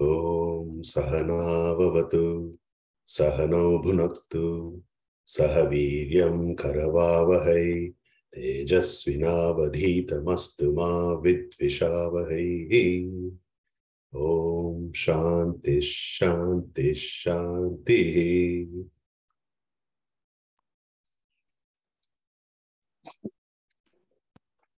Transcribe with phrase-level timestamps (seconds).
[0.00, 2.26] ॐ सहनाववतु
[3.08, 4.44] सहनौ भुनक्तु
[5.34, 7.66] सह वीर्यं करवावहै
[8.34, 10.90] तेजस्विनावधीतमस्तु मा
[11.26, 12.46] विद्विषावहै।
[14.12, 15.82] ॐ शान्तिः
[17.00, 18.16] शान्तिः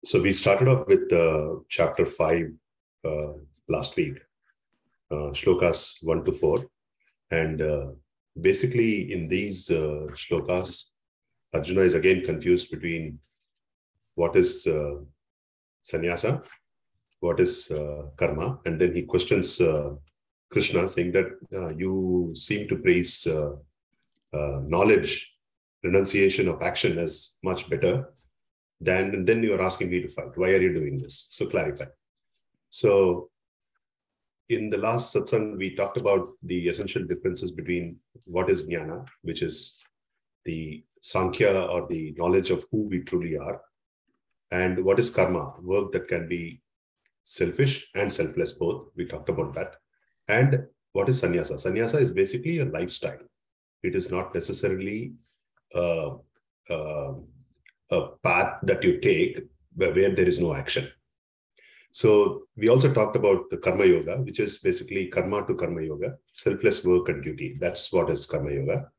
[0.04, 2.50] So we started off with uh, chapter 5
[3.04, 3.34] uh,
[3.68, 4.18] last week,
[5.32, 6.64] shlokas 1 to 4.
[7.30, 7.86] And uh,
[8.40, 10.90] basically, in these uh, shlokas,
[11.54, 13.18] Arjuna is again confused between
[14.14, 14.96] what is uh,
[15.82, 16.42] sannyasa,
[17.20, 19.90] what is uh, karma, and then he questions uh,
[20.50, 23.52] Krishna, saying that uh, you seem to praise uh,
[24.36, 25.32] uh, knowledge,
[25.82, 28.10] renunciation of action as much better
[28.80, 30.36] than, and then you are asking me to fight.
[30.36, 31.26] Why are you doing this?
[31.30, 31.86] So clarify.
[32.68, 33.30] So
[34.54, 39.42] in the last satsang, we talked about the essential differences between what is jnana, which
[39.42, 39.78] is
[40.44, 43.60] the sankhya or the knowledge of who we truly are,
[44.50, 46.60] and what is karma, work that can be
[47.24, 48.88] selfish and selfless both.
[48.96, 49.76] We talked about that.
[50.28, 51.58] And what is sannyasa?
[51.58, 53.18] Sannyasa is basically a lifestyle.
[53.82, 55.14] It is not necessarily
[55.74, 56.10] uh,
[56.70, 57.14] uh,
[57.90, 59.40] a path that you take
[59.74, 60.88] where, where there is no action.
[61.92, 66.16] So we also talked about the karma yoga, which is basically karma to karma yoga,
[66.32, 67.56] selfless work and duty.
[67.60, 68.90] That's what is karma yoga.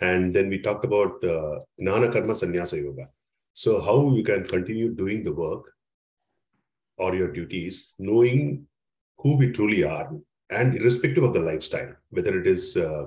[0.00, 3.08] And then we talked about uh, Gnana Karma Sannyasa Yoga.
[3.52, 5.72] So how you can continue doing the work
[6.96, 8.66] or your duties, knowing
[9.18, 10.10] who we truly are,
[10.50, 13.06] and irrespective of the lifestyle, whether it is uh,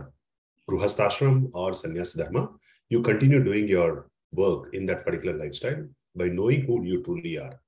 [0.70, 2.50] Gruhastashram or Sannyasa Dharma,
[2.90, 7.60] you continue doing your work in that particular lifestyle by knowing who you truly are.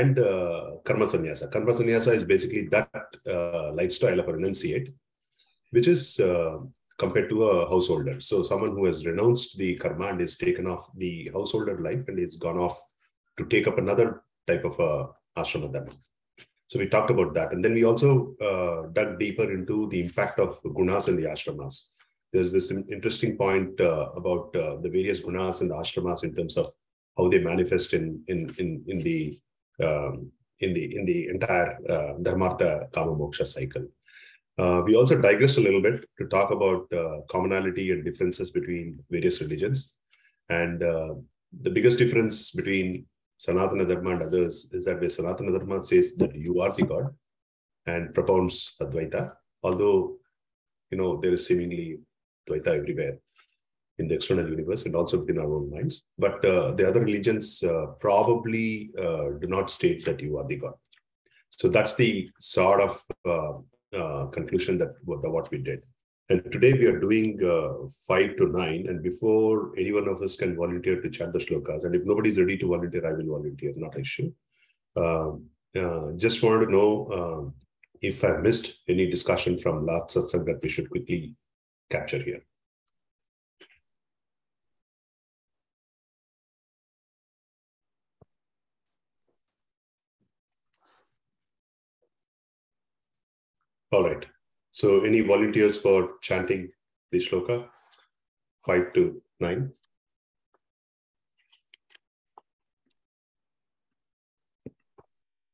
[0.00, 1.50] And uh, Karma Sannyasa.
[1.52, 2.88] Karma Sannyasa is basically that
[3.28, 4.92] uh, lifestyle of a renunciate,
[5.70, 6.58] which is uh,
[6.98, 8.20] compared to a householder.
[8.20, 12.18] So someone who has renounced the karma and is taken off the householder life and
[12.18, 12.80] is gone off
[13.38, 15.92] to take up another type of uh, ashrama dharma.
[16.68, 17.52] So we talked about that.
[17.52, 21.82] And then we also uh, dug deeper into the impact of gunas in the ashramas.
[22.32, 26.72] There's this interesting point uh, about the various gunas in the ashramas in terms of
[27.18, 29.18] how they manifest in in in, in the
[29.82, 33.86] um, in the in the entire uh, dharmartha kama moksha cycle.
[34.58, 39.02] Uh, we also digressed a little bit to talk about uh, commonality and differences between
[39.10, 39.94] various religions.
[40.50, 41.14] And uh,
[41.62, 43.06] the biggest difference between
[43.40, 47.14] Sanatana Dharma and others is that where Sanatana Dharma says that you are the God
[47.86, 49.32] and propounds Advaita,
[49.62, 50.18] although
[50.90, 51.98] you know there is seemingly
[52.48, 53.18] Dvaita everywhere
[53.98, 56.04] in the external universe and also within our own minds.
[56.18, 60.56] But uh, the other religions uh, probably uh, do not state that you are the
[60.56, 60.74] God.
[61.50, 65.82] So that's the sort of uh, uh, conclusion that what, we did.
[66.30, 67.38] And today we are doing
[68.08, 68.86] five to nine.
[68.88, 72.30] And before any one of us can volunteer to chant the shlokas, and if nobody
[72.30, 74.32] is ready to volunteer, I will volunteer, not issue.
[74.96, 75.46] Um,
[76.16, 77.52] just wanted to know
[78.00, 81.36] if I missed any discussion from last satsang that we should quickly
[81.90, 82.42] capture here.
[93.92, 94.24] All right.
[94.70, 96.70] So, any volunteers for chanting
[97.10, 97.68] the shloka?
[98.64, 99.72] Five to nine.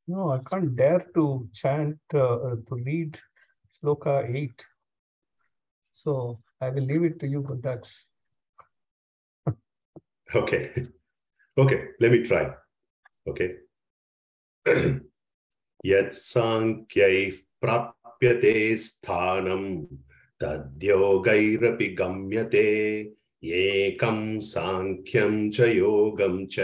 [0.06, 3.18] No, I can't dare to chant, uh, to read
[3.74, 4.64] shloka 8.
[5.92, 8.06] So I will leave it to you, but that's.
[10.34, 10.84] Okay.
[11.56, 12.50] Okay, let me try.
[13.26, 13.56] Okay.
[15.84, 19.84] Yat sankhyaif prap प्राप्यते स्थानं
[20.40, 23.00] तद्योगैरपि गम्यते।
[23.44, 26.58] एकं साङ्ख्यं च योगं च,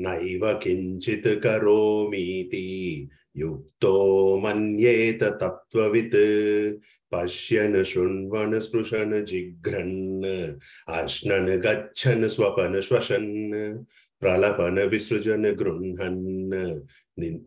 [0.00, 6.80] नैव किञ्चित् करोमीति, युक्तो मन्येत तत्त्ववित्।
[7.12, 10.58] पश्यन्, शृण्वन्, स्पृशन्, जिघ्रन्,
[10.88, 13.84] अश्नन्, गच्छन्, स्वपन्, श्वसन्।
[14.24, 16.20] प्रलपन् विसृजन् गृह्णन्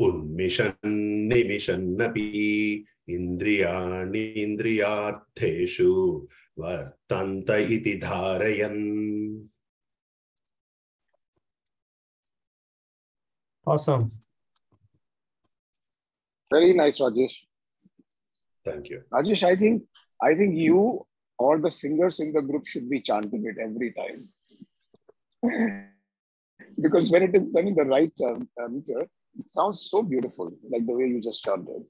[0.06, 0.98] उन्मिषन्
[1.32, 2.26] निमिषन्नपि
[3.16, 5.92] इन्द्रियाणि इन्द्रियार्थेषु
[6.60, 8.84] वर्तन्त इति धारयन्
[13.68, 14.10] Awesome.
[16.50, 17.34] Very nice, Rajesh.
[18.64, 19.02] Thank you.
[19.12, 19.84] Rajesh, I think
[20.22, 21.06] I think you
[21.38, 24.30] or the singers in the group should be chanting it every time.
[26.82, 30.52] Because when it is done in the right um, uh, meter, it sounds so beautiful,
[30.70, 31.84] like the way you just chanted.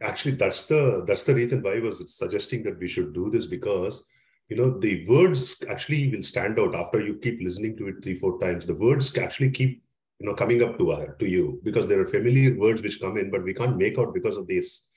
[0.00, 3.46] Actually, that's the that's the reason why I was suggesting that we should do this
[3.46, 4.06] because
[4.48, 8.14] you know the words actually will stand out after you keep listening to it three
[8.14, 8.64] four times.
[8.64, 9.82] The words actually keep
[10.18, 13.18] you know coming up to uh, to you because there are familiar words which come
[13.18, 14.88] in but we can't make out because of this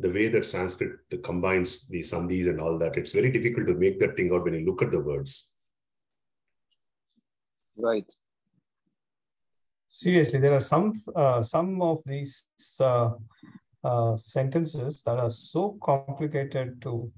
[0.00, 0.92] the way that sanskrit
[1.24, 4.54] combines the sandhis and all that it's very difficult to make that thing out when
[4.54, 5.50] you look at the words
[7.78, 8.14] right
[9.88, 12.46] seriously there are some uh, some of these
[12.80, 13.10] uh,
[13.84, 17.10] uh, sentences that are so complicated to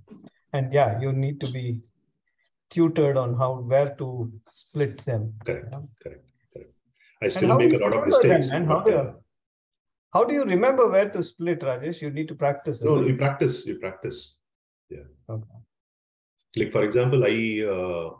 [0.52, 1.80] and yeah you need to be
[2.70, 5.88] tutored on how where to split them correct you know?
[6.02, 6.24] correct
[7.22, 8.50] I still make a lot of mistakes.
[8.50, 9.14] Then, how, do you,
[10.12, 12.00] how do you remember where to split, Rajesh?
[12.00, 12.82] You need to practice.
[12.82, 13.66] No, you practice.
[13.66, 14.36] You practice.
[14.88, 15.04] Yeah.
[15.28, 15.44] Okay.
[16.56, 18.10] Like for example, I uh,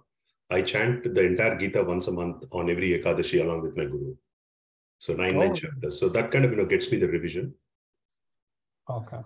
[0.51, 4.17] I chant the entire Gita once a month on every Ekadashi along with my guru.
[4.99, 5.41] So nine oh.
[5.41, 5.99] nine chapters.
[5.99, 7.55] So that kind of you know gets me the revision.
[8.89, 9.21] Okay.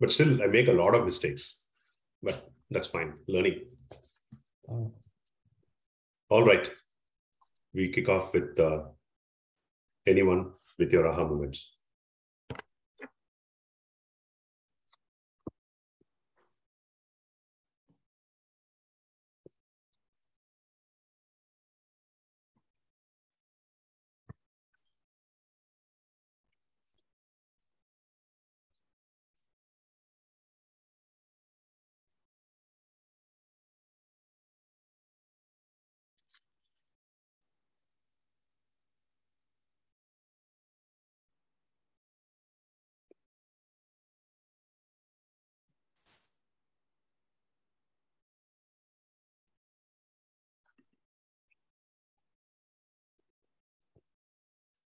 [0.00, 1.64] But still, I make a lot of mistakes.
[2.22, 3.14] But that's fine.
[3.28, 3.60] Learning.
[4.68, 4.92] Oh.
[6.28, 6.68] All right.
[7.72, 8.82] We kick off with uh,
[10.06, 11.75] anyone with your aha moments.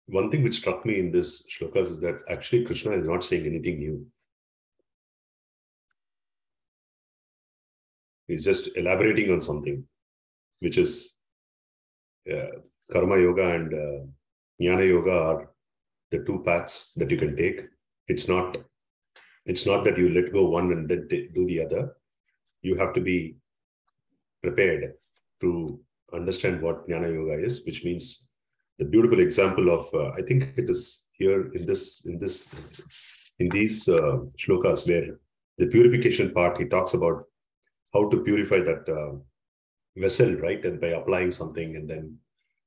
[0.08, 3.46] One thing which struck me in this shlokas is that actually Krishna is not saying
[3.46, 4.06] anything new.
[8.28, 9.86] He's just elaborating on something,
[10.60, 11.16] which is
[12.32, 12.60] uh,
[12.92, 14.06] karma yoga and uh,
[14.62, 15.50] jnana yoga are
[16.12, 17.62] the two paths that you can take.
[18.08, 18.58] It's not
[19.46, 21.96] it's not that you let go one and then do the other.
[22.62, 23.38] You have to be
[24.42, 24.94] prepared
[25.42, 25.80] to
[26.14, 28.27] understand what jnana yoga is, which means
[28.80, 32.54] the beautiful example of uh, I think it is here in this in this
[33.40, 35.20] in these uh, shlokas where
[35.58, 37.24] the purification part he talks about
[37.94, 39.18] how to purify that uh,
[39.96, 40.64] vessel right?
[40.64, 42.18] And by applying something and then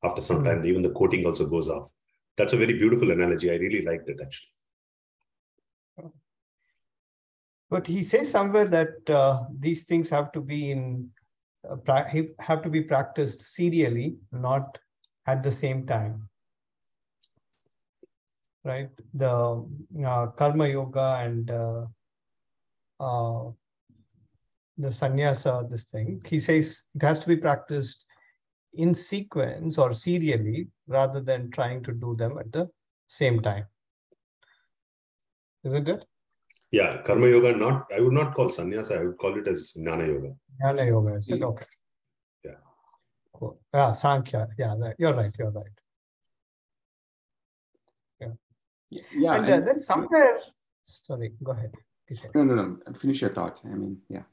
[0.03, 0.47] after some mm-hmm.
[0.47, 1.91] time even the coating also goes off.
[2.37, 3.51] That's a very beautiful analogy.
[3.51, 4.49] I really liked it actually.
[7.69, 11.09] But he says somewhere that uh, these things have to be in
[11.69, 12.05] uh,
[12.41, 14.79] have to be practiced serially not
[15.33, 16.31] at the same time
[18.65, 18.91] right?
[19.15, 19.65] The
[20.07, 21.85] uh, karma yoga and uh,
[23.01, 23.51] uh,
[24.79, 28.07] the sannyasa this thing he says it has to be practiced
[28.75, 32.69] in sequence or serially rather than trying to do them at the
[33.09, 33.67] same time.
[35.65, 36.05] Isn't it
[36.71, 40.07] yeah karma yoga not i would not call sannyasa i would call it as jnana
[40.07, 40.31] yoga.
[40.63, 41.67] Jnana yoga is it okay
[43.41, 43.59] Cool.
[43.73, 44.49] Yeah, Sankhya.
[44.59, 45.35] Yeah, you're right.
[45.39, 45.65] You're right.
[48.21, 48.33] Yeah.
[49.13, 49.35] Yeah.
[49.37, 50.41] And, uh, then somewhere,
[50.85, 51.73] sorry, go ahead.
[52.35, 52.79] No, no, no.
[52.99, 53.63] Finish your thought.
[53.65, 54.25] I mean, yeah.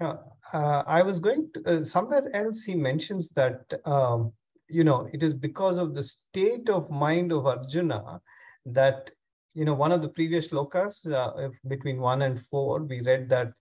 [0.00, 0.16] Yeah.
[0.52, 4.32] Uh, I was going to, uh, somewhere else, he mentions that, um,
[4.68, 8.20] you know, it is because of the state of mind of Arjuna
[8.66, 9.10] that,
[9.54, 13.52] you know, one of the previous shlokas, uh, between one and four, we read that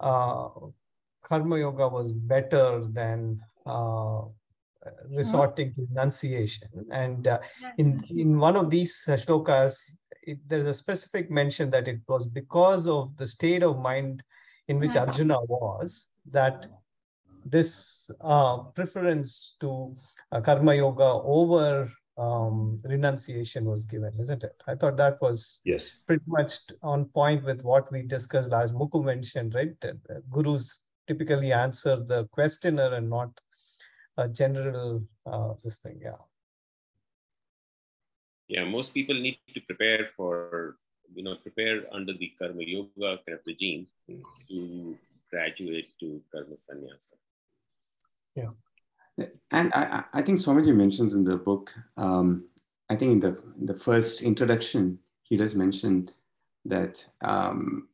[0.00, 0.48] uh,
[1.24, 4.22] Karma Yoga was better than uh,
[5.10, 6.68] resorting to enunciation.
[6.90, 7.38] And uh,
[7.76, 9.76] in, in one of these shlokas,
[10.22, 14.22] it, there's a specific mention that it was because of the state of mind
[14.68, 16.66] in which Arjuna was that
[17.44, 19.96] this uh, preference to
[20.32, 24.54] uh, karma yoga over um, renunciation was given, isn't it?
[24.66, 28.74] I thought that was yes pretty much on point with what we discussed last.
[28.74, 29.72] Mukku mentioned, right?
[30.30, 33.30] Gurus typically answer the questioner and not
[34.18, 36.00] a general uh, this thing.
[36.02, 36.20] Yeah.
[38.48, 40.76] Yeah, most people need to prepare for
[41.14, 43.86] you know prepare under the karma yoga kind of regime
[44.48, 44.96] to
[45.30, 47.16] graduate to karma sannyasa.
[48.34, 48.52] Yeah.
[49.50, 52.46] And I, I think Swamiji mentions in the book, um,
[52.88, 56.10] I think in the, in the first introduction, he does mention
[56.64, 57.88] that um,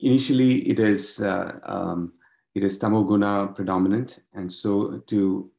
[0.00, 2.14] initially it is uh, um,
[2.54, 5.50] it is tamoguna predominant, and so to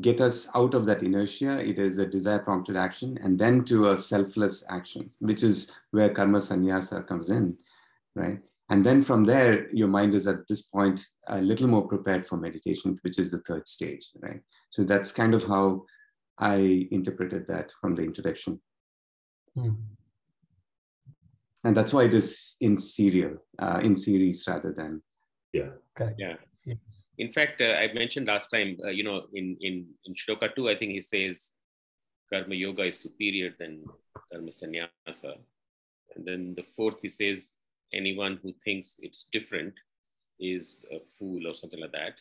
[0.00, 3.90] get us out of that inertia, it is a desire prompted action, and then to
[3.90, 7.58] a selfless action, which is where karma sannyasa comes in,
[8.14, 8.38] right?
[8.70, 12.38] And then from there, your mind is at this point a little more prepared for
[12.38, 14.40] meditation, which is the third stage, right?
[14.70, 15.84] So that's kind of how
[16.38, 18.60] I interpreted that from the introduction.
[19.54, 19.74] Hmm.
[21.64, 25.02] And that's why it is in serial, uh, in series rather than.
[25.52, 25.70] Yeah.
[25.94, 26.18] Correct.
[26.18, 26.36] Yeah.
[27.18, 30.68] In fact, uh, I mentioned last time, uh, you know, in, in, in Shloka 2,
[30.68, 31.52] I think he says
[32.32, 33.84] karma yoga is superior than
[34.32, 35.34] karma sannyasa.
[36.14, 37.50] And then the fourth, he says
[37.92, 39.74] anyone who thinks it's different
[40.40, 42.14] is a fool or something like that.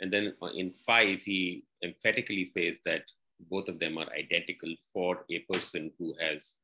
[0.00, 3.02] And then in five, he emphatically says that
[3.50, 6.56] both of them are identical for a person who has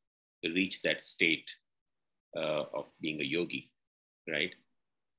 [0.43, 1.51] reached that state
[2.37, 3.71] uh, of being a yogi,
[4.29, 4.53] right?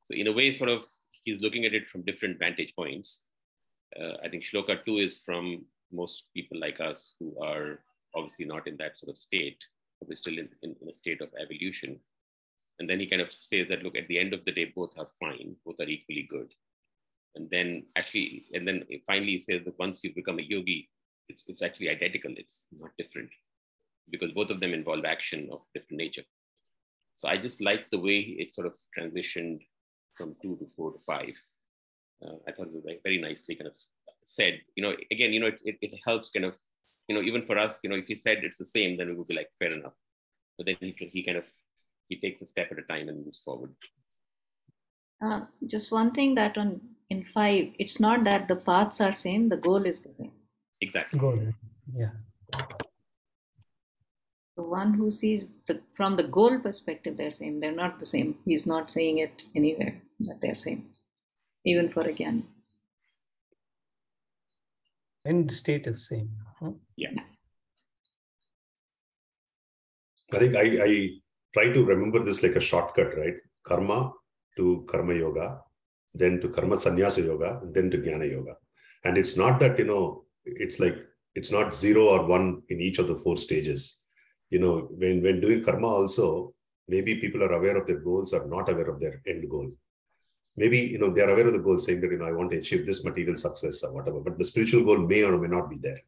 [0.05, 0.85] So in a way, sort of,
[1.23, 3.21] he's looking at it from different vantage points.
[3.99, 7.79] Uh, I think Shloka 2 is from most people like us who are
[8.15, 9.57] obviously not in that sort of state,
[9.99, 11.99] but we're still in, in, in a state of evolution.
[12.79, 14.97] And then he kind of says that, look, at the end of the day, both
[14.97, 16.51] are fine, both are equally good.
[17.35, 20.89] And then actually, and then finally he says that once you become a yogi,
[21.29, 23.29] it's, it's actually identical, it's not different
[24.09, 26.23] because both of them involve action of different nature.
[27.15, 29.59] So I just like the way it sort of transitioned
[30.15, 31.33] from two to four to five.
[32.25, 33.73] Uh, I thought it was very nicely kind of
[34.23, 36.55] said, you know, again, you know, it, it, it helps kind of,
[37.07, 39.17] you know, even for us, you know, if he said it's the same, then it
[39.17, 39.93] would be like, fair enough.
[40.57, 41.45] But then he, he kind of
[42.09, 43.73] he takes a step at a time and moves forward.
[45.23, 49.49] Uh, just one thing that on in five, it's not that the paths are same;
[49.49, 50.31] the goal is the same.
[50.81, 51.19] Exactly.
[51.19, 51.39] Goal.
[51.95, 52.09] Yeah.
[54.55, 57.59] The one who sees the from the goal perspective, they're same.
[57.59, 58.35] They're not the same.
[58.45, 60.85] He's not saying it anywhere that they're same,
[61.65, 62.45] even for again.
[65.25, 66.29] End state is same.
[66.59, 66.71] Huh?
[66.95, 67.11] Yeah.
[70.33, 71.09] I think I, I
[71.53, 73.35] try to remember this like a shortcut, right?
[73.63, 74.11] Karma
[74.57, 75.59] to karma yoga,
[76.13, 78.55] then to karma sannyasa yoga, then to jnana yoga.
[79.03, 80.97] And it's not that, you know, it's like,
[81.35, 84.02] it's not zero or one in each of the four stages.
[84.53, 86.53] You know, when, when doing karma also,
[86.93, 89.69] maybe people are aware of their goals or not aware of their end goal.
[90.61, 92.59] Maybe, you know, they're aware of the goal saying that, you know, I want to
[92.61, 95.79] achieve this material success or whatever, but the spiritual goal may or may not be
[95.87, 96.01] there.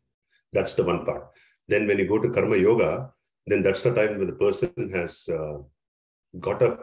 [0.53, 1.23] That's the one part.
[1.67, 2.91] Then when you go to karma yoga,
[3.47, 5.57] then that's the time when the person has uh,
[6.39, 6.77] got a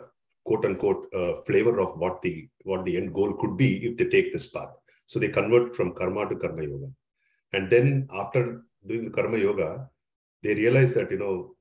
[0.45, 4.09] quote unquote uh, flavor of what the what the end goal could be if they
[4.17, 4.73] take this path.
[5.07, 6.91] So they convert from karma to karma yoga,
[7.53, 7.87] and then
[8.23, 9.71] after doing the karma yoga,
[10.43, 11.55] they realize that you know,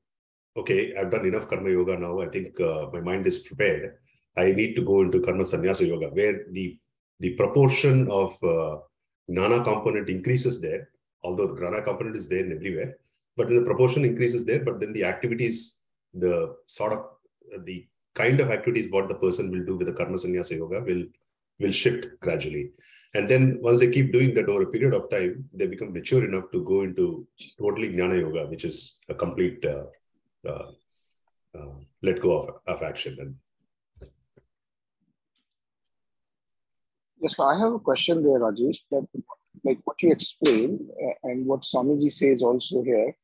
[0.57, 2.21] okay, I've done enough karma yoga now.
[2.21, 3.95] I think uh, my mind is prepared.
[4.37, 6.77] I need to go into karma sannyasa yoga, where the
[7.19, 8.77] the proportion of uh,
[9.29, 10.89] gnana component increases there,
[11.23, 12.97] although the gnana component is there everywhere
[13.37, 15.79] but the proportion increases there but then the activities
[16.13, 20.17] the sort of the kind of activities what the person will do with the karma
[20.17, 21.03] sannyasa yoga will
[21.59, 22.71] will shift gradually
[23.13, 26.25] and then once they keep doing that over a period of time they become mature
[26.25, 27.27] enough to go into
[27.59, 29.85] totally jnana yoga which is a complete uh,
[30.47, 30.67] uh,
[31.57, 33.35] uh, let go of, of action and
[37.21, 38.79] Yes, I have a question there, Rajesh.
[38.89, 39.07] That
[39.63, 43.15] like what you explained uh, and what Swamiji says also here,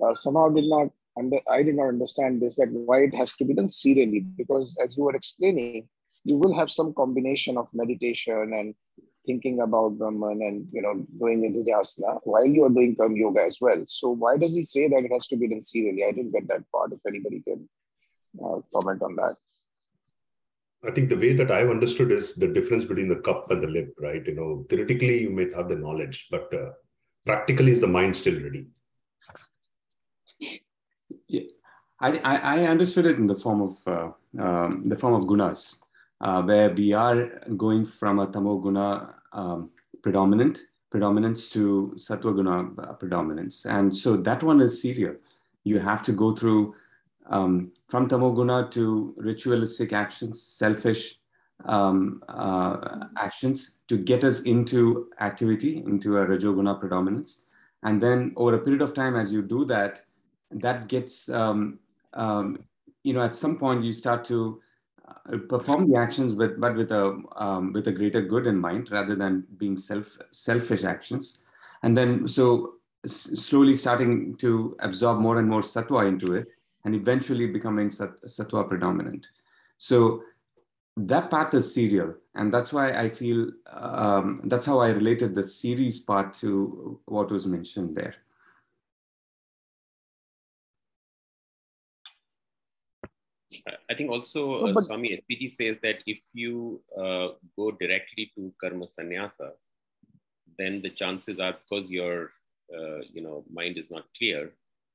[0.00, 3.44] uh, somehow did not under I did not understand this that why it has to
[3.44, 5.88] be done serially because as you were explaining,
[6.24, 8.74] you will have some combination of meditation and
[9.30, 13.58] thinking about Brahman and you know doing Nidhyasana while you are doing Karma Yoga as
[13.60, 13.82] well.
[13.86, 16.04] So why does he say that it has to be done serially?
[16.08, 16.92] I didn't get that part.
[16.92, 17.68] If anybody can
[18.44, 19.36] uh, comment on that.
[20.88, 23.66] I think the way that I've understood is the difference between the cup and the
[23.66, 24.24] lip, right?
[24.26, 26.70] You know, theoretically you might have the knowledge, but uh,
[27.26, 28.68] practically is the mind still ready?
[31.28, 31.42] Yeah,
[32.00, 35.82] I, I, I understood it in the form of uh, um, the form of gunas.
[36.20, 39.70] Uh, where we are going from a tamoguna um,
[40.02, 40.60] predominant
[40.90, 43.64] predominance to sattva uh, predominance.
[43.64, 45.14] And so that one is serial.
[45.64, 46.74] You have to go through
[47.26, 51.16] um, from tamoguna to ritualistic actions, selfish
[51.64, 57.44] um, uh, actions to get us into activity, into a rajoguna predominance.
[57.82, 60.02] And then over a period of time, as you do that,
[60.50, 61.78] that gets, um,
[62.14, 62.64] um,
[63.04, 64.60] you know, at some point you start to
[65.48, 69.14] perform the actions with, but with a, um, with a greater good in mind rather
[69.14, 71.42] than being self, selfish actions.
[71.82, 72.74] And then, so
[73.06, 76.50] slowly starting to absorb more and more sattva into it
[76.84, 79.28] and eventually becoming sat- sattva predominant.
[79.78, 80.22] So
[80.96, 85.42] that path is serial and that's why i feel um, that's how i related the
[85.42, 88.14] series part to what was mentioned there
[93.90, 98.52] i think also uh, but, swami spg says that if you uh, go directly to
[98.60, 99.50] karma sannyasa
[100.58, 102.30] then the chances are because your
[102.76, 104.52] uh, you know mind is not clear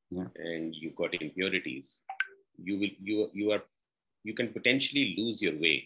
[0.09, 0.27] yeah.
[0.35, 1.99] and you've got impurities
[2.57, 3.63] you will you you are
[4.23, 5.77] you can potentially lose your way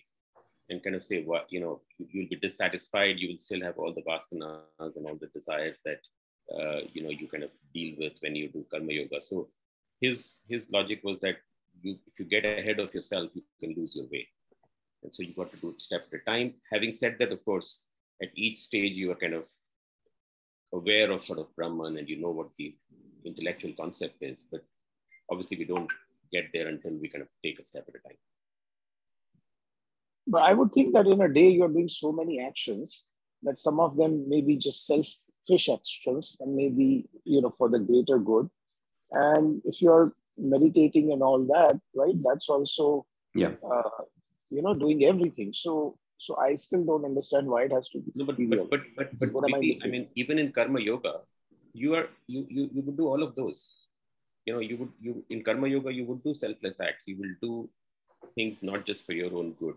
[0.70, 3.94] and kind of say what you know you'll be dissatisfied you will still have all
[3.94, 6.02] the vasanas and all the desires that
[6.56, 9.48] uh, you know you kind of deal with when you do karma yoga so
[10.02, 11.38] his his logic was that
[11.82, 14.28] you if you get ahead of yourself you can lose your way.
[15.04, 16.56] And so you've got to do it step at a time.
[16.72, 17.82] Having said that of course
[18.22, 19.46] at each stage you are kind of
[20.74, 22.76] aware of sort of brahman and you know what the
[23.26, 24.62] intellectual concept is but
[25.32, 25.90] obviously we don't
[26.32, 28.18] get there until we kind of take a step at a time.
[30.28, 33.04] But I would think that in a day you're doing so many actions
[33.44, 37.80] that some of them may be just selfish actions and maybe you know for the
[37.80, 38.50] greater good.
[39.12, 43.06] And if you're meditating and all that, right, that's also
[43.36, 44.04] yeah, uh,
[44.50, 45.54] you know, doing everything.
[45.54, 48.12] So so I still don't understand why it has to be.
[48.16, 51.22] No, but, but, but but but what am I, I mean, even in karma yoga,
[51.74, 53.76] you are you you you would do all of those.
[54.46, 57.08] You know, you would you in karma yoga you would do selfless acts.
[57.08, 57.70] You will do
[58.36, 59.76] things not just for your own good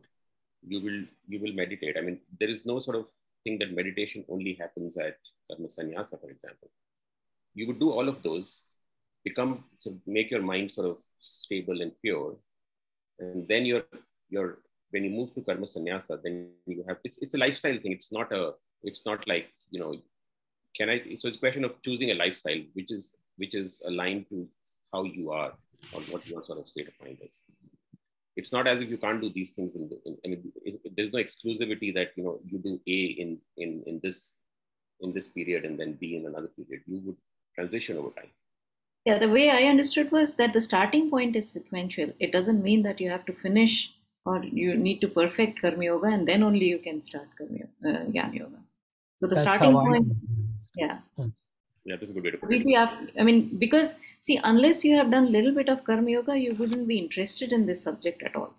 [0.67, 1.97] you will you will meditate.
[1.99, 3.07] I mean, there is no sort of
[3.45, 5.17] thing that meditation only happens at
[5.51, 6.71] karma sannyasa, for example.
[7.55, 8.61] You would do all of those,
[9.25, 12.37] become so make your mind sort of stable and pure,
[13.19, 13.85] and then you're
[14.29, 14.59] you're
[14.91, 17.93] when you move to karma sannyasa, then you have it's it's a lifestyle thing.
[17.93, 19.97] It's not a it's not like you know,
[20.77, 20.99] can I?
[21.17, 24.49] So it's a question of choosing a lifestyle which is which is aligned to
[24.93, 25.53] how you are
[25.93, 27.39] or what your sort of state of mind is
[28.37, 30.81] it's not as if you can't do these things in, the, in i mean it,
[30.85, 34.37] it, there's no exclusivity that you know you do a in in in this
[35.01, 37.17] in this period and then b in another period you would
[37.55, 38.31] transition over time
[39.05, 42.83] yeah the way i understood was that the starting point is sequential it doesn't mean
[42.83, 43.93] that you have to finish
[44.25, 47.99] or you need to perfect karma yoga and then only you can start karma yoga,
[47.99, 48.61] uh, yoga
[49.17, 50.13] so the That's starting point
[50.77, 51.29] yeah hmm.
[51.85, 52.77] yeah that's a good way to put it.
[52.77, 56.39] Have, I mean, because see, unless you have done a little bit of karma yoga,
[56.39, 58.55] you wouldn't be interested in this subject at all.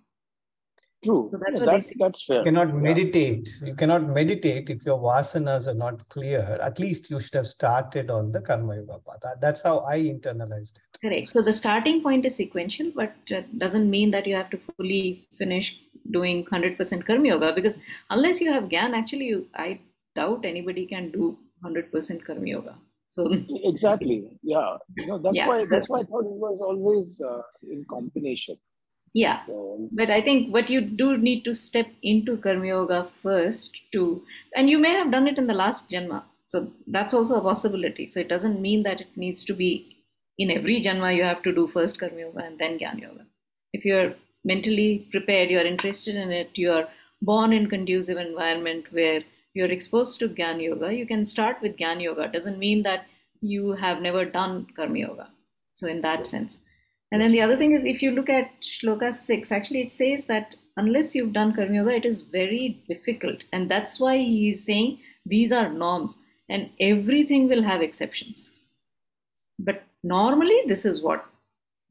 [1.04, 1.26] True.
[1.28, 2.40] So that's, that's, that's fair.
[2.40, 3.50] You cannot meditate.
[3.64, 6.58] You cannot meditate if your vasanas are not clear.
[6.62, 9.38] At least you should have started on the karma yoga path.
[9.42, 11.00] That's how I internalized it.
[11.02, 11.30] Correct.
[11.30, 15.28] So the starting point is sequential, but it doesn't mean that you have to fully
[15.38, 15.80] finish
[16.12, 19.80] doing 100% karma yoga because unless you have gyan, actually, you, I
[20.16, 22.76] doubt anybody can do 100% karma yoga.
[23.08, 23.28] So
[23.64, 24.78] exactly, yeah.
[24.98, 28.58] No, that's yeah, why so, that's why I thought it was always uh, in combination.
[29.14, 29.42] Yeah,
[29.92, 34.24] but I think what you do need to step into karma yoga first to,
[34.56, 36.24] and you may have done it in the last janma.
[36.48, 38.08] So that's also a possibility.
[38.08, 39.98] So it doesn't mean that it needs to be
[40.40, 43.26] in every janma you have to do first karma yoga and then jnana yoga.
[43.72, 46.88] If you're mentally prepared, you're interested in it, you're
[47.22, 49.24] born in conducive environment where
[49.54, 52.28] you're exposed to Gyan Yoga, you can start with Gyan Yoga.
[52.28, 53.06] Doesn't mean that
[53.42, 55.30] you have never done Karma Yoga.
[55.74, 56.60] So, in that sense.
[57.14, 60.26] And then the other thing is, if you look at Shloka 6, actually it says
[60.26, 63.44] that unless you've done Karma Yoga, it is very difficult.
[63.54, 68.56] And that's why he's saying these are norms and everything will have exceptions.
[69.60, 71.24] But normally, this is what,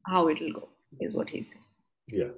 [0.05, 0.67] how it will go,
[0.99, 1.65] is what he's saying.
[2.09, 2.33] Yeah.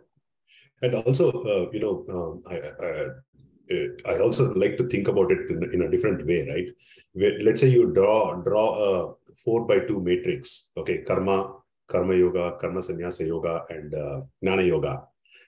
[0.83, 5.49] And also, uh, you know, um, I, I, I also like to think about it
[5.49, 6.67] in, in a different way, right?
[7.13, 11.54] Where, let's say you draw draw a four by two matrix, okay, karma,
[11.87, 15.03] karma yoga, karma sannyasa yoga, and uh, jnana yoga,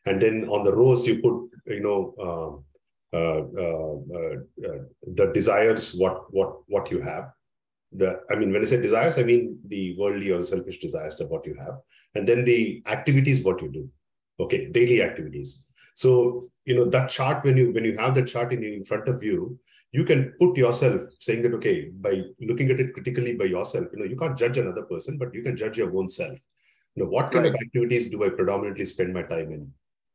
[0.06, 2.64] and then on the rows you put, you know, um,
[3.14, 4.84] uh, uh, uh,
[5.16, 7.32] the desires, what what what you have.
[7.94, 11.30] The I mean, when I say desires, I mean the worldly or selfish desires of
[11.30, 11.78] what you have,
[12.16, 13.90] and then the activities, what you do,
[14.40, 15.67] okay, daily activities
[15.98, 19.08] So you know that chart when you when you have that chart in, in front
[19.08, 19.60] of you,
[19.92, 23.88] you can put yourself saying that okay by looking at it critically by yourself.
[23.92, 26.38] You know you can't judge another person, but you can judge your own self.
[26.94, 27.56] You know what kind right.
[27.56, 29.74] of activities do I predominantly spend my time in?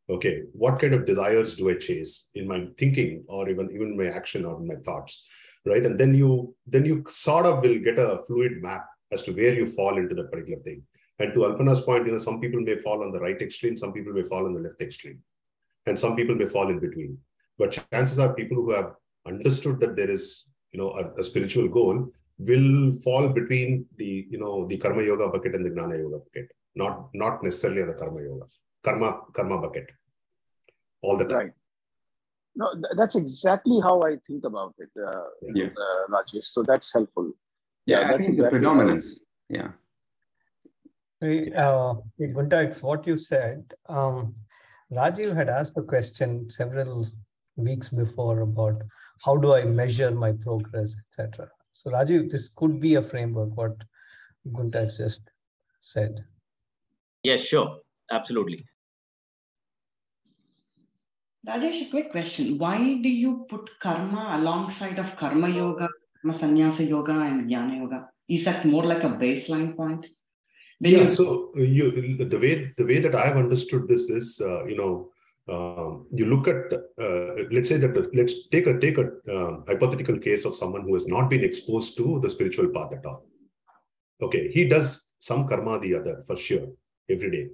[0.08, 4.06] Okay, what kind of desires do I chase in my thinking or even even my
[4.20, 5.24] action or my thoughts?
[5.66, 9.32] Right, and then you then you sort of will get a fluid map as to
[9.32, 10.84] where you fall into that particular thing.
[11.18, 13.92] And to Alpana's point, you know, some people may fall on the right extreme, some
[13.92, 15.20] people may fall on the left extreme,
[15.86, 17.18] and some people may fall in between.
[17.58, 18.94] But chances are people who have
[19.26, 24.38] understood that there is, you know, a, a spiritual goal will fall between the, you
[24.38, 28.22] know, the karma yoga bucket and the gnana yoga bucket, not not necessarily the karma
[28.22, 28.46] yoga,
[28.82, 29.90] karma karma bucket,
[31.02, 31.36] all the time.
[31.36, 31.52] Right.
[32.54, 35.22] No, that's exactly how I think about it, uh,
[35.54, 35.66] yeah.
[35.66, 36.44] uh, Rajesh.
[36.44, 37.32] So that's helpful.
[37.86, 39.20] Yeah, yeah I think exactly the predominance.
[39.48, 39.68] Yeah.
[41.20, 44.34] Hey, uh, Gunta, what you said, um,
[44.92, 47.06] Rajiv had asked a question several
[47.56, 48.82] weeks before about
[49.24, 51.48] how do I measure my progress, etc.
[51.72, 53.76] So Rajiv, this could be a framework, what
[54.52, 55.22] Gunta has just
[55.80, 56.24] said.
[57.22, 57.78] Yes, sure.
[58.10, 58.66] Absolutely.
[61.46, 62.58] Rajesh, a quick question.
[62.58, 65.88] Why do you put karma alongside of karma yoga,
[66.20, 68.08] karma sannyasa yoga, and jnana yoga?
[68.28, 70.06] Is that more like a baseline point?
[70.82, 71.06] Then yeah.
[71.06, 75.10] So you the way the way that I've understood this is, uh, you know,
[75.48, 80.18] um, you look at uh, let's say that let's take a take a uh, hypothetical
[80.18, 83.24] case of someone who has not been exposed to the spiritual path at all.
[84.20, 86.66] Okay, he does some karma the other for sure
[87.08, 87.46] every day,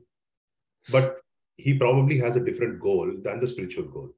[0.90, 1.18] but
[1.58, 4.14] he probably has a different goal than the spiritual goal.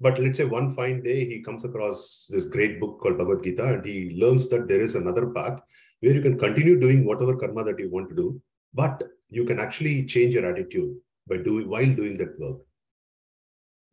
[0.00, 3.74] But let's say one fine day he comes across this great book called Bhagavad Gita
[3.74, 5.60] and he learns that there is another path
[6.00, 8.40] where you can continue doing whatever karma that you want to do,
[8.72, 10.96] but you can actually change your attitude
[11.28, 12.58] by doing while doing that work.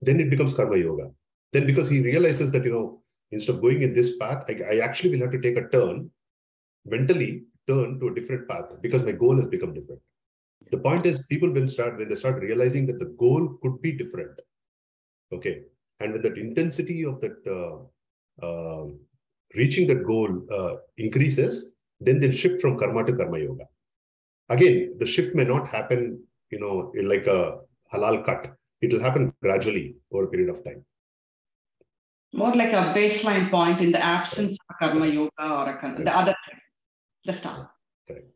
[0.01, 1.11] Then it becomes karma yoga.
[1.51, 4.79] Then because he realizes that you know instead of going in this path, I, I
[4.79, 6.09] actually will have to take a turn,
[6.85, 10.01] mentally turn to a different path because my goal has become different.
[10.71, 13.91] The point is, people when start when they start realizing that the goal could be
[13.91, 14.39] different.
[15.33, 15.63] Okay,
[15.99, 18.85] and when that intensity of that uh, uh,
[19.55, 23.65] reaching that goal uh, increases, then they'll shift from karma to karma yoga.
[24.49, 27.59] Again, the shift may not happen, you know, like a
[27.93, 28.53] halal cut.
[28.81, 30.85] It will happen gradually over a period of time.
[32.33, 36.15] More like a baseline point in the absence of karma yoga or a karma, the
[36.15, 36.35] other
[37.25, 37.67] the start.
[38.07, 38.27] Correct.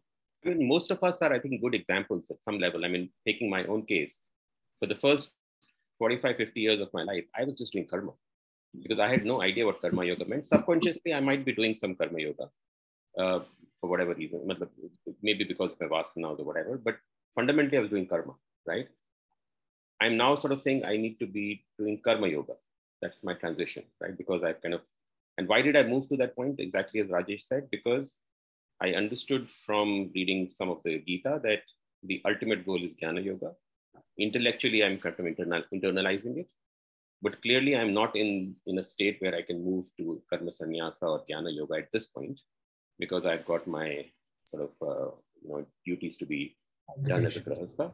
[0.44, 2.84] I mean, most of us are, I think, good examples at some level.
[2.84, 4.20] I mean, taking my own case,
[4.80, 5.34] for the first
[6.02, 8.14] 45, 50 years of my life, I was just doing karma
[8.82, 10.48] because I had no idea what karma yoga meant.
[10.48, 12.46] Subconsciously, I might be doing some karma yoga
[13.20, 13.40] uh,
[13.80, 14.40] for whatever reason,
[15.22, 16.96] maybe because of my vasana or whatever, but
[17.36, 18.34] fundamentally, I was doing karma,
[18.66, 18.88] right?
[20.00, 22.54] I'm now sort of saying I need to be doing karma yoga.
[23.04, 24.18] That's my transition, right?
[24.18, 24.82] Because I've kind of,
[25.38, 26.60] and why did I move to that point?
[26.60, 28.18] Exactly as Rajesh said, because
[28.82, 31.62] I understood from reading some of the Gita that
[32.02, 33.52] the ultimate goal is Jnana Yoga
[34.18, 36.48] intellectually i'm kind of internal, internalizing it.
[37.22, 41.06] But clearly i'm not in in a state where i can move to karma sannyasa
[41.14, 42.40] or jnana yoga at this point
[43.04, 44.06] because i've got my
[44.46, 46.56] sort of uh, you know duties to be
[47.12, 47.92] done as a grahastha.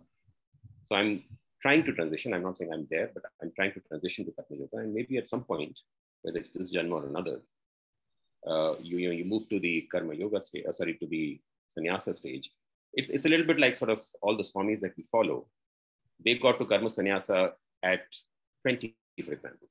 [0.85, 1.23] So i'm
[1.61, 2.33] trying to transition.
[2.33, 4.77] I'm not saying i'm there but i'm trying to transition to karma yoga.
[4.83, 5.79] And maybe at some point
[6.21, 7.37] whether it's this janma or another
[8.49, 11.39] uh, you, you know you move to the karma yoga stage uh, sorry to the
[11.75, 12.49] sannyasa stage.
[12.93, 15.47] It's, it's a little bit like sort of all the swamis that we follow
[16.23, 17.53] they got to karma sannyasa
[17.83, 18.03] at
[18.63, 19.67] 20, for example.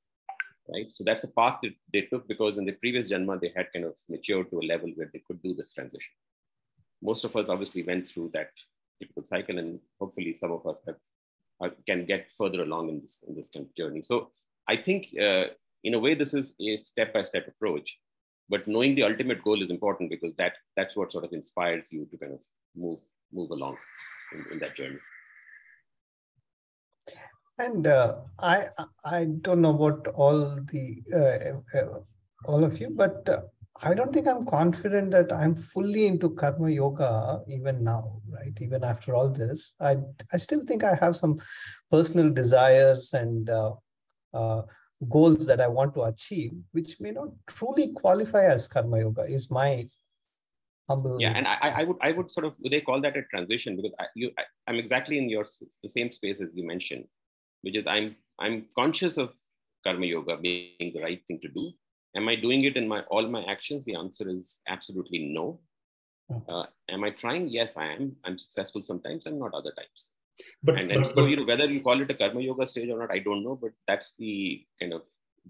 [0.69, 0.91] Right.
[0.91, 3.85] So that's a path that they took because in the previous Janma, they had kind
[3.85, 6.11] of matured to a level where they could do this transition.
[7.01, 8.49] Most of us obviously went through that
[8.99, 10.97] difficult cycle, and hopefully some of us have
[11.63, 14.01] uh, can get further along in this in this kind of journey.
[14.01, 14.31] So
[14.67, 15.45] I think uh,
[15.85, 17.97] in a way this is a step-by-step approach,
[18.49, 22.05] but knowing the ultimate goal is important because that that's what sort of inspires you
[22.11, 22.39] to kind of
[22.75, 22.99] move
[23.31, 23.77] move along
[24.33, 24.99] in, in that journey.
[27.59, 28.67] And uh, I
[29.03, 31.99] I don't know about all the uh, uh,
[32.45, 33.41] all of you, but uh,
[33.81, 38.55] I don't think I'm confident that I'm fully into karma yoga even now, right?
[38.61, 39.97] Even after all this, I
[40.31, 41.39] I still think I have some
[41.89, 43.73] personal desires and uh,
[44.35, 44.61] uh,
[45.09, 49.23] goals that I want to achieve, which may not truly qualify as karma yoga.
[49.23, 49.89] Is my
[50.87, 53.75] humble yeah and I, I would i would sort of they call that a transition
[53.75, 55.45] because I, you I, i'm exactly in your
[55.83, 57.05] the same space as you mentioned
[57.61, 59.33] which is I'm I'm conscious of
[59.85, 61.71] karma yoga being the right thing to do.
[62.15, 63.85] Am I doing it in my all my actions?
[63.85, 65.59] The answer is absolutely no.
[66.49, 67.47] Uh, am I trying?
[67.47, 68.15] Yes, I am.
[68.25, 70.11] I'm successful sometimes and not other times.
[70.61, 72.89] But, and, and so but you know whether you call it a karma yoga stage
[72.89, 75.03] or not, I don't know, but that's the kind of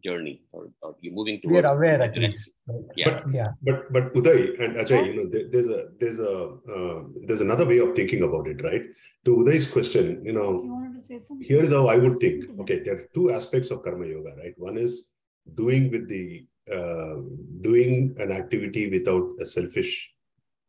[0.04, 1.54] journey or, or you're moving towards.
[1.54, 2.58] We are aware that at least.
[2.68, 2.84] right?
[2.96, 3.22] Yeah.
[3.32, 3.50] Yeah.
[3.62, 6.34] but but Uday and Ajay, you know, there, there's a there's a
[6.76, 8.84] uh, there's another way of thinking about it, right?
[9.26, 11.48] To Uday's question, you know, You wanted to say something?
[11.48, 12.46] here is how I would think.
[12.62, 14.54] Okay, there are two aspects of karma yoga, right?
[14.58, 15.12] One is
[15.56, 17.16] doing with the uh,
[17.62, 20.12] doing an activity without a selfish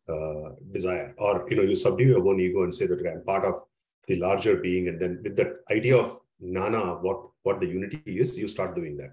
[0.09, 3.45] uh, desire, or you know, you subdue your own ego and say that I'm part
[3.45, 3.63] of
[4.07, 8.39] the larger being, and then with that idea of nana, what what the unity is,
[8.39, 9.13] you start doing that.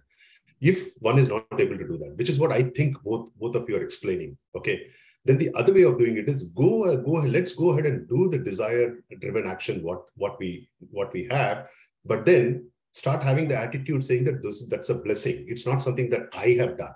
[0.62, 3.56] If one is not able to do that, which is what I think both both
[3.56, 4.88] of you are explaining, okay,
[5.26, 8.08] then the other way of doing it is go go ahead, let's go ahead and
[8.08, 11.70] do the desire driven action what what we what we have
[12.06, 15.46] but then start having the attitude saying that this that's a blessing.
[15.48, 16.96] It's not something that i have done.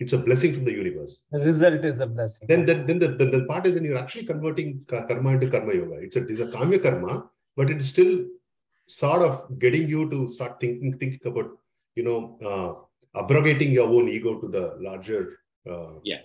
[0.00, 1.20] It's a blessing from the universe.
[1.30, 2.48] The result is a blessing.
[2.48, 5.74] then then, then the, the, the part is then you're actually converting karma into karma
[5.74, 5.96] yoga.
[6.06, 8.24] It's a, it's a kamya karma but it's still
[8.90, 11.50] sort of getting you to start thinking thinking about
[11.98, 12.18] you know
[12.50, 12.70] uh,
[13.20, 15.20] abrogating your own ego to the larger
[15.72, 16.22] uh, Yeah.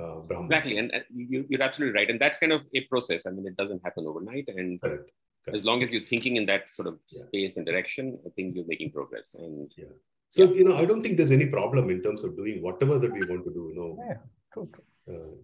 [0.00, 0.46] uh, Brahman.
[0.46, 1.00] Exactly, and uh,
[1.32, 3.26] you, you're absolutely right, and that's kind of a process.
[3.26, 5.10] I mean, it doesn't happen overnight, and Correct.
[5.58, 7.22] as long as you're thinking in that sort of Yeah.
[7.26, 9.34] space and direction, I think you're making progress.
[9.44, 9.94] And yeah.
[10.36, 13.12] So, you know, I don't think there's any problem in terms of doing whatever that
[13.12, 13.90] we want to do, you know.
[14.04, 14.16] Yeah,
[14.52, 14.86] true, true.
[15.14, 15.34] Uh,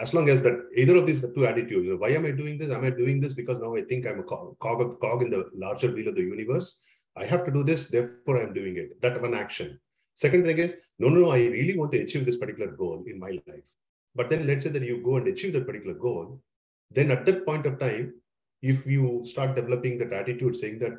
[0.00, 2.70] as long as that either of these two attitudes, why am I doing this?
[2.70, 5.50] Am I doing this because now I think I'm a cog, cog, cog in the
[5.54, 6.80] larger wheel of the universe?
[7.16, 9.00] I have to do this, therefore I'm doing it.
[9.02, 9.80] That one action.
[10.14, 13.18] Second thing is, no, no, no, I really want to achieve this particular goal in
[13.18, 13.68] my life.
[14.14, 16.40] But then let's say that you go and achieve that particular goal,
[16.90, 18.14] then at that point of time,
[18.62, 20.92] if you start developing that attitude saying that,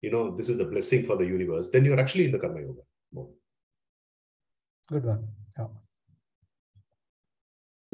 [0.00, 2.60] you know, this is a blessing for the universe, then you're actually in the karma
[2.60, 2.80] yoga
[3.12, 3.28] mode.
[4.88, 5.28] Good one.
[5.58, 5.66] Yeah.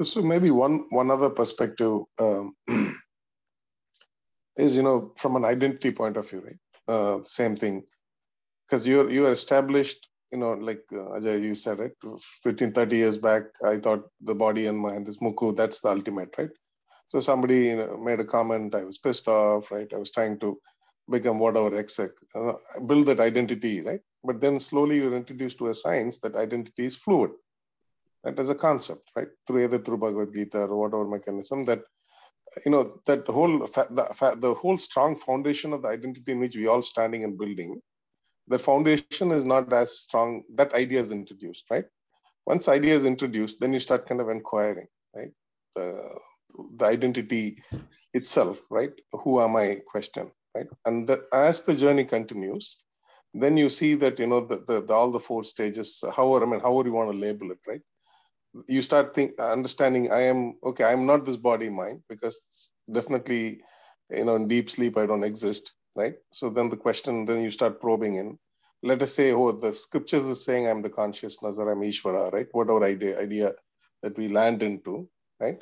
[0.03, 2.55] So maybe one one other perspective um,
[4.57, 6.59] is you know from an identity point of view, right?
[6.87, 7.83] Uh, same thing,
[8.67, 10.07] because you're you are established.
[10.31, 11.93] You know, like uh, Ajay, you said it.
[12.43, 16.35] 15, 30 years back, I thought the body and mind, this muku, that's the ultimate,
[16.37, 16.51] right?
[17.07, 18.75] So somebody you know, made a comment.
[18.75, 19.91] I was pissed off, right?
[19.91, 20.59] I was trying to
[21.09, 22.53] become whatever exec, uh,
[22.85, 24.01] build that identity, right?
[24.23, 27.31] But then slowly you're introduced to a science that identity is fluid
[28.23, 29.27] right, as a concept, right?
[29.47, 31.81] Through either through Bhagavad Gita or whatever mechanism that
[32.65, 36.67] you know that whole the, the whole strong foundation of the identity in which we
[36.67, 37.79] all standing and building,
[38.47, 40.43] the foundation is not as strong.
[40.55, 41.85] That idea is introduced, right?
[42.45, 45.31] Once idea is introduced, then you start kind of inquiring, right?
[45.75, 46.19] The,
[46.75, 47.61] the identity
[48.13, 48.91] itself, right?
[49.11, 49.81] Who am I?
[49.85, 50.67] Question, right?
[50.85, 52.79] And the, as the journey continues,
[53.35, 56.03] then you see that you know the, the, the all the four stages.
[56.15, 57.81] However, I mean, however you want to label it, right?
[58.67, 63.61] You start think understanding i am okay i'm not this body mind because definitely
[64.09, 66.15] you know in deep sleep i don't exist right?
[66.31, 68.37] So then the question then you start probing in.
[68.83, 72.47] Let us say oh the scriptures is saying i'm the consciousness or i'm ishvara right?
[72.53, 73.53] Whatever idea idea
[74.03, 75.09] that we land into
[75.39, 75.61] right?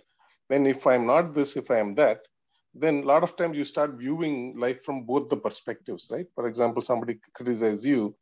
[0.49, 2.21] Then if i'm not this if i am that
[2.75, 6.27] then a lot of times you start viewing life from both the perspectives right?
[6.35, 8.15] For example somebody criticizes you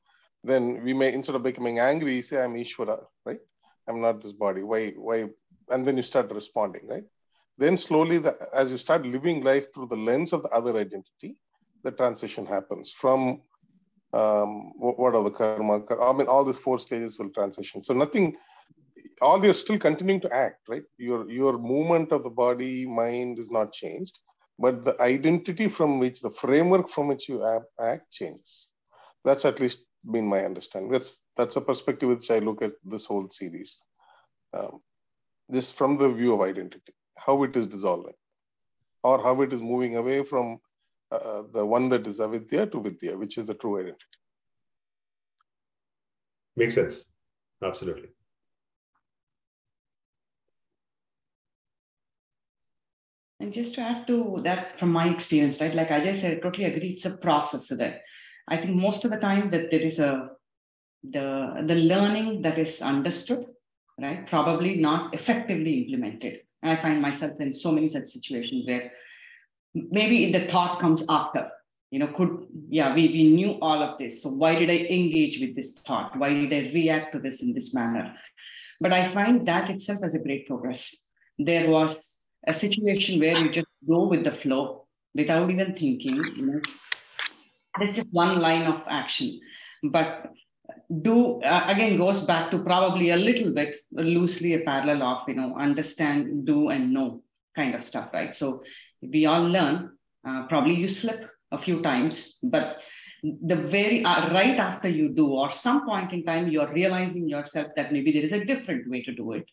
[0.43, 3.39] then we may instead of becoming angry say i'm ishvara right
[3.87, 4.63] I'm not this body.
[4.63, 4.91] Why?
[4.91, 5.29] Why?
[5.69, 7.03] And then you start responding, right?
[7.57, 11.37] Then slowly, the, as you start living life through the lens of the other identity,
[11.83, 13.41] the transition happens from
[14.13, 15.83] um, what, are the karma?
[16.01, 17.83] I mean, all these four stages will transition.
[17.83, 18.37] So nothing.
[19.21, 20.83] All you're still continuing to act, right?
[20.97, 24.19] Your your movement of the body, mind is not changed,
[24.57, 27.45] but the identity from which the framework from which you
[27.79, 28.71] act changes.
[29.25, 30.91] That's at least been my understanding.
[30.91, 33.81] That's that's a perspective which I look at this whole series,
[34.53, 34.81] um,
[35.51, 38.13] just from the view of identity, how it is dissolving,
[39.03, 40.59] or how it is moving away from
[41.11, 44.19] uh, the one that is avidya to vidya, which is the true identity.
[46.55, 47.05] Makes sense.
[47.63, 48.09] Absolutely.
[53.39, 55.75] And just to add to that from my experience, right?
[55.75, 56.91] Like Ajay said, I totally agree.
[56.91, 58.01] It's a process so that
[58.47, 60.29] I think most of the time that there is a
[61.03, 63.45] the the learning that is understood,
[63.99, 64.27] right?
[64.27, 66.41] Probably not effectively implemented.
[66.61, 68.91] And I find myself in so many such situations where
[69.73, 71.49] maybe the thought comes after.
[71.91, 74.21] You know, could yeah, we, we knew all of this.
[74.21, 76.17] So why did I engage with this thought?
[76.17, 78.15] Why did I react to this in this manner?
[78.81, 80.95] But I find that itself as a great progress.
[81.37, 86.45] There was a situation where you just go with the flow without even thinking, you
[86.47, 86.61] know,
[87.81, 89.39] it's just one line of action
[89.91, 90.31] but
[91.01, 95.35] do uh, again goes back to probably a little bit loosely a parallel of you
[95.35, 97.21] know understand do and know
[97.55, 98.63] kind of stuff right so
[99.01, 99.91] we all learn
[100.29, 101.19] Uh, probably you slip
[101.51, 102.81] a few times, but
[103.21, 107.67] the very uh, right after you do, or some point in time, you're realizing yourself
[107.75, 109.45] that maybe there is a different way to do it.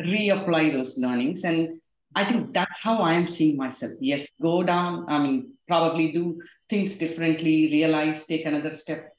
[0.00, 1.42] Reapply those learnings.
[1.42, 1.82] And
[2.14, 3.92] I think that's how I am seeing myself.
[4.00, 6.38] Yes, go down, I mean, probably do
[6.72, 9.14] things differently, realize, take another step.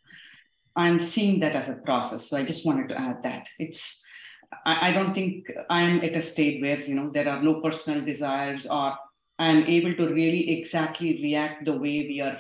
[0.76, 2.30] I'm seeing that as a process.
[2.30, 3.46] So I just wanted to add that.
[3.60, 4.04] It's
[4.66, 8.02] I, I don't think I'm at a state where you know there are no personal
[8.04, 8.96] desires or
[9.38, 12.40] I'm able to really exactly react the way we are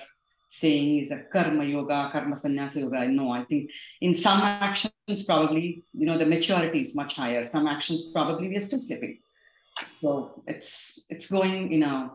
[0.49, 3.08] saying is a karma yoga, karma sannyasa yoga.
[3.08, 3.69] No, I think
[4.02, 7.45] in some actions, probably, you know, the maturity is much higher.
[7.45, 9.19] Some actions, probably we are still slipping.
[10.02, 12.12] So it's it's going in a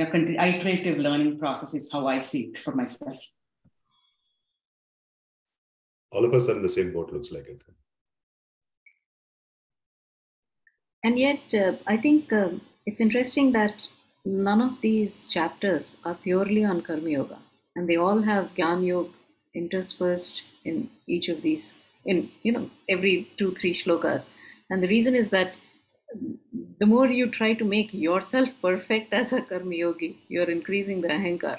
[0.00, 3.18] in a iterative learning process is how I see it for myself.
[6.12, 7.62] All of us are in the same boat, looks like it.
[11.04, 12.50] And yet, uh, I think uh,
[12.84, 13.86] it's interesting that
[14.24, 17.38] none of these chapters are purely on Karma Yoga,
[17.74, 19.10] and they all have Gyan Yoga
[19.54, 24.28] interspersed in each of these, in you know every two three shlokas.
[24.68, 25.54] And the reason is that
[26.80, 31.08] the more you try to make yourself perfect as a karma yogi, you're increasing the
[31.08, 31.58] ahankar.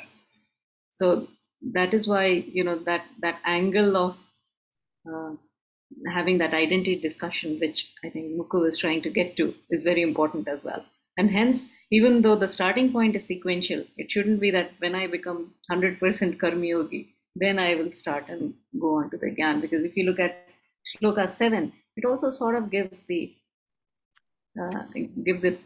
[0.90, 1.28] So
[1.62, 4.18] that is why you know that that angle of
[5.12, 5.34] uh,
[6.12, 10.02] having that identity discussion, which I think Mukku is trying to get to, is very
[10.02, 10.86] important as well.
[11.18, 15.08] And hence, even though the starting point is sequential, it shouldn't be that when I
[15.08, 19.62] become 100% karma yogi, then I will start and go on to the Gyan.
[19.62, 20.48] Because if you look at
[20.88, 23.36] Shloka 7, it also sort of gives the
[24.60, 24.84] uh,
[25.24, 25.60] gives it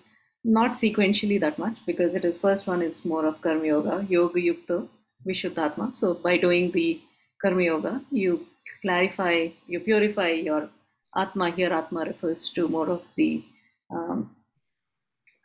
[0.43, 4.39] not sequentially that much because it is first one is more of karma yoga, yoga
[4.39, 4.87] yukta,
[5.27, 5.95] vishuddhatma.
[5.95, 7.01] So by doing the
[7.41, 8.45] karma yoga, you
[8.81, 10.69] clarify, you purify your
[11.15, 11.49] atma.
[11.51, 13.43] Here, atma refers to more of the
[13.91, 14.35] um,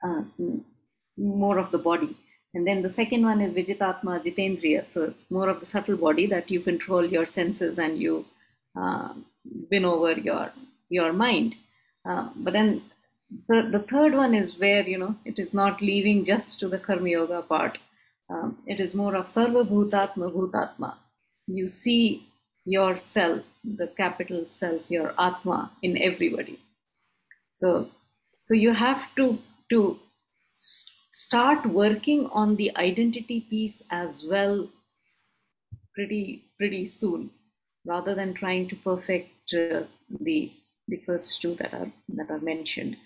[0.02, 0.22] uh,
[1.16, 2.16] more of the body.
[2.52, 6.50] And then the second one is Vijitatma Jitendriya, so more of the subtle body that
[6.50, 8.26] you control your senses and you
[8.78, 9.14] uh,
[9.70, 10.52] win over your
[10.88, 11.56] your mind.
[12.08, 12.82] Uh, but then
[13.48, 16.78] the, the third one is where you know it is not leaving just to the
[16.78, 17.78] karma yoga part.
[18.28, 20.94] Um, it is more of sarva bhutatma bhutatma.
[21.46, 22.26] You see
[22.64, 26.60] yourself, the capital self, your atma in everybody.
[27.50, 27.90] So,
[28.42, 29.38] so you have to
[29.70, 29.98] to
[31.12, 34.68] start working on the identity piece as well
[35.94, 37.30] pretty pretty soon
[37.86, 39.82] rather than trying to perfect uh,
[40.20, 40.52] the
[40.88, 42.96] the first two that are that are mentioned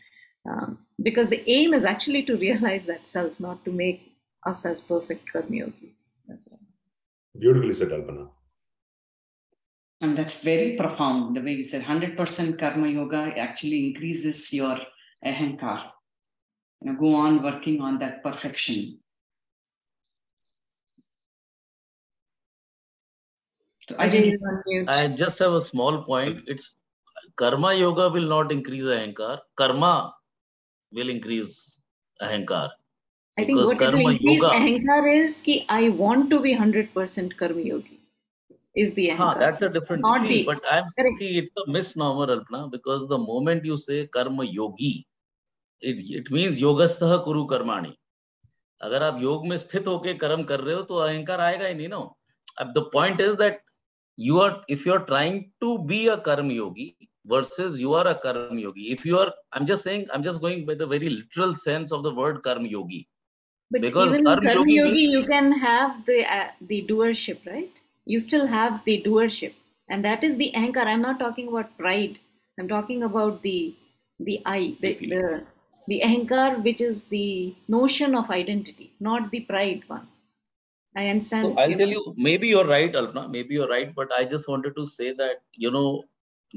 [0.51, 4.81] um, because the aim is actually to realize that self not to make us as
[4.93, 6.11] perfect karma yogis
[7.45, 8.29] beautifully said alpana
[10.01, 14.79] and that's very profound the way you said 100% karma yoga actually increases your
[15.33, 15.79] ahankar
[16.85, 18.99] you know, go on working on that perfection.
[23.89, 24.07] So I,
[24.89, 26.41] I just have a small point.
[26.47, 26.77] It's
[27.37, 29.41] karma yoga will not increase ahankar.
[29.57, 30.15] Karma
[30.95, 31.79] will increase
[32.21, 32.71] ahankar.
[33.39, 37.37] I think what karma will increase yoga, ahankar is ki I want to be 100%
[37.37, 38.01] karma yogi.
[38.75, 39.17] Is the ahankar.
[39.17, 40.31] Huh, that's a different not thing.
[40.31, 44.95] The, but I'm see it's a misnomer, Alpana, because the moment you say karma yogi,
[45.83, 47.93] it it means योगस्थः कुरु कर्माणि
[48.83, 51.89] अगर आप योग में स्थित होकर कर्म कर रहे हो तो अहंकार आएगा ही नहीं
[51.89, 52.01] नो
[52.61, 53.61] अब the point is that
[54.19, 56.85] you are if you're trying to be a karma yogi
[57.27, 58.93] versus you are a karma yogi.
[58.93, 62.03] If you are i'm just saying i'm just going by the very literal sense of
[62.03, 63.09] the word karma yogi.
[63.71, 67.71] But because even karma, karma yogi, yogi you can have the uh, the doership right?
[68.05, 69.55] You still have the doership.
[69.89, 70.87] And that is the ahankar.
[70.87, 72.19] I'm not talking about pride.
[72.59, 73.75] I'm talking about the
[74.19, 75.45] the i the, the
[75.87, 80.09] the ahankar, which is the notion of identity, not the pride one.
[80.97, 81.55] I understand.
[81.55, 84.77] So I'll tell you, maybe you're right, Alpana, maybe you're right, but I just wanted
[84.77, 86.05] to say that, you know,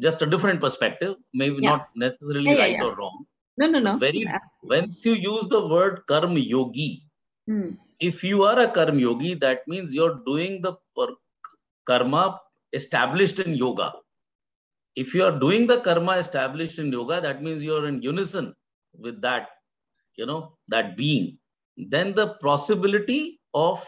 [0.01, 1.69] just a different perspective, maybe yeah.
[1.69, 3.25] not necessarily yeah, right or wrong.
[3.57, 3.97] No, no, no.
[3.97, 4.25] Very,
[4.63, 7.03] once you use the word karma yogi,
[7.47, 7.71] hmm.
[7.99, 10.73] if you are a karma yogi, that means you're doing the
[11.85, 12.39] karma
[12.73, 13.93] established in yoga.
[14.95, 18.53] If you are doing the karma established in yoga, that means you're in unison
[18.97, 19.49] with that
[20.17, 21.37] you know that being
[21.77, 23.85] then the possibility of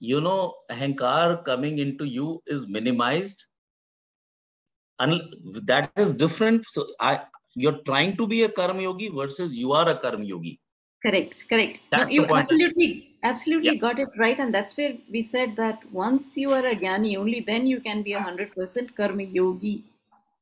[0.00, 3.44] you know ahankar coming into you is minimized
[4.98, 5.22] and
[5.68, 6.66] that is different.
[6.68, 7.20] So i
[7.56, 10.58] you're trying to be a karma yogi versus you are a karma yogi.
[11.04, 11.82] Correct correct.
[11.90, 13.80] That's no, you absolutely absolutely yeah.
[13.86, 14.38] got it right.
[14.38, 18.02] And that's where we said that once you are a gyani only then you can
[18.02, 19.84] be a 100% karma yogi.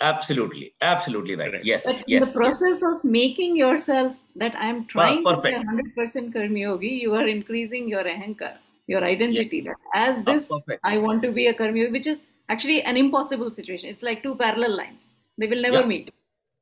[0.03, 1.65] Absolutely, absolutely right.
[1.65, 2.23] Yes, but yes.
[2.23, 7.01] in the process of making yourself that I'm trying to be a hundred percent karmyogi,
[7.01, 8.55] you are increasing your ahankar,
[8.89, 9.61] your identity.
[9.61, 10.51] That as this,
[10.83, 13.91] I want to be a karmyogi, which is actually an impossible situation.
[13.91, 16.13] It's like two parallel lines; they will never meet.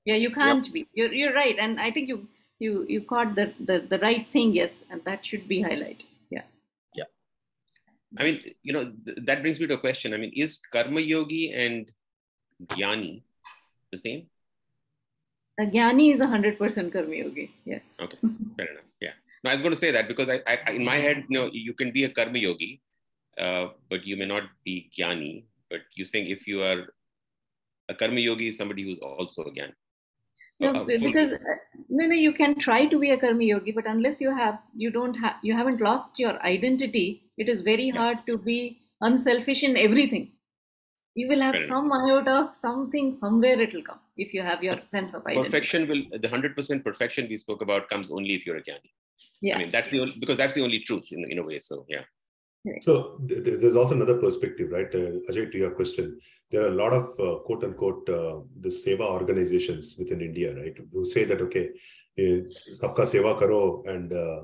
[0.05, 0.87] Yeah, you can't be.
[0.93, 2.29] You're you're right, and I think you
[2.59, 4.55] you you caught the the, the right thing.
[4.55, 6.05] Yes, and that should be highlighted.
[6.31, 6.43] Yeah.
[6.95, 7.05] Yeah.
[8.19, 10.15] I mean, you know, th- that brings me to a question.
[10.15, 11.91] I mean, is karma yogi and
[12.67, 13.23] jnani
[13.93, 14.27] the same?
[15.59, 17.51] A jnani is a hundred percent karma yogi.
[17.65, 17.97] Yes.
[18.01, 18.19] Okay,
[18.57, 18.85] fair enough.
[19.01, 19.13] Yeah.
[19.43, 21.49] No, I was going to say that because I, I in my head, you know,
[21.53, 22.83] you can be a karma yogi,
[23.39, 25.45] uh, but you may not be jnani.
[25.71, 26.87] But you're saying if you are
[27.89, 29.73] a karma yogi is somebody who's also a jnani.
[30.59, 31.39] No, uh, because uh,
[31.89, 34.91] no, no, you can try to be a karma yogi, but unless you have, you
[34.91, 37.31] don't have, you haven't lost your identity.
[37.39, 37.97] It is very yeah.
[37.97, 40.33] hard to be unselfish in everything
[41.15, 44.79] you will have some iota of something somewhere it will come if you have your
[44.89, 45.51] sense of identity.
[45.51, 48.91] Perfection will the hundred percent perfection we spoke about comes only if you're a jnani.
[49.41, 51.59] Yeah, I mean that's the only, because that's the only truth in, in a way.
[51.59, 52.05] So yeah.
[52.81, 55.51] So th- th- there's also another perspective, right, uh, Ajay?
[55.51, 56.19] To your question,
[56.51, 60.77] there are a lot of uh, quote unquote uh, the seva organizations within India, right,
[60.93, 61.71] who say that okay,
[62.19, 64.43] sabka seva karo, and uh,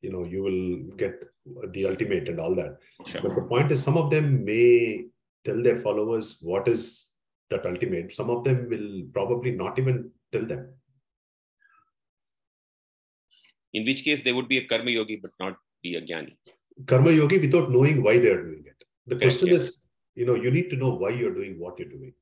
[0.00, 1.24] you know you will get
[1.70, 2.78] the ultimate and all that.
[3.06, 3.22] Sure.
[3.22, 5.04] But the point is, some of them may
[5.44, 7.10] tell their followers what is
[7.50, 8.12] that ultimate.
[8.12, 10.74] Some of them will probably not even tell them.
[13.72, 16.36] In which case, they would be a karma yogi, but not be a jnani.
[16.86, 18.84] Karma yogi without knowing why they are doing it.
[19.06, 19.56] The question yeah.
[19.56, 22.14] is, you know, you need to know why you're doing what you're doing.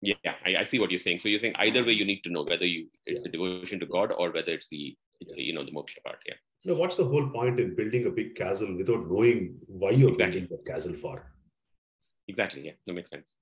[0.00, 1.18] Yeah, I, I, see what you're saying.
[1.18, 3.22] So you're saying either way, you need to know whether you it's yeah.
[3.24, 4.96] the devotion to God or whether it's the
[5.34, 6.18] you know the moksha part.
[6.24, 6.34] Yeah.
[6.64, 10.40] Now, what's the whole point in building a big castle without knowing why you're exactly.
[10.40, 11.32] building that castle for?
[12.28, 12.66] Exactly.
[12.66, 13.34] Yeah, that makes sense.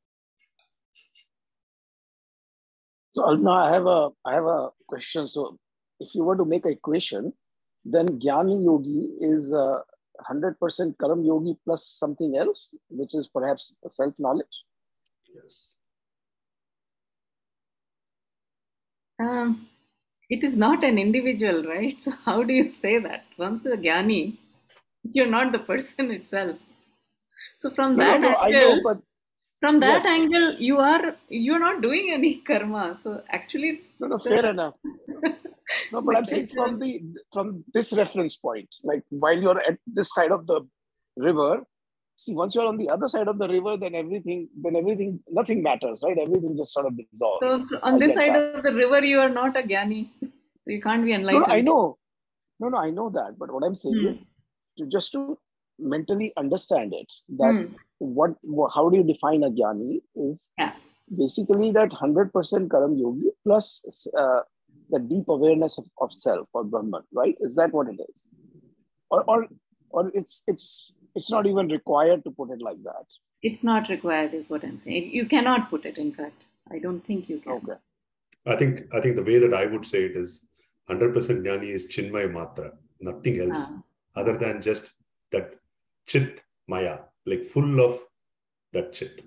[3.15, 5.27] So now I have a I have a question.
[5.27, 5.59] So
[6.01, 7.33] if you were to make an equation,
[7.91, 9.55] then Jnani Yogi is
[10.20, 14.64] hundred percent Karam Yogi plus something else, which is perhaps self knowledge.
[15.34, 15.74] Yes.
[19.18, 19.68] Um,
[20.28, 22.01] it is not an individual, right?
[22.07, 23.24] So how do you say that?
[23.39, 24.39] Once a jnani,
[25.03, 26.57] you're not the person itself.
[27.57, 28.99] So from no, that no, no, angle, know, but
[29.61, 30.07] from that yes.
[30.07, 32.95] angle, you are you're not doing any karma.
[32.97, 34.74] So actually, no, no, fair enough.
[35.93, 37.03] No, but I'm saying from the
[37.33, 40.61] from this reference point, like while you're at this side of the
[41.17, 41.64] river,
[42.17, 45.62] see once you're on the other side of the river, then everything, then everything, nothing
[45.62, 46.19] matters, right?
[46.19, 47.69] Everything just sort of dissolves.
[47.69, 48.57] So on this side that.
[48.57, 51.47] of the river, you are not a jnani, so you can't be enlightened.
[51.47, 51.99] No, no, I know.
[52.59, 53.37] No, no, I know that.
[53.39, 54.09] But what I'm saying hmm.
[54.09, 54.31] is
[54.79, 55.39] to just to
[55.79, 57.75] mentally understand it that hmm.
[57.99, 58.35] what,
[58.75, 60.73] how do you define a jnani is yeah.
[61.19, 64.41] basically that 100% karam yogi plus uh,
[64.91, 67.37] the deep awareness of, of self or brahman right?
[67.41, 68.26] Is that what it is?
[69.11, 69.47] Or or
[69.91, 73.07] or it's it's it's not even required to put it like that?
[73.43, 75.11] It's not required is what i'm saying.
[75.12, 76.43] You cannot put it in fact.
[76.70, 77.53] I don't think you can.
[77.53, 77.78] Okay.
[78.47, 80.49] I think i think the way that i would say it is
[80.91, 81.12] 100%
[81.45, 82.68] jnani is chinmay matra
[83.09, 84.20] nothing else Ah.
[84.20, 84.93] other than just
[85.32, 85.47] that
[86.11, 86.93] chit maya
[87.30, 87.95] like full of
[88.76, 89.24] that chit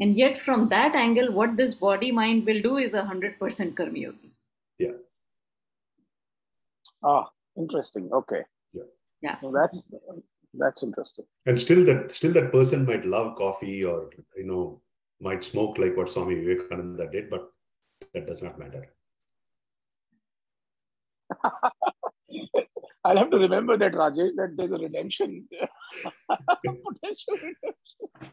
[0.00, 3.98] and yet from that angle what this body mind will do is a 100% karma
[3.98, 4.32] yogi.
[4.78, 4.98] Yeah.
[7.02, 8.08] Ah interesting.
[8.12, 8.42] Okay.
[8.72, 8.82] Yeah.
[9.20, 9.40] Yeah.
[9.40, 9.88] So that's
[10.54, 11.26] that's interesting.
[11.46, 14.80] And still that still that person might love coffee or you know
[15.20, 17.50] might smoke like what swami vivekananda did but
[18.14, 18.86] that does not matter.
[23.04, 25.48] I'll have to remember that, Rajesh, that there's a redemption,
[26.28, 28.32] potential redemption.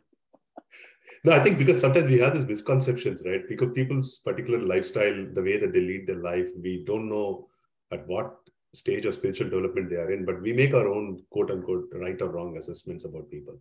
[1.23, 3.47] No, I think because sometimes we have these misconceptions, right?
[3.47, 7.47] Because people's particular lifestyle, the way that they lead their life, we don't know
[7.91, 8.35] at what
[8.73, 12.21] stage of spiritual development they are in, but we make our own quote unquote right
[12.21, 13.57] or wrong assessments about people.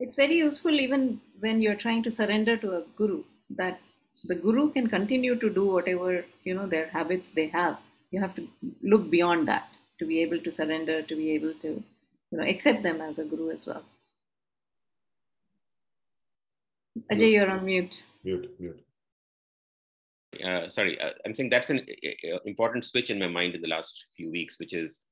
[0.00, 3.80] It's very useful even when you're trying to surrender to a guru that
[4.24, 7.78] the guru can continue to do whatever you know their habits they have.
[8.10, 8.48] You have to
[8.82, 9.68] look beyond that
[9.98, 13.24] to be able to surrender, to be able to you know accept them as a
[13.24, 13.84] guru as well.
[17.12, 18.04] Ajay, you're on mute.
[18.24, 18.80] Mute, mute.
[20.42, 23.68] Uh, sorry, uh, I'm saying that's an uh, important switch in my mind in the
[23.68, 25.02] last few weeks, which is,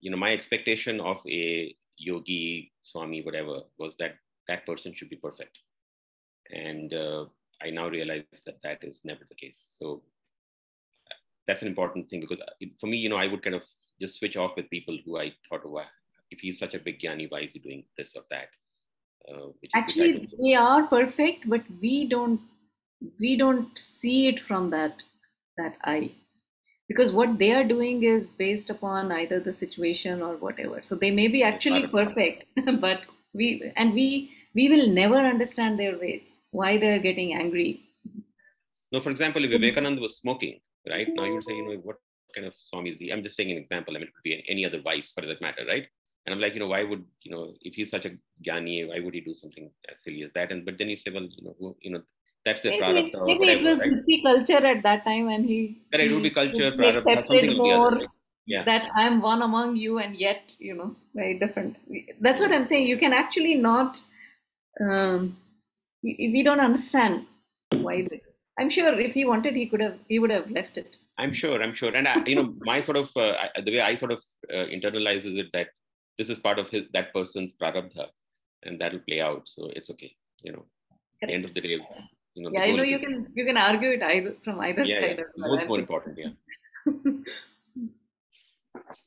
[0.00, 4.14] you know, my expectation of a yogi, swami, whatever, was that
[4.46, 5.58] that person should be perfect,
[6.52, 7.24] and uh,
[7.60, 9.76] I now realize that that is never the case.
[9.78, 10.02] So
[11.48, 12.40] that's an important thing because
[12.80, 13.64] for me, you know, I would kind of
[14.00, 15.80] just switch off with people who I thought, oh,
[16.30, 18.48] if he's such a big jnani, why is he doing this or that?
[19.32, 22.40] Uh, Actually, they are perfect, but we don't
[23.20, 25.02] we don't see it from that
[25.56, 26.12] that eye.
[26.88, 30.80] Because what they are doing is based upon either the situation or whatever.
[30.82, 32.46] So they may be actually perfect
[32.80, 37.80] but we and we we will never understand their ways why they're getting angry.
[38.92, 41.08] No for example if vivekananda was smoking right?
[41.14, 41.96] Now you would say you know what
[42.34, 43.96] kind of swami is he i'm just taking an example.
[43.96, 45.88] I mean it could be any other vice for that matter right
[46.26, 48.12] and i'm like you know why would you know if he's such a
[48.46, 51.10] jnani why would he do something as silly as that and but then you say
[51.10, 52.02] well you know who, you know
[52.46, 54.22] that's the maybe, Maybe whatever, it was right?
[54.22, 55.82] culture at that time, and he.
[55.92, 58.02] Correct, it would be culture, he accepted more
[58.46, 58.62] yeah.
[58.62, 61.76] that I'm one among you, and yet you know very different.
[62.20, 62.86] That's what I'm saying.
[62.86, 64.00] You can actually not.
[64.80, 65.36] Um,
[66.04, 67.26] we don't understand
[67.72, 68.06] why.
[68.60, 69.98] I'm sure if he wanted, he could have.
[70.08, 70.98] He would have left it.
[71.18, 71.60] I'm sure.
[71.60, 73.32] I'm sure, and I, you know, my sort of uh,
[73.64, 75.70] the way I sort of uh, internalizes it that
[76.18, 78.06] this is part of his that person's prarabdha,
[78.64, 79.42] and that'll play out.
[79.46, 80.14] So it's okay.
[80.42, 80.64] You know,
[81.22, 81.78] at the end of the day,
[82.34, 85.00] you know, yeah, I know you can you can argue it either from either yeah,
[85.00, 85.18] side.
[85.18, 85.48] Yeah.
[85.48, 86.32] Both more important, yeah.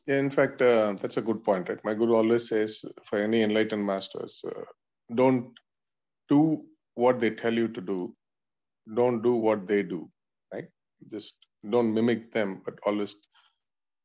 [0.07, 1.84] yeah, in fact, uh, that's a good point, right?
[1.84, 4.64] My guru always says for any enlightened masters, uh,
[5.16, 5.51] don't
[6.28, 6.64] do
[6.95, 8.16] what they tell you to do,
[8.95, 10.10] don't do what they do,
[10.53, 10.68] right?
[11.12, 11.38] Just
[11.70, 13.16] don't mimic them, but always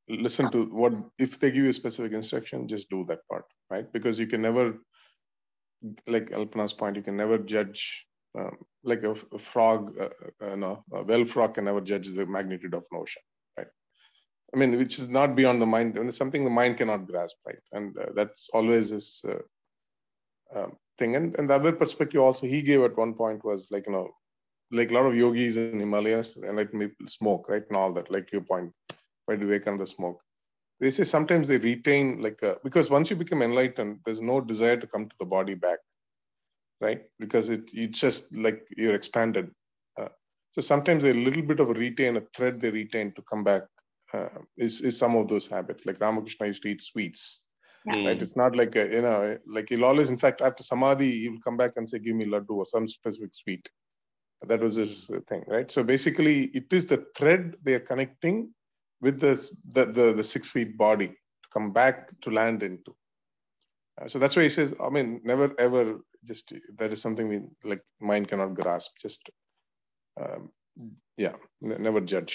[0.08, 3.90] listen to what if they give you a specific instruction, just do that part, right?
[3.92, 4.74] Because you can never,
[6.06, 8.06] like Alpana's point, you can never judge
[8.38, 10.08] um, like a, a frog, uh,
[10.44, 13.22] uh, no, a well frog can never judge the magnitude of an ocean,
[13.56, 13.68] right?
[14.52, 17.36] I mean, which is not beyond the mind, and it's something the mind cannot grasp,
[17.46, 17.62] right?
[17.72, 21.16] And uh, that's always his uh, um, thing.
[21.16, 24.10] And, and the other perspective also he gave at one point was like, you know,
[24.70, 26.70] like a lot of yogis in Himalayas and like
[27.06, 27.62] smoke, right?
[27.68, 28.72] And all that, like your point,
[29.26, 30.20] why do we come the smoke?
[30.80, 34.76] They say sometimes they retain like, a, because once you become enlightened, there's no desire
[34.76, 35.78] to come to the body back
[36.80, 37.02] right?
[37.18, 39.50] Because it it's just like you're expanded.
[40.00, 40.08] Uh,
[40.52, 43.62] so sometimes a little bit of a retain, a thread they retain to come back
[44.12, 45.86] uh, is, is some of those habits.
[45.86, 47.48] Like Ramakrishna used to eat sweets,
[47.86, 48.04] yeah.
[48.06, 48.22] right?
[48.22, 51.56] It's not like, a, you know, like he'll always, in fact, after Samadhi, he'll come
[51.56, 53.68] back and say, give me laddu or some specific sweet.
[54.46, 55.70] That was his thing, right?
[55.70, 58.52] So basically, it is the thread they are connecting
[59.04, 59.34] with the,
[59.76, 62.92] the, the, the six feet body to come back to land into.
[64.00, 65.82] Uh, so that's why he says, I mean, never ever
[66.30, 67.38] just that is something we
[67.70, 68.90] like mind cannot grasp.
[69.00, 69.30] Just
[70.20, 70.50] um,
[71.24, 72.34] yeah, n- never judge.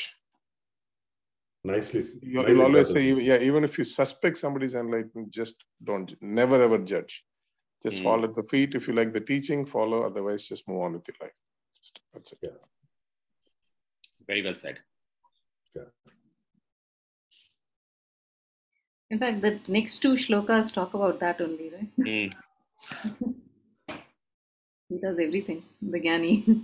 [1.64, 2.02] Nicely.
[2.22, 6.78] You'll, nicely always say, yeah, even if you suspect somebody's enlightened, just don't, never ever
[6.78, 7.26] judge.
[7.84, 8.04] Just mm.
[8.04, 8.76] fall at the feet.
[8.76, 10.04] If you like the teaching, follow.
[10.04, 11.38] Otherwise, just move on with your life.
[11.76, 12.40] Just, that's it.
[12.44, 12.60] Yeah.
[14.28, 14.78] Very well said.
[15.76, 15.90] Yeah.
[19.12, 21.90] In fact, the next two shlokas talk about that only, right?
[22.00, 22.34] Mm.
[24.90, 26.64] he does everything, the Gyani.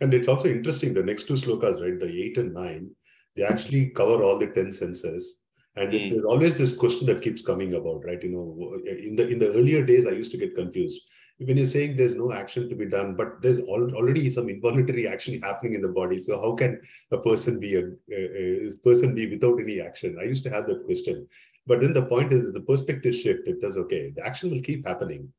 [0.00, 1.98] and it's also interesting, the next two slokas, right?
[1.98, 2.90] The eight and nine,
[3.36, 5.42] they actually cover all the 10 senses.
[5.76, 6.10] And mm.
[6.10, 8.22] there's always this question that keeps coming about, right?
[8.22, 11.02] You know, in the in the earlier days, I used to get confused
[11.38, 15.40] when you're saying there's no action to be done, but there's already some involuntary action
[15.42, 16.18] happening in the body.
[16.18, 20.16] So how can a person be a, a, a, person be without any action?
[20.20, 21.26] I used to have that question,
[21.66, 23.46] but then the point is the perspective shift.
[23.46, 24.12] It does okay.
[24.16, 25.32] The action will keep happening,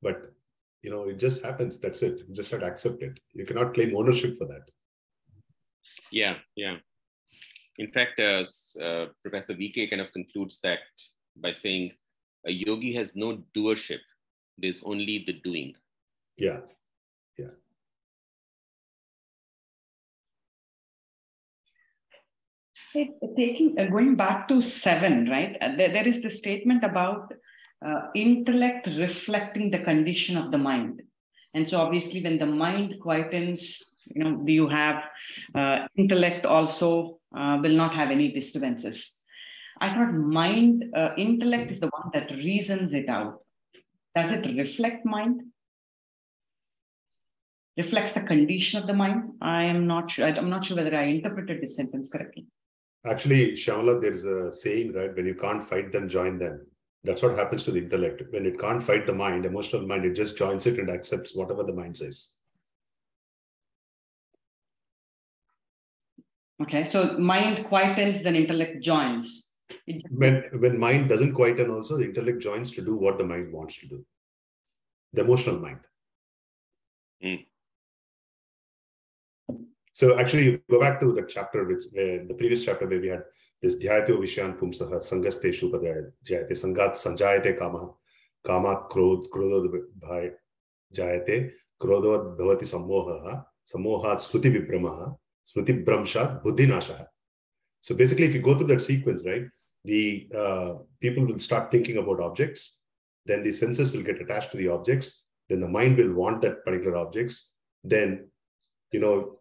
[0.00, 0.32] but
[0.82, 1.80] you know it just happens.
[1.80, 2.22] That's it.
[2.28, 3.18] You just have to accept it.
[3.32, 4.68] You cannot claim ownership for that.
[6.12, 6.76] Yeah, yeah.
[7.78, 8.44] In fact, uh,
[8.82, 10.80] uh, Professor VK kind of concludes that
[11.36, 11.92] by saying
[12.46, 14.00] a yogi has no doership
[14.58, 15.74] there's only the doing.
[16.36, 16.60] Yeah
[17.38, 17.46] yeah.
[23.36, 27.32] Taking uh, going back to seven right uh, there, there is the statement about
[27.86, 31.02] uh, intellect reflecting the condition of the mind
[31.54, 33.82] and so obviously when the mind quietens
[34.14, 35.04] you know do you have
[35.54, 39.18] uh, intellect also uh, will not have any disturbances
[39.80, 43.42] i thought mind uh, intellect is the one that reasons it out
[44.14, 45.42] does it reflect mind?
[47.78, 49.32] Reflects the condition of the mind?
[49.40, 50.26] I am not sure.
[50.26, 52.46] I'm not sure whether I interpreted this sentence correctly.
[53.06, 55.14] Actually, Shamala, there's a saying, right?
[55.16, 56.66] When you can't fight them, join them.
[57.04, 58.22] That's what happens to the intellect.
[58.30, 61.64] When it can't fight the mind, emotional mind, it just joins it and accepts whatever
[61.64, 62.34] the mind says.
[66.62, 69.52] Okay, so mind quietens, then intellect joins
[70.10, 73.78] when when mind doesn't quieten also the intellect joins to do what the mind wants
[73.78, 74.04] to do
[75.12, 75.80] the emotional mind
[77.24, 77.44] mm.
[79.92, 83.08] so actually you go back to the chapter which uh, the previous chapter where we
[83.08, 83.22] had
[83.62, 85.48] this dhyato vishayan pumsaha sangaste
[86.28, 87.94] jayate sangat sanjayate kama
[88.44, 90.32] kamat krodh krodho bhai
[90.92, 95.16] jayate krodho bhavati sammoha sammohat smriti vibramaha
[95.50, 97.08] smriti bramshat buddhi nasha
[97.80, 99.46] so basically if you go through that sequence right
[99.84, 102.78] the uh, people will start thinking about objects
[103.26, 106.64] then the senses will get attached to the objects then the mind will want that
[106.64, 107.50] particular objects
[107.84, 108.28] then
[108.92, 109.38] you know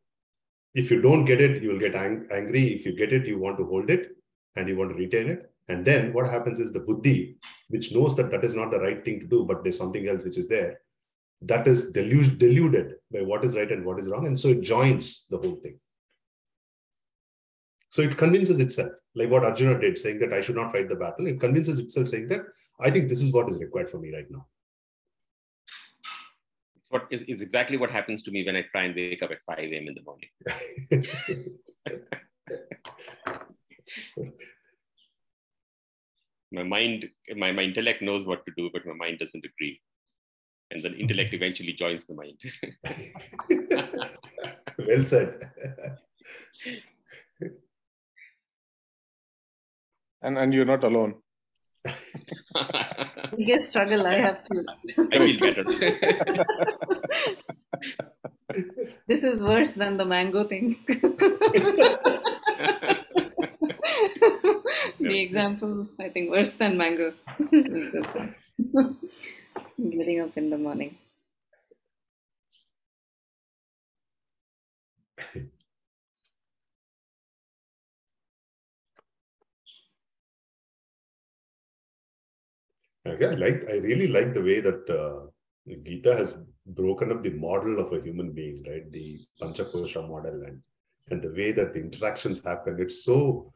[0.73, 2.73] if you don't get it, you will get ang- angry.
[2.73, 4.15] If you get it, you want to hold it
[4.55, 5.51] and you want to retain it.
[5.67, 7.37] And then what happens is the buddhi,
[7.69, 10.23] which knows that that is not the right thing to do, but there's something else
[10.23, 10.79] which is there,
[11.41, 14.27] that is deluded, deluded by what is right and what is wrong.
[14.27, 15.79] And so it joins the whole thing.
[17.89, 20.95] So it convinces itself, like what Arjuna did, saying that I should not fight the
[20.95, 21.27] battle.
[21.27, 22.41] It convinces itself, saying that
[22.79, 24.47] I think this is what is required for me right now
[26.91, 29.39] what is, is exactly what happens to me when I try and wake up at
[29.47, 29.87] 5 a.m.
[29.87, 30.29] in the morning.
[36.51, 39.81] my mind, my, my intellect knows what to do, but my mind doesn't agree.
[40.71, 42.39] And then intellect eventually joins the mind.
[44.77, 45.49] well said.
[50.21, 51.15] and and you're not alone.
[53.37, 54.65] biggest struggle I have to.
[55.11, 55.63] I feel better.
[59.07, 60.77] this is worse than the mango thing.
[60.87, 62.09] the
[64.99, 67.13] example, I think, worse than mango
[67.51, 68.35] is this one.
[69.77, 70.97] Getting up in the morning.
[83.05, 85.27] Again, like I really like the way that uh,
[85.83, 86.35] Gita has
[86.67, 88.91] broken up the model of a human being, right?
[88.91, 90.61] The Panchakosha model and
[91.09, 92.77] and the way that the interactions happen.
[92.79, 93.51] It's so.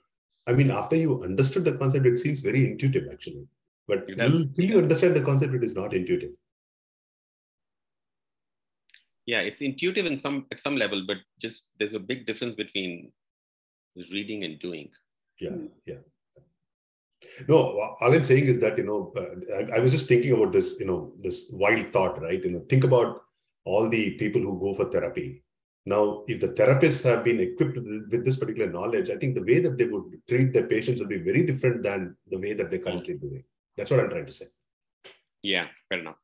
[0.48, 3.48] I mean, after you understood the concept, it seems very intuitive, actually.
[3.88, 4.50] But exactly.
[4.56, 6.32] till you understand the concept, it is not intuitive.
[9.26, 13.12] Yeah, it's intuitive in some at some level, but just there's a big difference between
[14.12, 14.89] reading and doing.
[15.39, 16.02] Yeah, yeah.
[17.47, 17.57] No,
[18.01, 20.80] all I'm saying is that you know, uh, I, I, was just thinking about this,
[20.80, 22.43] you know, this wild thought, right?
[22.43, 23.21] You know, think about
[23.65, 25.43] all the people who go for therapy.
[25.88, 29.59] Now, if the therapists have been equipped with this particular knowledge, I think the way
[29.59, 32.80] that they would treat their patients would be very different than the way that they're
[32.80, 33.43] currently doing.
[33.78, 34.47] That's what I'm trying to say.
[35.43, 36.15] Yeah, fair enough.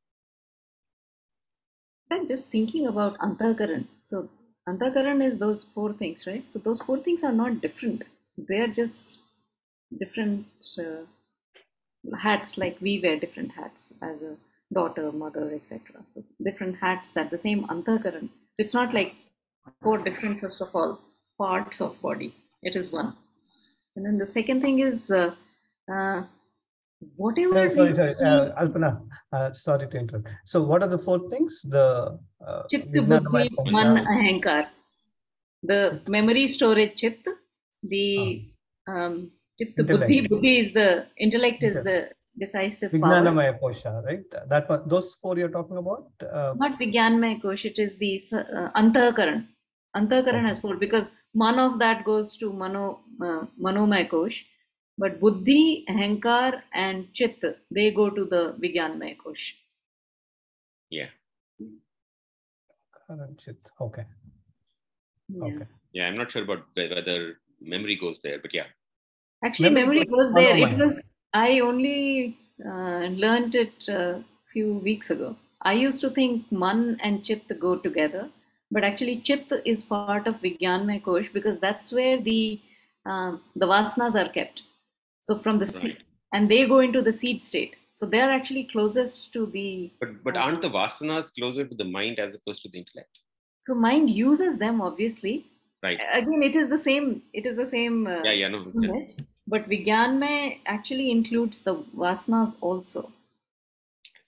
[2.09, 3.85] I'm just thinking about Antakaran.
[4.01, 4.29] So,
[4.67, 6.49] Antakaran is those four things, right?
[6.49, 8.03] So, those four things are not different.
[8.37, 9.19] They are just
[9.97, 10.45] different
[10.79, 14.35] uh, hats like we wear different hats as a
[14.73, 19.15] daughter mother etc so different hats that the same antakaran it's not like
[19.81, 20.99] four different first of all
[21.37, 22.33] parts of body.
[22.63, 23.13] It is one.
[23.95, 25.33] And then the second thing is uh,
[25.93, 26.23] uh,
[27.15, 28.15] whatever no, sorry sorry.
[28.15, 28.91] uh, alpana
[29.33, 30.27] uh, sorry to interrupt.
[30.45, 31.61] So what are the four things?
[31.75, 34.67] The uh, chit buddhi man ahankar.
[35.71, 37.27] The memory storage chit
[37.83, 38.07] the
[38.87, 39.19] ah.
[39.61, 44.23] Chitta Buddhi, Buddhi is the intellect is the decisive Vijnanamaya Kosha, right?
[44.49, 46.11] That one, those four you're talking about?
[46.21, 49.47] Uh, Not Vijnanamaya Kosha, it is the uh, Antakaran.
[49.95, 50.47] Antakaran okay.
[50.47, 54.45] has four because one of that goes to Mano, uh, Manomaya Kosh,
[54.97, 59.53] but Buddhi, Ahankar, and Chit, they go to the Vijnanamaya Kosh.
[60.89, 61.07] Yeah.
[63.37, 64.05] Chit, okay.
[65.27, 65.43] Yeah.
[65.43, 65.65] Okay.
[65.93, 68.67] Yeah, I'm not sure about whether memory goes there, but yeah.
[69.43, 70.57] Actually, memory, memory was there.
[70.57, 71.01] It was
[71.33, 75.35] I only uh, learned it a few weeks ago.
[75.61, 78.29] I used to think man and chit go together,
[78.69, 82.59] but actually chit is part of Vijnanmay Kosh because that's where the
[83.05, 84.63] uh, the vasanas are kept.
[85.19, 85.73] So from the right.
[85.73, 87.75] seed, and they go into the seed state.
[87.93, 89.91] So they are actually closest to the.
[89.99, 93.19] But but aren't the vasanas closer to the mind as opposed to the intellect?
[93.59, 95.45] So mind uses them obviously.
[95.83, 95.99] Right.
[96.13, 97.23] Again, it is the same.
[97.33, 98.05] It is the same.
[98.05, 98.71] Uh, yeah, yeah, no.
[98.75, 99.05] Yeah.
[99.47, 103.11] But Vijnanmay actually includes the vasanas also.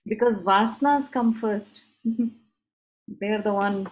[0.05, 1.85] Because vasanas come first.
[3.07, 3.89] They're the one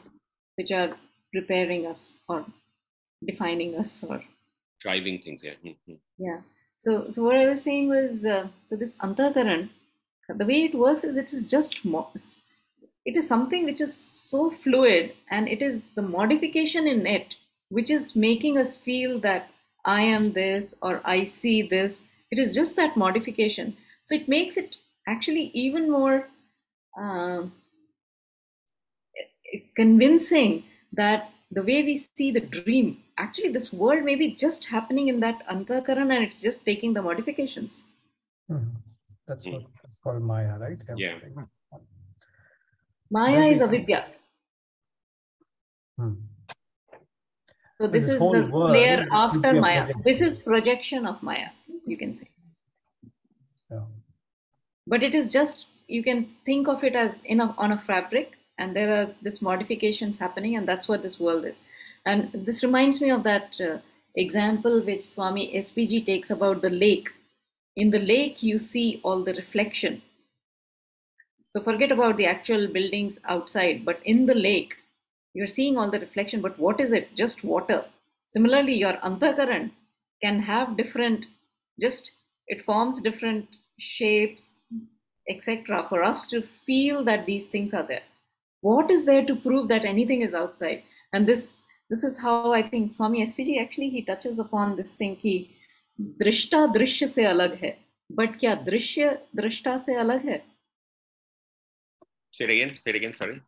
[0.55, 0.95] which are
[1.34, 2.45] preparing us or
[3.26, 4.24] defining us or
[4.82, 5.43] driving things.
[5.43, 5.53] Yeah.
[5.65, 5.93] Mm-hmm.
[6.17, 6.41] Yeah.
[6.78, 9.69] So, so what I was saying was, uh, so this antakaran,
[10.28, 12.09] the way it works is it is just mo-
[13.05, 17.36] it is something which is so fluid, and it is the modification in it
[17.69, 19.49] which is making us feel that
[19.86, 22.03] I am this or I see this.
[22.29, 23.77] It is just that modification.
[24.03, 24.77] So it makes it
[25.07, 26.27] actually even more
[26.99, 27.43] uh,
[29.75, 30.63] convincing
[30.93, 35.19] that the way we see the dream, actually, this world may be just happening in
[35.19, 37.86] that Antakaran and it's just taking the modifications.
[38.49, 38.75] Mm-hmm.
[39.27, 40.77] That's what it's called Maya, right?
[40.97, 41.17] Yeah.
[43.09, 44.05] Maya is avidya.
[45.97, 46.13] Hmm.
[47.82, 49.91] So this, this is the layer after Maya.
[50.03, 51.47] This is projection of Maya,
[51.88, 52.29] you can say.
[53.71, 53.86] Yeah.
[54.86, 58.38] But it is just you can think of it as in a, on a fabric,
[58.59, 61.61] and there are this modifications happening, and that's what this world is.
[62.05, 63.77] And this reminds me of that uh,
[64.15, 67.09] example which Swami SPG takes about the lake.
[67.75, 70.03] In the lake, you see all the reflection.
[71.49, 74.77] So forget about the actual buildings outside, but in the lake,
[75.34, 77.15] you're seeing all the reflection, but what is it?
[77.15, 77.86] Just water.
[78.27, 79.71] Similarly, your antakaran
[80.23, 81.27] can have different,
[81.79, 82.13] just
[82.47, 83.47] it forms different
[83.79, 84.61] shapes,
[85.29, 88.03] etc., for us to feel that these things are there.
[88.61, 90.84] What is there to prove that anything is outside?
[91.13, 95.17] And this this is how I think Swami SPG actually he touches upon this thing
[95.17, 95.51] ki
[96.21, 97.75] drishta drishya se alag hai.
[98.09, 100.41] But kya drishya drishta se alag hai?
[102.32, 103.41] Say it again, say it again, sorry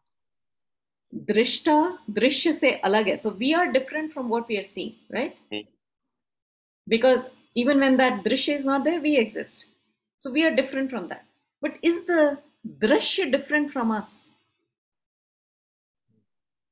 [1.30, 5.38] drishta drishya se alag hai so we are different from what we are seeing right?
[5.52, 5.68] Mm.
[6.88, 9.66] because even when that drishya is not there we exist.
[10.18, 11.26] So we are different from that.
[11.62, 12.40] But is the
[12.80, 14.30] drishya different from us?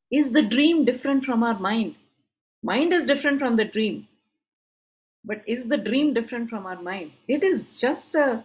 [0.09, 1.95] Is the dream different from our mind?
[2.63, 4.07] Mind is different from the dream.
[5.23, 7.11] But is the dream different from our mind?
[7.27, 8.43] It is just a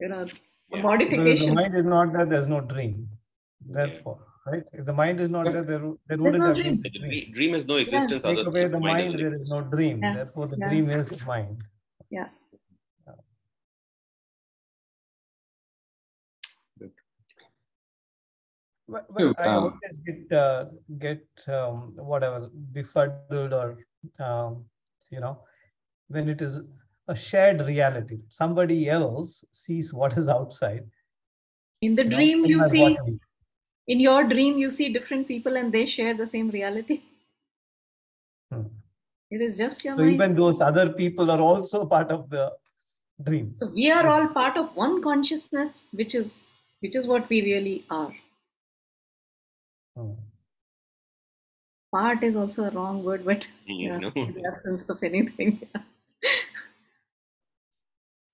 [0.00, 0.82] you know a yeah.
[0.82, 1.48] modification.
[1.48, 3.08] the mind is not that there's no dream.
[3.60, 4.18] Therefore.
[4.20, 4.64] yeah right?
[4.72, 6.76] If the mind is not there, there, there wouldn't no have dream.
[6.78, 7.32] been dream.
[7.32, 8.24] dream has no existence.
[8.24, 8.30] Yeah.
[8.30, 10.00] Other Take away the mind, mind there is no dream.
[10.02, 10.14] Yeah.
[10.14, 10.68] Therefore, the Yeah.
[10.68, 11.62] dream is the mind.
[12.10, 12.28] Yeah.
[18.88, 20.64] But, So, but I um, always get uh,
[20.98, 23.78] get um, whatever befuddled or
[24.18, 24.64] um,
[25.10, 25.38] you know
[26.08, 26.60] when it is
[27.08, 28.18] a shared reality.
[28.28, 30.84] Somebody else sees what is outside.
[31.80, 33.18] In the you dream, same you see, what we-
[33.86, 37.02] in your dream, you see different people and they share the same reality.
[38.50, 38.62] Hmm.
[39.30, 40.14] It is just your So mind.
[40.14, 42.52] even those other people are also part of the
[43.22, 43.54] dream.
[43.54, 47.84] So we are all part of one consciousness, which is which is what we really
[47.90, 48.14] are.
[49.96, 50.12] Hmm.
[51.94, 54.12] Part is also a wrong word, but Yeah, yeah, no.
[54.14, 55.60] in the absence of anything.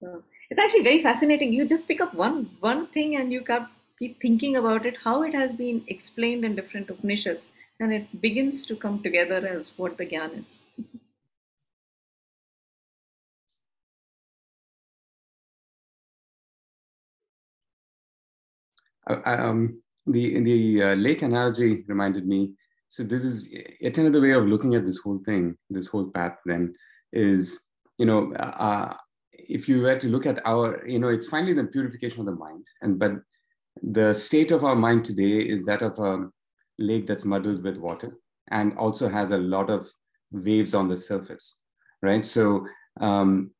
[0.01, 1.53] so it's actually very fascinating.
[1.53, 3.63] You just pick up one one thing and you keep
[3.99, 7.49] keep thinking about it, how it has been explained in different Upanishads,
[7.81, 10.61] and it begins to come together as what the Gyan is.
[19.09, 22.53] Uh, um, the the uh, lake analogy reminded me.
[22.89, 25.57] So this is yet another way of looking at this whole thing.
[25.71, 26.75] This whole path then
[27.13, 27.67] is
[27.99, 28.95] you know uh,
[29.33, 32.33] if you were to look at our you know it's finally the purification of the
[32.33, 33.13] mind and but
[33.83, 36.29] the state of our mind today is that of a
[36.79, 38.17] lake that's muddled with water
[38.51, 39.89] and also has a lot of
[40.31, 41.61] waves on the surface
[42.03, 42.25] right?
[42.25, 42.67] So
[43.01, 43.51] um,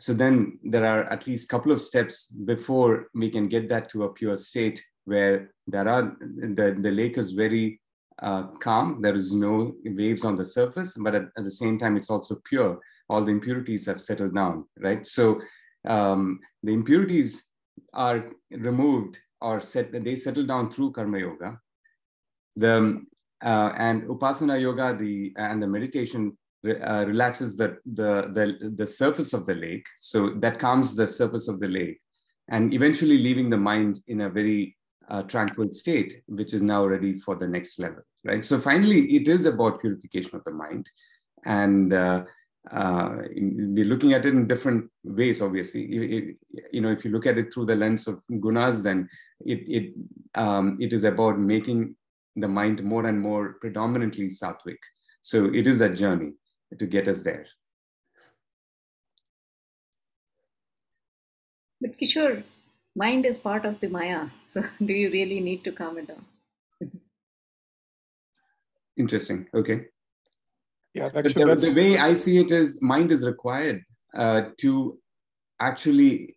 [0.00, 3.88] so then there are at least a couple of steps before we can get that
[3.90, 7.80] to a pure state where there are the, the lake is very
[8.20, 9.00] uh, calm.
[9.00, 12.40] There is no waves on the surface but at, at the same time it's also
[12.44, 12.80] pure.
[13.08, 15.06] All the impurities have settled down right?
[15.06, 15.40] So
[15.86, 17.48] um, the impurities
[17.92, 21.58] are removed or set they settle down through karma yoga.
[22.56, 23.02] The
[23.44, 29.32] uh, and upasana yoga the and the meditation uh, relaxes the, the the the surface
[29.32, 29.86] of the lake.
[29.98, 32.00] So that calms the surface of the lake
[32.48, 34.76] and eventually leaving the mind in a very
[35.08, 38.44] uh, tranquil state which is now ready for the next level right?
[38.44, 40.88] So finally it is about purification of the mind.
[41.44, 41.92] And
[42.70, 46.34] uh, we're looking at it in different ways obviously you, you,
[46.72, 49.08] you know if you look at it through the lens of gunas then
[49.40, 49.94] it it
[50.34, 51.96] um, it is about making
[52.36, 54.78] the mind more and more predominantly sattvic
[55.22, 56.32] so it is a journey
[56.78, 57.46] to get us there
[61.82, 62.44] But Kishore,
[62.94, 64.28] mind is part of the Maya.
[64.46, 66.24] So do you really need to calm it down?
[68.96, 69.86] interesting okay
[70.94, 73.82] Yeah, But actually, the, that's the way I see it is mind is required
[74.16, 74.98] uh, to
[75.60, 76.36] actually.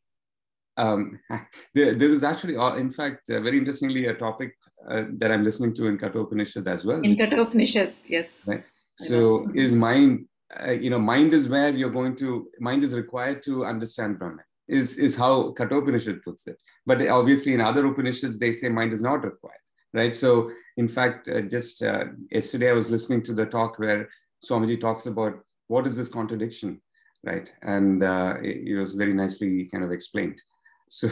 [0.78, 1.20] Um,
[1.74, 4.54] this is actually, in fact, uh, very interestingly, a topic
[4.90, 7.02] uh, that I'm listening to in Kathopanishad as well.
[7.02, 8.44] In Kathopanishad, yes.
[8.46, 8.64] Right.
[8.96, 10.28] So, is mind,
[10.66, 14.44] uh, you know, mind is where you're going to, mind is required to understand Brahman,
[14.68, 16.58] is, is how Kathopanishad puts it.
[16.86, 19.60] But obviously, in other Upanishads, they say mind is not required,
[19.94, 20.16] right?
[20.16, 24.10] So, in fact, uh, just uh, yesterday I was listening to the talk where
[24.48, 26.82] Swamiji talks about what is this contradiction,
[27.24, 27.52] right?
[27.62, 30.42] And uh, it, it, was very nicely kind of explained.
[30.88, 31.10] So,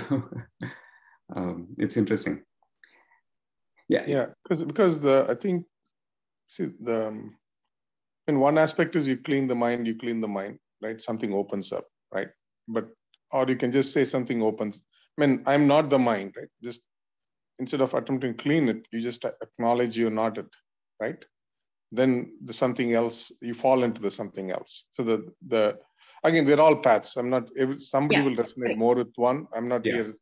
[1.35, 2.43] um, it's interesting.
[3.89, 5.65] Yeah, yeah, because because the I think
[6.47, 7.35] see the um,
[8.27, 11.01] in one aspect is you clean the mind, you clean the mind, right?
[11.01, 12.29] Something opens up, right?
[12.67, 12.89] But
[13.31, 14.83] or you can just say something opens.
[15.17, 16.49] I mean, I'm not the mind, right?
[16.63, 16.81] Just
[17.59, 20.45] instead of attempting to clean it, you just acknowledge you're not it,
[20.99, 21.23] right?
[21.93, 24.87] Then the something else, you fall into the something else.
[24.93, 25.17] So the
[25.47, 25.79] the
[26.23, 27.15] again, they're all paths.
[27.17, 27.49] I'm not.
[27.55, 28.25] if Somebody yeah.
[28.25, 28.77] will resonate right.
[28.77, 29.47] more with one.
[29.55, 29.93] I'm not yeah.
[29.93, 30.13] here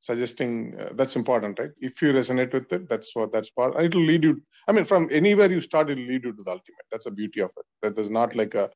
[0.00, 3.86] suggesting uh, that's important right if you resonate with it that's what that's part and
[3.86, 6.86] it'll lead you i mean from anywhere you start it'll lead you to the ultimate
[6.90, 8.68] that's the beauty of it that there's not like a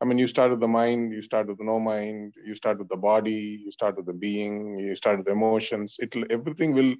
[0.00, 2.78] i mean you start with the mind you start with the no mind you start
[2.78, 6.72] with the body you start with the being you start with the emotions it'll everything
[6.72, 6.94] will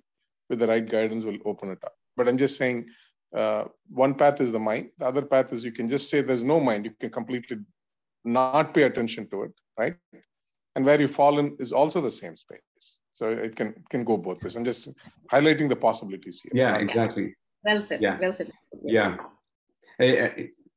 [0.49, 2.85] with the right guidance will open it up but i'm just saying
[3.35, 6.45] uh, one path is the mind the other path is you can just say there's
[6.45, 7.59] no mind you can completely
[8.25, 9.97] not pay attention to it right
[10.77, 14.17] and where you fall in is also the same space so it can can go
[14.17, 14.57] both ways.
[14.57, 14.89] I'm just
[15.31, 16.53] highlighting the possibilities here.
[16.55, 17.35] Yeah, exactly.
[17.63, 18.01] Well said.
[18.01, 18.19] Yeah.
[18.19, 18.51] Well said.
[18.83, 19.19] Yes.
[19.99, 20.31] Yeah.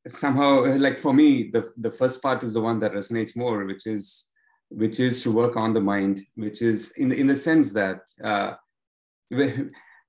[0.07, 3.85] somehow, like for me, the the first part is the one that resonates more, which
[3.87, 4.29] is
[4.67, 8.55] which is to work on the mind, which is in in the sense that uh,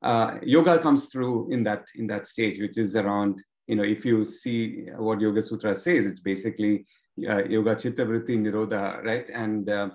[0.05, 4.05] uh, yoga comes through in that in that stage, which is around you know if
[4.05, 4.59] you see
[4.97, 6.87] what Yoga Sutra says, it's basically
[7.29, 9.29] uh, yoga chitta vritti nirodha, right?
[9.31, 9.89] And uh,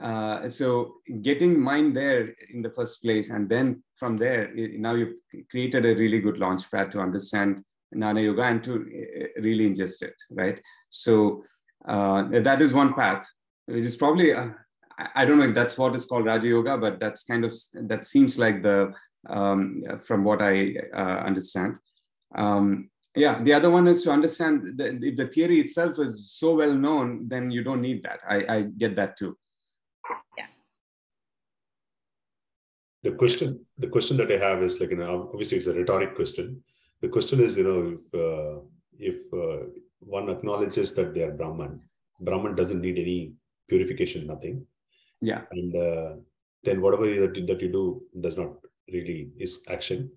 [0.00, 5.16] uh, so getting mind there in the first place, and then from there, now you've
[5.50, 7.62] created a really good launch pad to understand
[7.94, 10.60] Jnana Yoga and to uh, really ingest it, right?
[10.90, 11.44] So
[11.86, 13.26] uh, that is one path,
[13.66, 17.24] which is probably, I don't know if that's what is called Raja Yoga, but that's
[17.24, 18.92] kind of, that seems like the,
[19.28, 21.76] um, from what I uh, understand.
[22.34, 26.54] Um, yeah, the other one is to understand that if the theory itself is so
[26.54, 28.20] well known, then you don't need that.
[28.28, 29.36] I, I get that too.
[30.36, 30.46] Yeah.
[33.02, 36.14] The question, the question that I have is like, you know, obviously it's a rhetoric
[36.14, 36.62] question.
[37.00, 38.60] The question is, you know, if uh,
[38.98, 39.66] if uh,
[40.00, 41.80] one acknowledges that they are Brahman,
[42.20, 43.32] Brahman doesn't need any
[43.68, 44.66] purification, nothing.
[45.20, 45.42] Yeah.
[45.50, 46.12] And uh,
[46.64, 48.52] then whatever that, that you do does not
[48.92, 50.10] really is action.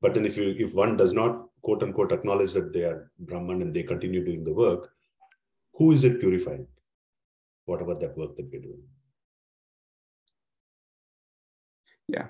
[0.00, 3.62] But then if you if one does not quote unquote acknowledge that they are Brahman
[3.62, 4.90] and they continue doing the work,
[5.74, 6.66] who is it purifying?
[7.64, 8.82] Whatever that work that we're doing.
[12.08, 12.26] yeah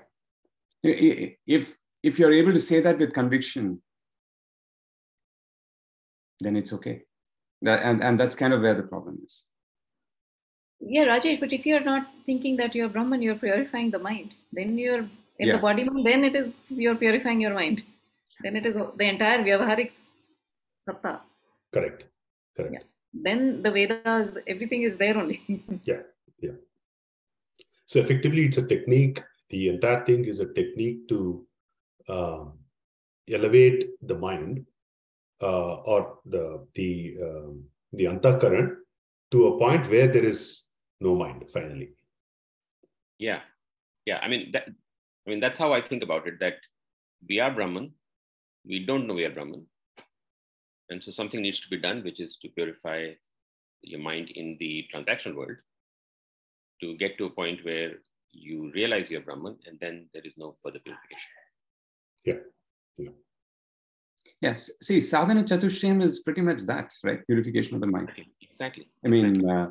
[0.83, 3.81] if if you're able to say that with conviction
[6.39, 7.01] then it's okay
[7.61, 9.45] that, and and that's kind of where the problem is
[10.79, 14.77] yeah rajesh but if you're not thinking that you're brahman you're purifying the mind then
[14.77, 15.09] you're
[15.39, 15.55] in yeah.
[15.55, 17.83] the body mind then it is you're purifying your mind.
[18.43, 19.91] Then it is the entire vyavaharik
[20.79, 21.21] satta
[21.73, 22.05] correct.
[22.55, 22.73] Correct.
[22.73, 22.85] Yeah.
[23.25, 25.41] then the vedas everything is there only.
[25.83, 26.03] Yeah.
[26.39, 26.57] Yeah.
[27.85, 29.21] So effectively it's a technique.
[29.49, 31.45] The entire thing is a technique to
[32.09, 32.45] uh,
[33.29, 34.65] elevate the mind
[35.41, 37.63] uh, or the the um,
[37.93, 38.75] the antakaran
[39.31, 40.65] to a point where there is
[40.99, 41.89] no mind finally.
[43.17, 43.41] Yeah.
[44.05, 44.19] Yeah.
[44.21, 44.67] I mean that
[45.25, 46.57] i mean that's how i think about it that
[47.29, 47.91] we are brahman
[48.65, 49.65] we don't know we are brahman
[50.89, 52.99] and so something needs to be done which is to purify
[53.81, 55.57] your mind in the transactional world
[56.81, 57.93] to get to a point where
[58.35, 61.31] you realize you're Brahman, and then there is no further purification.
[62.25, 62.33] Yeah.
[62.97, 63.11] Yeah.
[64.41, 64.71] Yes.
[64.81, 67.25] See, sadhana chatushtayam is pretty much that, right?
[67.25, 68.11] Purification of the mind.
[68.41, 68.89] Exactly.
[69.03, 69.69] I mean, uh,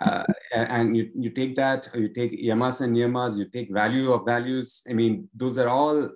[0.00, 4.24] uh, and you, you take that, you take yamas and niyamas, you take value of
[4.26, 4.82] values.
[4.88, 6.10] I mean, those are all,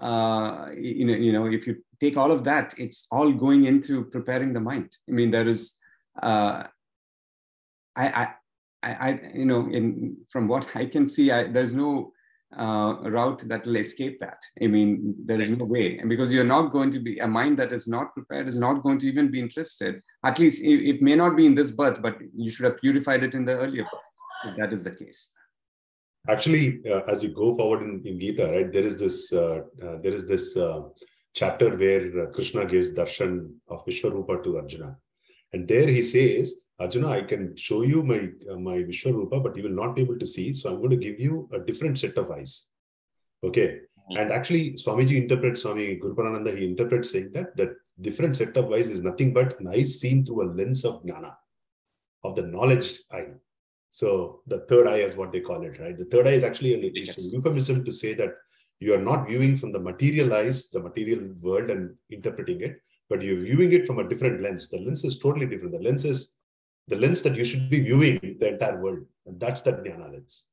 [0.00, 4.04] uh, you know, you know, if you take all of that, it's all going into
[4.04, 4.96] preparing the mind.
[5.08, 5.78] I mean, there is,
[6.22, 6.64] uh,
[7.96, 8.34] I, I,
[8.82, 12.12] I, I, you know, in from what I can see, I, there's no
[12.56, 14.38] uh, route that will escape that.
[14.62, 17.58] I mean, there is no way, and because you're not going to be a mind
[17.58, 20.00] that is not prepared is not going to even be interested.
[20.24, 23.24] At least it, it may not be in this birth, but you should have purified
[23.24, 24.50] it in the earlier birth.
[24.50, 25.32] If that is the case.
[26.28, 29.96] Actually, uh, as you go forward in, in Gita, right, there is this uh, uh
[30.02, 30.82] there is this uh,
[31.34, 34.96] chapter where uh, Krishna gives darshan of Vishwarupa to Arjuna,
[35.52, 39.62] and there he says Arjuna, I can show you my uh, my Vishwarupa, but you
[39.62, 40.52] will not be able to see.
[40.52, 42.68] So I'm going to give you a different set of eyes.
[43.42, 43.80] Okay.
[44.10, 44.18] Mm-hmm.
[44.18, 47.70] And actually, Swamiji interprets, Swami Guruparananda, he interprets saying that that
[48.00, 51.34] different set of eyes is nothing but an eye seen through a lens of jnana,
[52.24, 53.28] of the knowledge eye.
[53.88, 55.96] So the third eye is what they call it, right?
[55.96, 57.16] The third eye is actually an yes.
[57.32, 58.34] euphemism to say that
[58.80, 62.76] you are not viewing from the materialized, the material world and interpreting it,
[63.08, 64.68] but you're viewing it from a different lens.
[64.68, 65.72] The lens is totally different.
[65.72, 66.34] The lens is
[66.88, 69.04] the lens that you should be viewing the entire world.
[69.26, 70.46] And that's the jnana lens.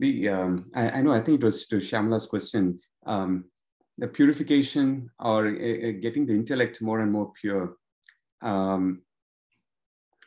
[0.00, 2.80] The um, I, I, know I think it was to Shamla's question.
[3.06, 3.44] Um,
[3.98, 7.76] the purification or uh, getting the intellect more and more pure.
[8.40, 9.02] Um,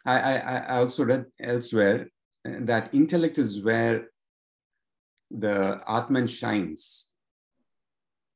[0.06, 2.10] I, I, I also read elsewhere
[2.46, 4.10] that intellect is where
[5.32, 7.10] the Atman shines,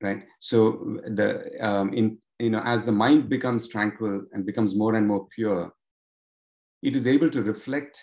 [0.02, 0.24] right?
[0.40, 5.08] So the um, in you know as the mind becomes tranquil and becomes more and
[5.08, 5.72] more pure,
[6.82, 8.02] it is able to reflect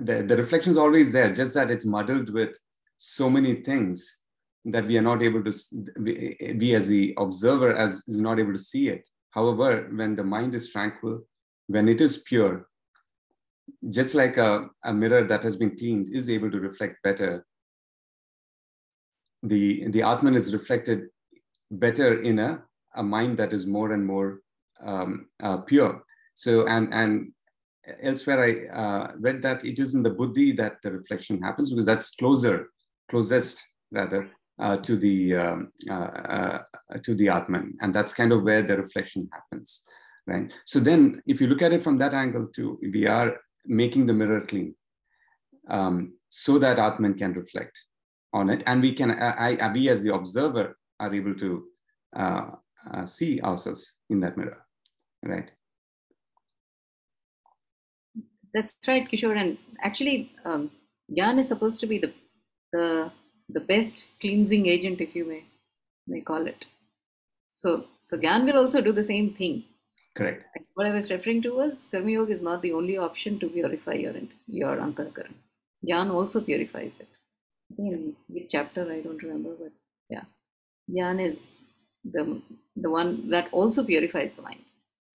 [0.00, 2.58] the, the reflection is always there, just that it's muddled with
[2.96, 4.22] so many things
[4.64, 5.52] that we are not able to,
[5.98, 9.06] we, as the observer as is not able to see it.
[9.30, 11.22] However, when the mind is tranquil,
[11.66, 12.68] when it is pure,
[13.90, 17.46] just like a, a mirror that has been cleaned is able to reflect better,
[19.42, 21.08] the, the Atman is reflected
[21.70, 22.62] better in a,
[22.96, 24.40] a mind that is more and more
[24.84, 26.02] um, uh, pure.
[26.34, 27.32] So, and, and
[28.02, 31.86] elsewhere I uh, read that it is in the buddhi that the reflection happens because
[31.86, 32.68] that's closer,
[33.10, 36.58] closest rather uh, to the um, uh, uh,
[37.02, 39.84] to the atman, and that's kind of where the reflection happens,
[40.26, 40.52] right?
[40.64, 44.14] So then, if you look at it from that angle too, we are making the
[44.14, 44.74] mirror clean,
[45.68, 47.78] um, so that atman can reflect
[48.32, 51.64] on it, and we can, I, I we as the observer are able to
[52.16, 52.46] uh,
[52.92, 54.64] uh, see ourselves in that mirror,
[55.22, 55.50] right?
[58.54, 59.36] That's right, Kishore.
[59.36, 60.70] And actually, um,
[61.08, 62.12] is supposed to be the,
[62.72, 63.10] the,
[63.48, 65.44] the best cleansing agent, if you may,
[66.06, 66.66] may call it.
[67.48, 69.64] So, so Gyan will also do the same thing.
[70.16, 70.44] Correct.
[70.74, 73.94] What I was referring to was Karma Yoga is not the only option to purify
[73.94, 74.14] your,
[74.46, 75.34] your Antahkaran.
[75.86, 77.08] Gyan also purifies it.
[77.72, 79.72] I think in which chapter, I don't remember, but
[80.10, 80.24] yeah.
[80.90, 81.52] Gyan is
[82.04, 82.40] the,
[82.76, 84.62] the one that also purifies the mind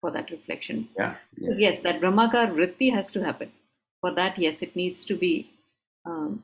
[0.04, 0.90] for that reflection.
[1.00, 1.16] Yeah.
[1.34, 3.54] Because yes, that Brahmakar vritti has to happen.
[4.02, 5.50] For that, yes, it needs to be
[6.06, 6.44] um,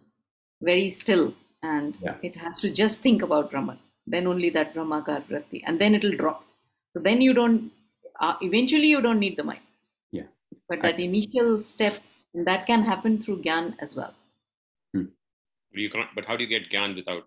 [0.62, 2.16] very still and yeah.
[2.24, 3.80] it has to just think about Brahman.
[4.08, 6.46] Then only that Brahmakar vritti, and then it'll drop.
[6.94, 7.72] So then you don't,
[8.22, 9.60] uh, eventually you don't need the mind.
[10.12, 10.30] Yeah.
[10.70, 11.98] But that I, initial step,
[12.34, 14.14] and that can happen through Gyan as well.
[14.94, 15.08] Hmm.
[15.72, 17.26] You can't, but how do you get Gyan without,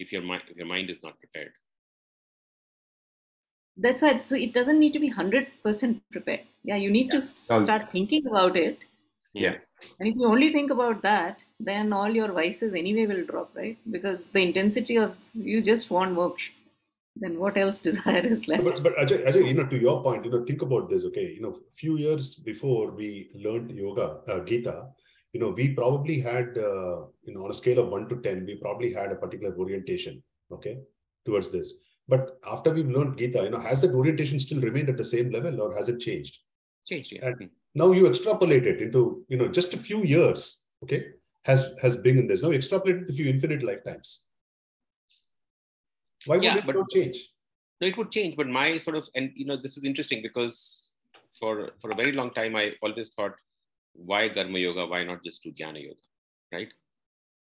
[0.00, 1.52] if your mind, if your mind is not prepared?
[3.76, 6.40] That's why so it doesn't need to be 100% prepared.
[6.64, 7.20] Yeah you need yeah.
[7.20, 8.78] to start thinking about it.
[9.32, 9.56] Yeah.
[9.98, 13.78] And if you only think about that then all your vices anyway will drop right?
[13.90, 16.50] Because the intensity of you just want moksha
[17.16, 18.64] then what else desire is left?
[18.64, 21.32] But, but Ajay, Ajay, you know to your point you know think about this okay?
[21.34, 24.88] You know a few years before we learned yoga uh, gita
[25.32, 28.46] you know we probably had uh, you know on a scale of 1 to 10
[28.46, 30.78] we probably had a particular orientation okay
[31.24, 31.74] towards this
[32.10, 35.30] but after we've learned Gita, you know, has that orientation still remained at the same
[35.30, 36.38] level or has it changed?
[36.84, 37.26] Changed, yeah.
[37.26, 41.12] And now you extrapolate it into, you know, just a few years, okay,
[41.44, 42.42] has has been in this.
[42.42, 44.24] Now you extrapolate it to few infinite lifetimes.
[46.26, 47.18] Why would yeah, it but, not change?
[47.80, 48.36] No, it would change.
[48.36, 50.88] But my sort of, and you know, this is interesting because
[51.38, 53.36] for for a very long time I always thought,
[53.94, 54.86] why Karma Yoga?
[54.86, 56.06] Why not just do Jnana Yoga,
[56.52, 56.72] right?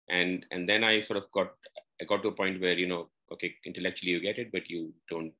[0.10, 1.52] And and then I sort of got
[2.02, 4.94] I got to a point where you know okay intellectually you get it but you
[5.10, 5.34] don't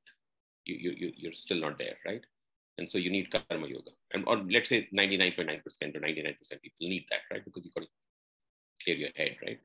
[0.64, 2.22] you, you, you you're still not there right?
[2.76, 3.92] And so you need karma yoga.
[4.12, 7.44] And or let's say 99.9% or 99% people need that right?
[7.44, 7.88] Because you got to
[8.82, 9.60] clear your head right?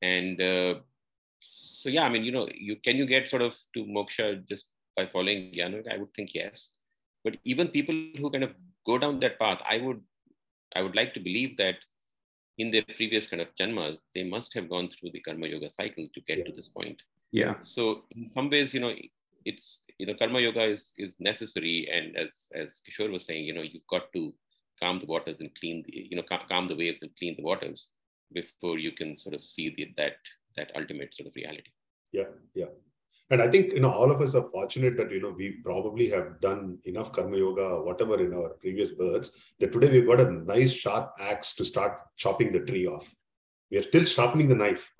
[0.00, 0.80] And uh,
[1.86, 4.64] so yeah i mean you know you can you get sort of to moksha just
[4.96, 6.72] by following jnana i would think yes.
[7.24, 8.52] But even people who kind of
[8.86, 10.00] go down that path i would
[10.76, 11.76] i would like to believe that
[12.58, 16.08] in their previous kind of janmas, they must have gone through the karma yoga cycle
[16.14, 16.44] to get yeah.
[16.44, 17.02] to this point.
[17.32, 17.54] Yeah.
[17.62, 18.94] So in some ways, you know,
[19.44, 23.54] it's you know, karma yoga is is necessary, and as as Kishore was saying, you
[23.54, 24.32] know, you've got to
[24.80, 27.90] calm the waters and clean the you know calm the waves and clean the waters
[28.32, 30.16] before you can sort of see the, that
[30.56, 31.70] that ultimate sort of reality.
[32.12, 32.66] Yeah, yeah.
[33.30, 36.08] And I think you know all of us are fortunate that you know we probably
[36.10, 40.30] have done enough karma yoga, whatever in our previous births, that today we've got a
[40.30, 43.12] nice sharp axe to start chopping the tree off.
[43.70, 44.92] We are still sharpening the knife,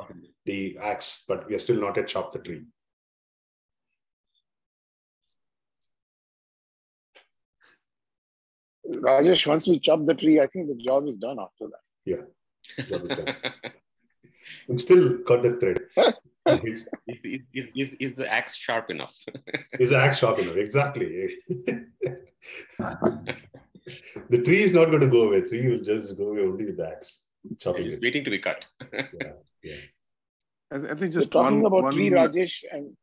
[0.44, 2.62] the axe, but we are still not yet chopped the tree.
[8.88, 11.80] Rajesh, once we chop the tree, I think the job is done after that.
[12.04, 13.34] Yeah, job is done.
[14.68, 15.80] and still cut the thread.
[16.64, 17.42] is, is,
[17.74, 19.16] is, is, the axe sharp enough?
[19.80, 20.56] is the axe sharp enough?
[20.56, 21.28] Exactly.
[24.30, 25.42] the tree is not going to go away.
[25.42, 27.25] Tree will just go away only with the axe.
[27.58, 28.02] Chopping it's it.
[28.02, 28.64] waiting to be cut.
[28.92, 29.02] yeah,
[29.62, 29.74] yeah.
[30.72, 31.92] I, I think just We're talking one, about one...
[31.92, 32.96] tree, Rajesh, and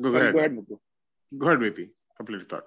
[0.00, 0.34] go, Sorry, ahead.
[0.34, 0.78] Go ahead, Mukul.
[1.38, 1.88] Go ahead, VP.
[2.16, 2.64] Complete thought.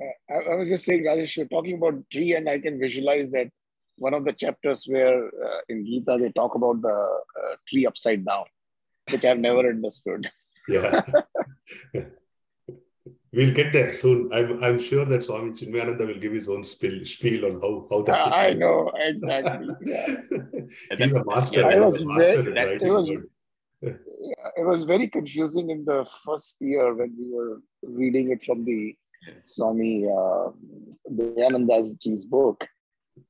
[0.00, 3.30] Uh, I, I, was just saying, Rajesh, you're talking about tree, and I can visualize
[3.32, 3.48] that
[3.96, 8.24] one of the chapters where uh, in Gita they talk about the uh, tree upside
[8.24, 8.44] down,
[9.10, 10.30] which I've never understood.
[10.68, 11.02] Yeah.
[13.32, 14.30] we'll get there soon.
[14.32, 18.02] I'm, I'm sure that Swami Chinmayananda will give his own spiel, spiel on how, how
[18.02, 18.32] that.
[18.32, 19.74] I know, exactly.
[19.84, 20.16] Yeah.
[20.98, 21.66] He's a master.
[21.66, 23.08] I was master very, it was,
[23.82, 28.94] it was very confusing in the first year when we were reading it from the
[29.42, 30.50] Swami uh,
[31.10, 32.66] Dayananda's Ji's book.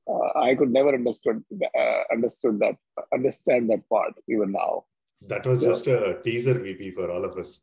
[0.09, 2.77] Uh, I could never understood uh, understood that
[3.13, 4.85] understand that part even now.
[5.27, 7.61] That was so, just a teaser, VP, for all of us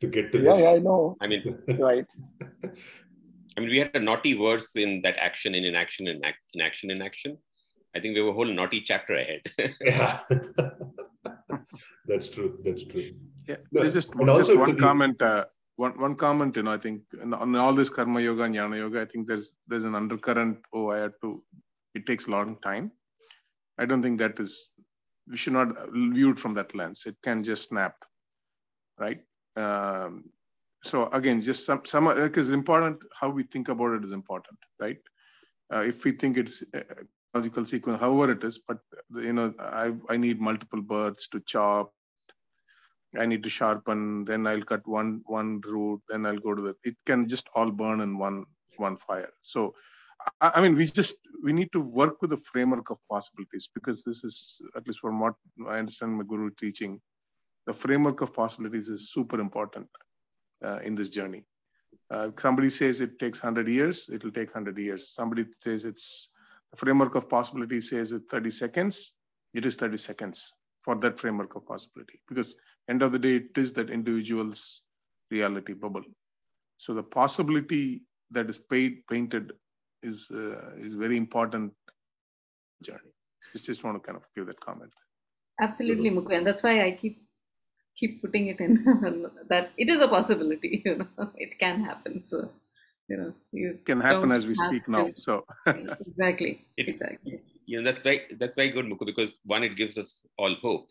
[0.00, 0.62] to get to yeah, this.
[0.62, 1.16] Yeah, I know.
[1.20, 2.10] I mean, right.
[3.56, 6.90] I mean, we had a naughty verse in that action in inaction and act, inaction
[6.90, 7.38] and action.
[7.94, 9.42] I think we have a whole naughty chapter ahead.
[9.80, 10.20] yeah,
[12.06, 12.58] that's true.
[12.64, 13.14] That's true.
[13.46, 15.22] Yeah, there's just, just one comment.
[15.22, 15.44] Uh,
[15.76, 19.02] one one comment, you know, I think on all this karma yoga and jnana yoga,
[19.02, 20.58] I think there's there's an undercurrent.
[20.72, 21.42] Oh, I had to.
[21.94, 22.90] It takes a long time.
[23.78, 24.72] I don't think that is.
[25.28, 27.04] We should not view it from that lens.
[27.06, 27.94] It can just snap,
[28.98, 29.20] right?
[29.56, 30.24] Um,
[30.82, 34.98] so again, just some some because important how we think about it is important, right?
[35.72, 36.84] Uh, if we think it's a
[37.34, 38.78] logical sequence, however it is, but
[39.14, 41.92] you know, I I need multiple birds to chop
[43.18, 46.76] I need to sharpen, then I'll cut one one root, then I'll go to the.
[46.84, 48.44] It can just all burn in one
[48.76, 49.30] one fire.
[49.42, 49.74] So,
[50.40, 54.04] I, I mean, we just we need to work with the framework of possibilities because
[54.04, 55.34] this is at least from what
[55.66, 57.00] I understand my guru teaching,
[57.66, 59.88] the framework of possibilities is super important
[60.64, 61.44] uh, in this journey.
[62.10, 65.08] Uh, somebody says it takes 100 years, it'll take 100 years.
[65.08, 66.30] Somebody says it's
[66.70, 69.14] the framework of possibilities says it's 30 seconds,
[69.54, 70.52] it is 30 seconds
[70.82, 72.20] for that framework of possibility.
[72.28, 72.56] Because
[72.88, 74.82] end of the day it is that individual's
[75.30, 76.02] reality bubble.
[76.76, 79.52] So the possibility that is paid, painted
[80.02, 81.72] is uh, is very important
[82.82, 83.12] journey.
[83.52, 84.92] Just, just want to kind of give that comment.
[85.60, 87.23] Absolutely Mukul, and that's why i keep
[87.96, 89.30] keep putting it in.
[89.48, 91.30] That it is a possibility you know.
[91.36, 92.50] It can happen so
[93.08, 94.90] you know you it can happen as we speak to.
[94.90, 95.44] now so.
[95.66, 97.40] Exactly it, exactly.
[97.66, 100.88] You know that's very that's very good Mukul, because one it gives us all hope.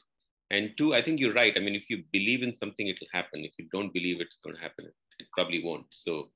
[0.51, 1.53] And two i think you're right.
[1.55, 3.43] I mean if you believe in something it will happen.
[3.43, 4.85] If you don't believe it's going to happen
[5.19, 5.87] it probably won't.
[5.89, 6.29] So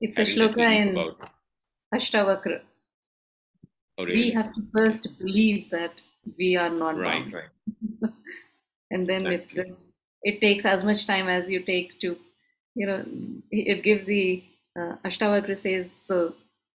[0.00, 1.30] it's a shloka in about...
[1.94, 2.60] ashtavakra.
[3.98, 4.14] Oh, really?
[4.16, 6.00] we have to first believe that
[6.38, 7.34] we are not right bound.
[7.34, 8.12] right.
[8.90, 9.34] And then exactly.
[9.34, 9.91] it's just
[10.22, 12.16] it takes as much time as you take to
[12.74, 13.04] you know
[13.50, 14.42] it gives the
[14.78, 16.34] uh, ashtavakra says so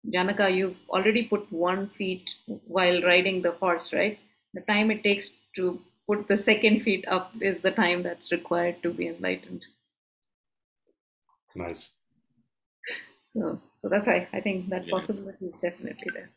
[0.09, 4.19] Janaka, you've already put one feet while riding the horse, right?
[4.55, 8.83] The time it takes to put the second feet up is the time that's required
[8.83, 9.65] to be enlightened.
[11.55, 11.91] Nice.
[13.37, 16.31] So, so that's why I think that possibility is definitely there.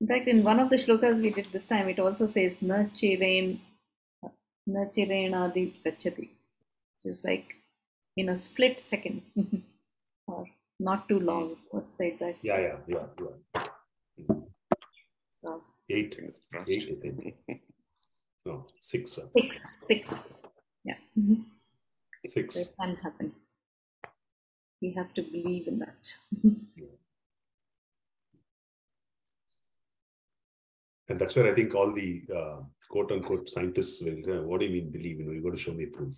[0.00, 2.84] In fact, in one of the shlokas we did this time, it also says na
[2.84, 3.60] chiren
[4.66, 7.54] na chirenadi gachati, which is like
[8.16, 9.22] in a split second
[10.26, 10.46] or
[10.80, 11.56] not too long.
[11.70, 12.38] What's the exact?
[12.42, 14.36] Yeah, yeah, yeah, yeah.
[15.30, 17.34] So eight, eight, I think.
[18.46, 19.12] No, six.
[19.12, 19.22] Sir.
[19.36, 20.24] Six, six.
[20.84, 20.96] Yeah.
[22.26, 22.56] Six.
[22.56, 23.32] it can happen.
[24.80, 26.14] We have to believe in that.
[31.08, 34.18] and that's where I think all the uh, quote unquote scientists will.
[34.28, 35.18] Uh, what do you mean believe?
[35.20, 36.14] You know, you got to show me proof.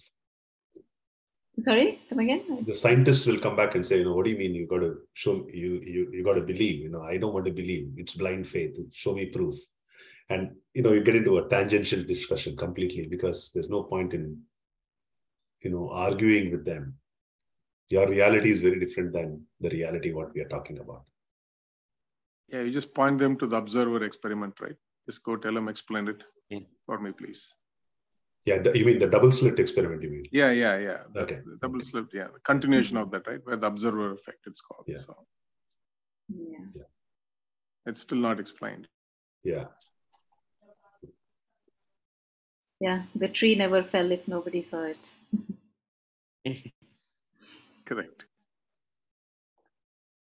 [1.58, 2.64] Sorry, come again.
[2.66, 4.54] The scientists will come back and say, you know, what do you mean?
[4.54, 6.80] You got to show you you you got to believe.
[6.82, 7.92] You know, I don't want to believe.
[7.96, 8.78] It's blind faith.
[8.92, 9.54] Show me proof
[10.28, 14.36] and you know you get into a tangential discussion completely because there's no point in
[15.62, 16.94] you know arguing with them
[17.88, 21.04] your reality is very different than the reality what we are talking about
[22.48, 24.76] yeah you just point them to the observer experiment right
[25.06, 26.24] just go tell them explain it.
[26.52, 26.66] Mm.
[26.86, 27.42] for me please
[28.46, 30.02] Yeah, the, you mean the double slit experiment?
[30.02, 30.26] You mean?
[30.30, 31.00] Yeah, yeah, yeah.
[31.12, 31.38] The, Okay.
[31.44, 31.86] the double okay.
[31.86, 32.06] slit.
[32.18, 33.40] Yeah, the continuation of that, right?
[33.46, 34.84] Where the observer effect it's called.
[34.86, 34.98] Yeah.
[35.06, 35.14] So
[36.28, 36.84] Yeah.
[37.86, 38.86] it's still not explained.
[39.42, 39.64] Yeah.
[42.86, 43.02] Yeah.
[43.16, 45.10] The tree never fell if nobody saw it.
[47.90, 48.26] Correct.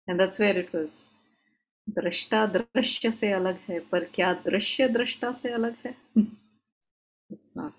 [0.08, 1.06] And that's where it was.
[1.87, 5.95] दृष्टा दृश्य से अलग है पर क्या दृश्य दृष्टा से अलग है
[7.35, 7.73] It's not.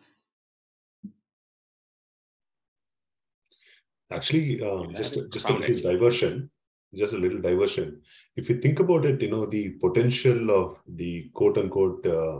[4.12, 5.94] Actually, um, Yeah, just that is just a profound, little actually.
[5.94, 6.50] diversion.
[6.96, 8.02] Just a little diversion.
[8.38, 12.40] If you think about it, you know the potential of the quote unquote uh,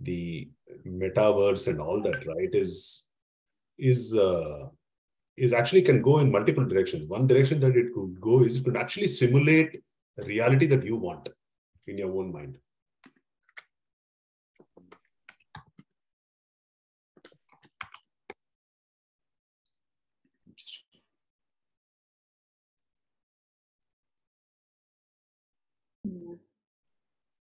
[0.00, 0.48] the
[0.86, 2.52] metaverse and all that, right?
[2.52, 3.06] Is
[3.78, 4.68] is uh,
[5.36, 7.08] is actually can go in multiple directions.
[7.08, 9.80] One direction that it could go is it could actually simulate
[10.19, 11.29] a reality that you want
[11.87, 12.57] in your own mind.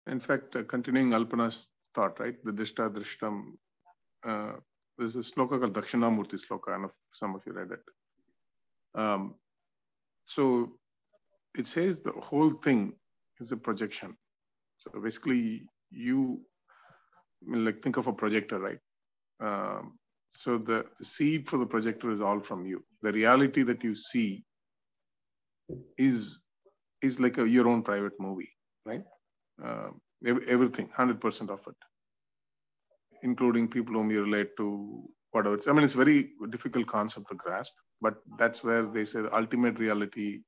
[0.06, 2.36] In fact, uh, continuing Alpana's thought, right?
[2.44, 3.52] The Drishta Drishtam.
[4.24, 4.52] Uh,
[4.98, 6.74] there's a sloka called Dakshinamurti sloka.
[6.74, 7.82] I know some of you read it.
[8.94, 9.34] Um,
[10.24, 10.78] so
[11.56, 12.94] it says the whole thing
[13.40, 14.16] is a projection.
[14.78, 16.40] So basically, you
[17.46, 18.78] like think of a projector, right?
[19.40, 19.98] Um,
[20.30, 22.84] so the seed for the projector is all from you.
[23.02, 24.44] The reality that you see
[25.98, 26.42] is
[27.02, 28.50] is like a, your own private movie,
[28.86, 29.04] right?
[29.62, 29.90] Uh,
[30.24, 31.74] ev- everything, hundred percent of it,
[33.22, 35.56] including people whom you relate to, whatever.
[35.56, 39.36] It's, I mean, it's very difficult concept to grasp, but that's where they say the
[39.36, 40.42] ultimate reality,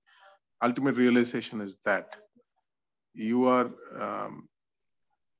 [0.62, 2.16] ultimate realization is that
[3.14, 4.48] you are um,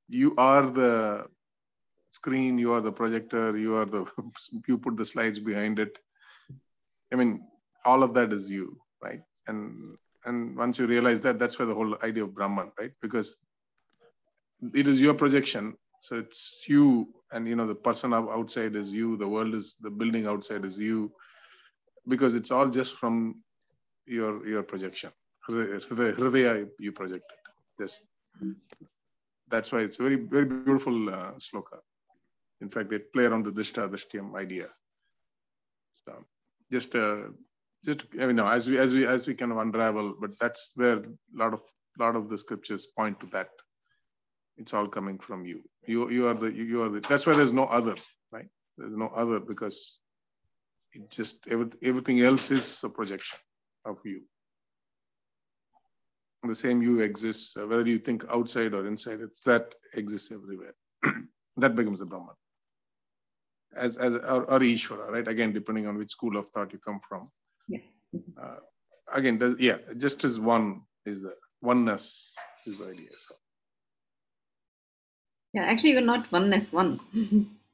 [0.07, 1.25] you are the
[2.11, 4.05] screen, you are the projector, you are the
[4.67, 5.97] you put the slides behind it.
[7.11, 7.41] I mean,
[7.85, 9.21] all of that is you, right?
[9.47, 12.91] And and once you realize that, that's where the whole idea of Brahman, right?
[13.01, 13.37] Because
[14.73, 15.75] it is your projection.
[16.01, 19.75] So it's you, and you know, the person out- outside is you, the world is
[19.81, 21.11] the building outside is you,
[22.07, 23.43] because it's all just from
[24.07, 25.11] your your projection.
[25.49, 27.37] Hridaya, you projected.
[27.79, 28.05] Just
[29.47, 31.79] that's why it's very, very beautiful uh, sloka.
[32.61, 34.69] In fact, they play around the Dishta Dishtyam idea.
[36.05, 36.25] So
[36.71, 37.27] just uh,
[37.83, 40.71] just I mean, no, as we as we as we kind of unravel, but that's
[40.75, 41.03] where a
[41.33, 41.61] lot of
[41.99, 43.49] lot of the scriptures point to that.
[44.57, 45.61] It's all coming from you.
[45.85, 47.01] You you are the you, you are the.
[47.01, 47.95] That's why there's no other,
[48.31, 48.47] right?
[48.77, 49.99] There's no other because
[50.93, 53.37] it just every, everything else is a projection
[53.85, 54.21] of you.
[56.43, 59.21] And the same you exists, uh, whether you think outside or inside.
[59.21, 60.75] It's that exists everywhere.
[61.57, 62.35] that becomes the Brahman.
[63.75, 65.27] As as or, or Ishvara, right?
[65.27, 67.31] Again, depending on which school of thought you come from.
[67.67, 67.79] Yeah.
[68.41, 68.57] Uh,
[69.13, 72.33] again, does yeah, just as one is the oneness
[72.65, 73.09] is the idea.
[73.11, 73.35] So
[75.53, 76.99] Yeah, actually, you're not oneness, one.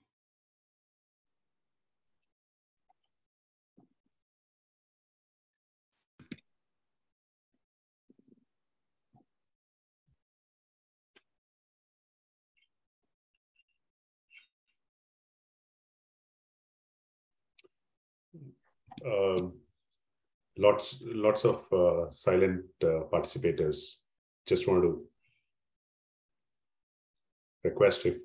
[20.57, 23.95] lots lots of uh, silent uh, participators
[24.47, 25.03] just want to
[27.63, 28.17] request if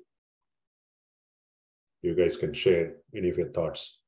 [2.01, 3.99] you guys can share any of your thoughts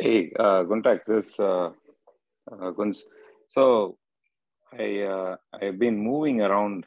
[0.00, 0.62] Hey, uh,
[1.06, 1.72] this uh,
[2.50, 3.04] uh, Guns.
[3.48, 3.98] So
[4.78, 6.86] I uh, I've been moving around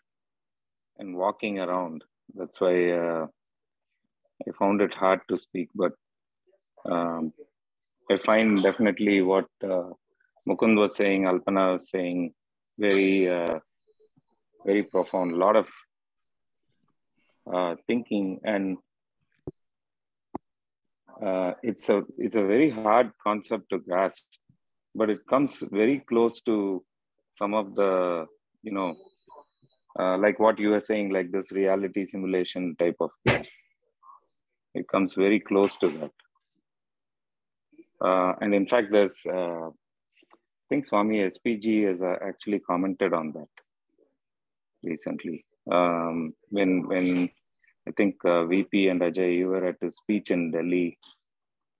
[0.98, 2.04] and walking around.
[2.34, 3.28] That's why uh,
[4.48, 5.70] I found it hard to speak.
[5.76, 5.94] But
[6.86, 7.34] um,
[8.10, 9.90] I find definitely what uh,
[10.48, 12.34] Mukund was saying, Alpana was saying,
[12.78, 13.60] very uh,
[14.66, 15.34] very profound.
[15.34, 15.68] A lot of
[17.52, 18.78] uh, thinking and
[21.22, 24.26] uh, it's a it's a very hard concept to grasp,
[24.96, 26.84] but it comes very close to
[27.36, 28.26] some of the
[28.62, 28.96] you know
[30.00, 33.46] uh, like what you were saying, like this reality simulation type of thing.
[34.74, 36.12] It comes very close to that,
[38.08, 43.32] uh, and in fact, there's uh, I think Swami SPG has uh, actually commented on
[43.34, 43.50] that
[44.84, 47.30] recently um, when when
[47.88, 50.98] I think uh, VP and Ajay, you were at his speech in Delhi.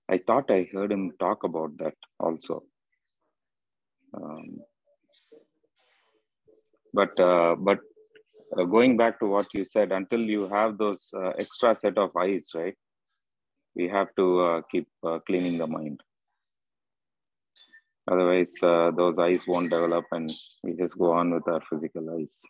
[0.08, 2.62] I thought I heard him talk about that also.
[4.12, 4.60] Um,
[6.94, 7.80] but uh, but
[8.56, 12.16] uh, going back to what you said, until you have those uh, extra set of
[12.16, 12.76] eyes, right?
[13.74, 16.00] We have to uh, keep uh, cleaning the mind.
[18.10, 20.30] Otherwise, uh, those eyes won't develop, and
[20.62, 22.40] we just go on with our physical eyes.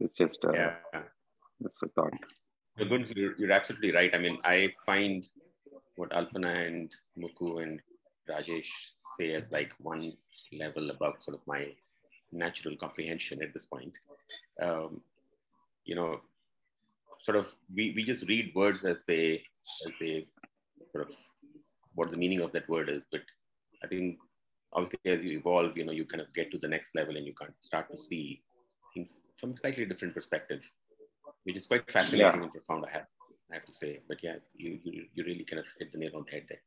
[0.00, 0.74] It's just yeah.
[1.62, 2.12] just a thought.
[2.76, 4.14] You're, you're absolutely right.
[4.14, 5.24] I mean, I find
[5.96, 7.80] what Alpana and Mukku and
[8.28, 8.68] Rajesh
[9.18, 10.02] say as like one
[10.52, 11.72] level above sort of my
[12.32, 13.92] natural comprehension at this point.
[14.62, 15.00] Um,
[15.84, 16.20] you know,
[17.24, 19.42] sort of we, we just read words as they
[19.86, 20.26] as they
[20.92, 21.14] sort of
[21.94, 23.02] what the meaning of that word is.
[23.10, 23.22] But
[23.82, 24.18] I think
[24.72, 27.26] obviously as you evolve, you know, you kind of get to the next level and
[27.26, 28.42] you can start to see
[28.94, 30.60] things from a slightly different perspective,
[31.44, 32.42] which is quite fascinating yeah.
[32.42, 32.84] and profound.
[32.86, 33.06] I have,
[33.50, 34.00] I have to say.
[34.08, 36.60] But yeah, you, you you really kind of hit the nail on the head there.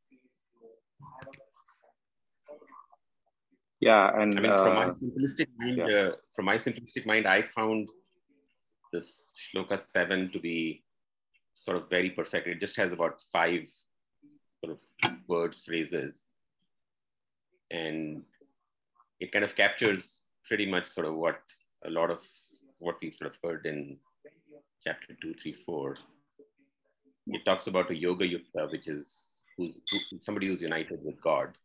[3.82, 5.86] Yeah, and I mean, from my uh, simplistic mind, yeah.
[5.86, 7.88] uh, from my simplistic mind, I found
[8.92, 9.06] this
[9.42, 10.84] shloka seven to be
[11.56, 12.46] sort of very perfect.
[12.46, 13.62] It just has about five
[14.60, 16.26] sort of words, phrases,
[17.72, 18.22] and
[19.18, 21.40] it kind of captures pretty much sort of what
[21.84, 22.20] a lot of
[22.78, 23.96] what we sort of heard in
[24.86, 25.96] chapter two, three, four.
[27.26, 29.26] It talks about a yoga yukta, which is
[29.56, 31.58] who's who, somebody who's united with God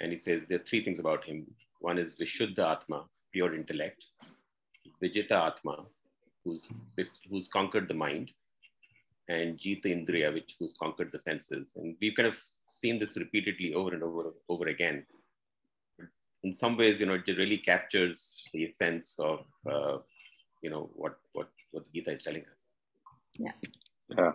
[0.00, 1.46] and he says there are three things about him.
[1.80, 4.04] One is Vishuddha Atma, pure intellect,
[5.02, 5.84] Vijita Atma,
[6.44, 6.66] who's,
[7.30, 8.32] who's conquered the mind,
[9.28, 11.74] and Jita Indriya, which who's conquered the senses.
[11.76, 12.36] And we've kind of
[12.68, 15.04] seen this repeatedly over and over over again.
[16.44, 19.98] In some ways, you know, it really captures the sense of, uh,
[20.62, 22.58] you know, what what what the Gita is telling us.
[23.34, 23.52] Yeah.
[24.16, 24.32] Yeah.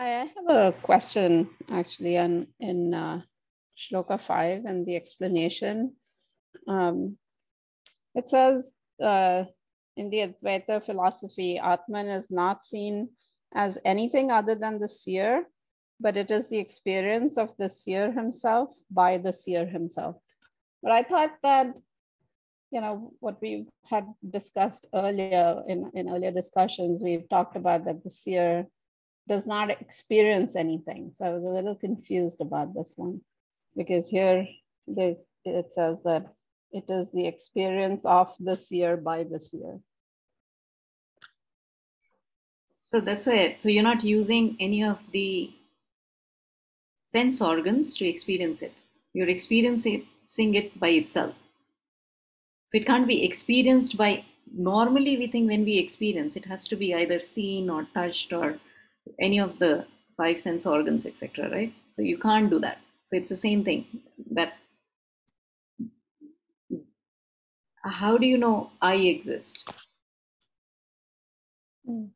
[0.00, 3.22] I have a question actually on in uh,
[3.76, 5.96] Shloka 5 and the explanation.
[6.68, 7.18] Um,
[8.14, 8.70] it says
[9.02, 9.44] uh,
[9.96, 13.08] in the Advaita philosophy, Atman is not seen
[13.52, 15.44] as anything other than the seer,
[15.98, 20.14] but it is the experience of the seer himself by the seer himself.
[20.80, 21.74] But I thought that,
[22.70, 28.04] you know, what we had discussed earlier in, in earlier discussions, we've talked about that
[28.04, 28.68] the seer
[29.28, 31.12] does not experience anything.
[31.14, 33.20] So I was a little confused about this one
[33.76, 34.48] because here
[34.86, 36.32] this, it says that
[36.72, 39.78] it is the experience of the seer by the seer.
[42.66, 45.52] So that's why, so you're not using any of the
[47.04, 48.72] sense organs to experience it.
[49.12, 50.06] You're experiencing
[50.36, 51.36] it by itself.
[52.64, 54.24] So it can't be experienced by,
[54.54, 58.58] normally we think when we experience, it has to be either seen or touched or
[59.20, 59.86] any of the
[60.16, 61.50] five sense organs, etc.
[61.50, 61.72] Right?
[61.90, 62.78] So you can't do that.
[63.06, 63.86] So it's the same thing.
[64.30, 64.54] That
[67.84, 69.70] how do you know I exist?
[71.88, 72.10] Mm.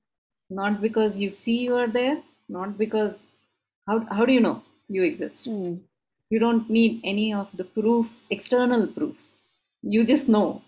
[0.50, 3.28] Not because you see you are there, not because
[3.86, 5.48] how how do you know you exist?
[5.48, 5.80] Mm.
[6.30, 9.34] You don't need any of the proofs, external proofs.
[9.82, 10.62] You just know.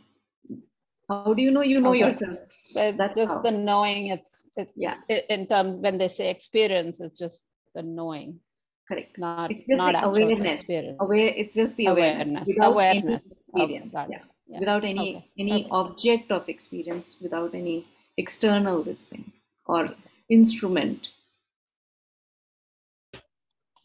[1.09, 2.01] How do you know you know okay.
[2.01, 2.39] yourself?
[2.77, 3.43] It's That's just how.
[3.43, 4.09] the knowing.
[4.09, 4.97] It's, it's yeah.
[5.09, 8.41] in terms when they say experience, it's just the knowing.
[8.89, 9.19] Correct.
[9.19, 10.61] Not it's just not the awareness.
[10.61, 10.97] Experience.
[11.01, 11.29] Aware.
[11.29, 12.49] It's just the awareness.
[12.49, 12.67] Awareness.
[12.67, 13.33] awareness.
[13.33, 13.95] Experience.
[13.97, 14.19] Oh, yeah.
[14.47, 14.59] yeah.
[14.61, 15.31] Without any okay.
[15.39, 15.69] any okay.
[15.71, 17.19] object of experience.
[17.21, 17.87] Without any
[18.17, 19.33] external this thing
[19.67, 19.91] or
[20.29, 21.11] instrument.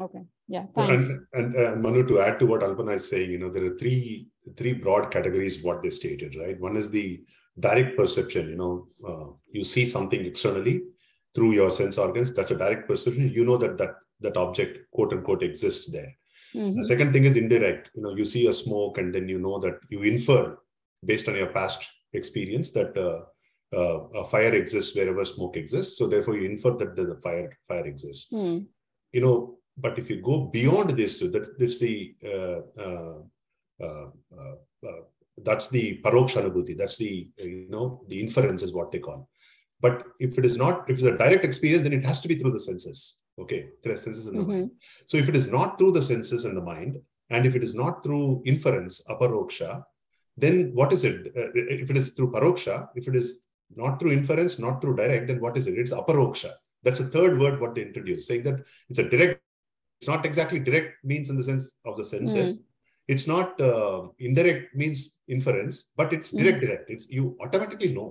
[0.02, 0.24] Okay.
[0.48, 0.66] Yeah.
[0.76, 1.10] Thanks.
[1.34, 3.78] And, and uh, Manu, to add to what Alpana is saying, you know, there are
[3.78, 4.28] three
[4.58, 6.60] three broad categories what they stated, right?
[6.60, 7.22] One is the
[7.60, 10.82] direct perception you know uh, you see something externally
[11.36, 15.12] through your sense organs that's a direct perception you know that that that object quote
[15.14, 16.14] unquote exists there
[16.56, 16.78] mm-hmm.
[16.78, 19.60] the second thing is indirect you know you see a smoke and then you know
[19.60, 20.58] that you infer
[21.06, 23.22] based on your past experience that uh,
[23.76, 27.86] uh, a fire exists wherever smoke exists so therefore you infer that the fire fire
[27.86, 28.66] exists mm.
[29.12, 33.20] you know but if you go beyond this to that that's the uh, uh,
[35.44, 39.30] that's the parokshanubhuti that's the you know the inference is what they call.
[39.82, 42.36] But if it is not if it's a direct experience then it has to be
[42.36, 43.68] through the senses okay?
[43.84, 44.52] The senses in the mm-hmm.
[44.52, 44.72] mind
[45.06, 46.98] so if it is not through the senses and the mind
[47.30, 49.84] and if it is not through inference aparoksha
[50.38, 51.28] then what is it?
[51.36, 53.42] Uh, if it is through paroksha if it is
[53.76, 55.78] not through inference not through direct then what is it?
[55.78, 56.52] It's aparoksha
[56.84, 59.42] that's a third word what they introduce saying that it's a direct
[60.00, 62.64] it's not exactly direct means in the sense of the senses mm
[63.14, 65.00] it's not uh, indirect means
[65.36, 66.66] inference but it's direct mm.
[66.66, 68.10] direct it's you automatically know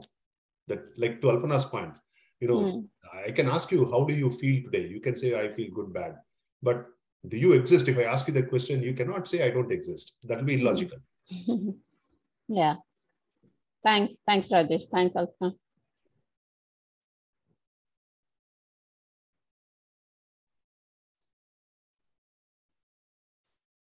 [0.70, 1.94] that like to alpana's point
[2.42, 2.78] you know mm.
[3.26, 4.86] i can ask you, how do you feel today?
[4.86, 6.16] You can say, I feel good, bad.
[6.62, 6.86] But
[7.26, 7.88] do you exist?
[7.88, 10.16] If I ask you that question, you cannot say, I don't exist.
[10.24, 10.98] That will be illogical.
[12.48, 12.76] yeah.
[13.84, 14.18] Thanks.
[14.26, 14.84] Thanks, Rajesh.
[14.92, 15.54] Thanks, Alka.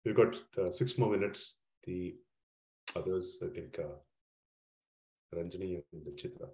[0.06, 1.58] We've got uh, six more minutes.
[1.86, 2.16] The
[2.96, 3.96] others, I think, uh,
[5.36, 6.50] Ranjani and Chitra.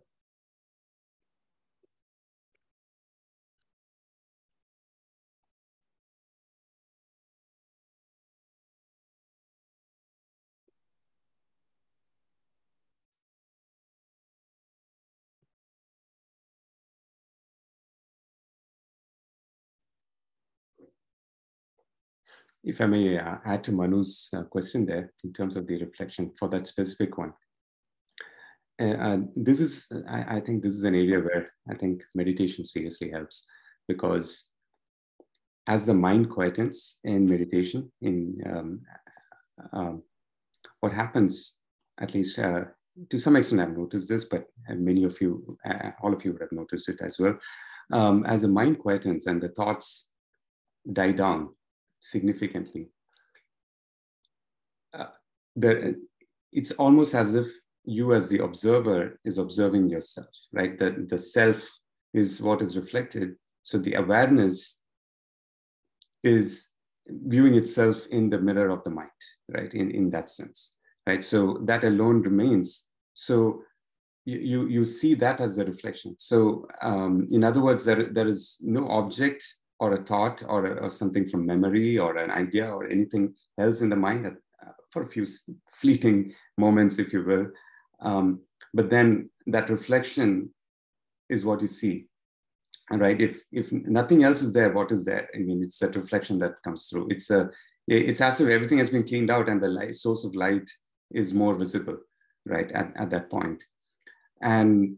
[22.63, 26.31] If I may uh, add to Manu's uh, question there in terms of the reflection
[26.37, 27.33] for that specific one.
[28.81, 33.11] Uh, this is, I, I, think this is an area where I think meditation seriously
[33.11, 33.45] helps
[33.89, 34.51] because
[35.67, 38.81] as the mind quietens in meditation, in um,
[39.73, 40.03] um,
[40.79, 41.57] what happens,
[41.99, 42.63] at least uh,
[43.09, 46.41] to some extent I've noticed this, but many of you, uh, all of you would
[46.41, 47.35] have noticed it as well.
[47.91, 50.11] Um, as the mind quietens and the thoughts
[50.91, 51.49] die down,
[51.99, 52.89] significantly.
[54.93, 55.05] Uh,
[55.55, 55.95] there,
[56.51, 57.47] it's almost as if
[57.85, 60.77] you as the observer is observing yourself, right?
[60.77, 61.69] The, the self
[62.13, 63.35] is what is reflected.
[63.63, 64.81] So the awareness
[66.23, 66.69] is
[67.07, 69.09] viewing itself in the mirror of the mind,
[69.49, 69.73] right?
[69.73, 70.75] In, in that sense,
[71.07, 71.23] right?
[71.23, 72.89] So that alone remains.
[73.13, 73.63] So
[74.25, 76.15] you, you, you see that as the reflection.
[76.17, 79.43] So um, in other words, there, there is no object
[79.79, 83.81] or a thought or, a, or something from memory or an idea or anything else
[83.81, 85.25] in the mind uh, for a few
[85.71, 87.47] fleeting moments, if you will.
[88.01, 88.41] Um,
[88.73, 90.53] but then that reflection
[91.29, 92.05] is what you see.
[92.91, 93.21] Right?
[93.21, 95.29] If if nothing else is there, what is there?
[95.35, 97.09] I mean, it's that reflection that comes through.
[97.11, 97.51] It's a
[97.87, 100.67] it's as if everything has been cleaned out and the light, source of light
[101.11, 101.97] is more visible,
[102.45, 102.71] right?
[102.71, 103.63] At, at that point.
[104.41, 104.97] And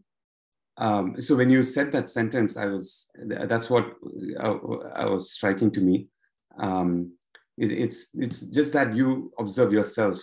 [0.78, 3.92] um, so when you said that sentence, I was that's what
[4.40, 4.56] uh,
[4.94, 6.08] I, was striking to me.
[6.58, 7.12] Um,
[7.58, 10.18] it, it's it's just that you observe yourself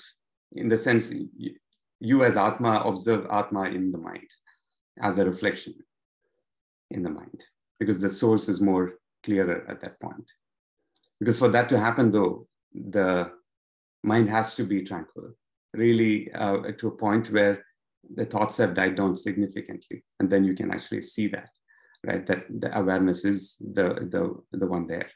[0.53, 1.55] in the sense you,
[1.99, 4.29] you as Atma observe Atma in the mind
[5.01, 5.75] as a reflection
[6.89, 7.43] in the mind
[7.79, 8.93] because the source is more
[9.23, 10.31] clearer at that point.
[11.19, 13.31] Because for that to happen, though, the
[14.03, 15.33] mind has to be tranquil,
[15.73, 17.63] really uh, to a point where
[18.15, 21.49] the thoughts have died down significantly and then you can actually see that
[22.05, 22.25] right?
[22.25, 25.09] That the awareness is the the the one there.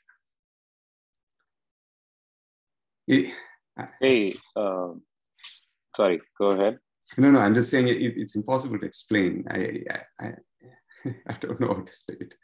[3.07, 3.33] It,
[3.99, 4.93] hey uh,
[5.95, 6.79] sorry go ahead.
[7.17, 9.45] No no i'm just saying it, it's impossible to explain.
[9.49, 9.83] I
[10.21, 10.31] i
[11.27, 12.35] i don't know how to say it.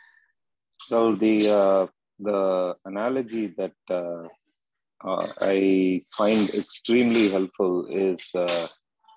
[0.89, 1.87] Well the uh,
[2.19, 4.27] the analogy that uh,
[5.05, 8.67] uh, i find extremely helpful is uh,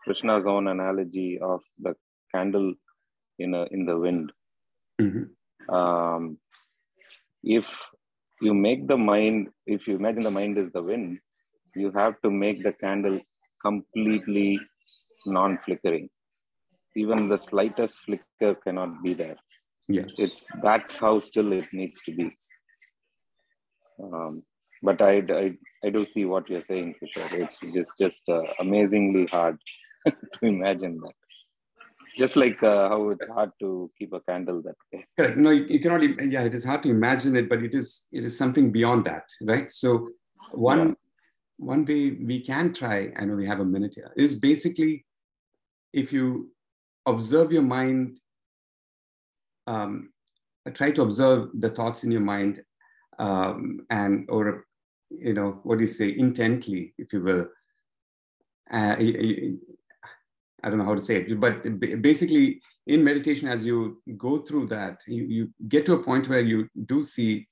[0.05, 1.95] Krishna's own analogy of the
[2.35, 2.75] candle
[3.39, 4.33] in a, in the wind.
[5.01, 5.75] Mm-hmm.
[5.75, 6.39] Um,
[7.43, 7.65] if
[8.41, 11.19] you make the mind, if you imagine the mind is the wind,
[11.75, 13.21] you have to make the candle
[13.65, 14.61] completely
[15.27, 16.09] non-flickering.
[16.95, 19.37] Even the slightest flicker cannot be there.
[19.89, 22.31] Yes, it's that's how still it needs to be.
[24.03, 24.43] Um,
[24.83, 25.55] but I, I,
[25.85, 27.41] I do see what you're saying, Kishore.
[27.41, 29.59] It's just just uh, amazingly hard
[30.07, 31.15] to imagine that.
[32.17, 35.05] Just like uh, how it's hard to keep a candle that way.
[35.17, 35.39] Correct.
[35.39, 36.03] No, you, you, cannot.
[36.03, 39.25] Yeah, it is hard to imagine it, but it is it is something beyond that,
[39.43, 39.71] right?
[39.71, 40.09] So
[40.53, 40.95] one yeah.
[41.59, 43.13] one way we can try.
[43.17, 44.13] I know we have a minute here.
[44.17, 45.07] Is basically
[45.93, 46.51] if you
[47.07, 48.19] observe your mind,
[49.67, 50.11] um,
[50.75, 52.63] try to observe the thoughts in your mind,
[53.19, 54.65] um, and or
[55.19, 57.47] you know what do you say intently, if you will.
[58.71, 58.97] Uh,
[60.65, 61.63] I don't know how to say it, but
[62.03, 66.41] basically in meditation, as you go through that, you, you get to a point where
[66.41, 67.49] you do see,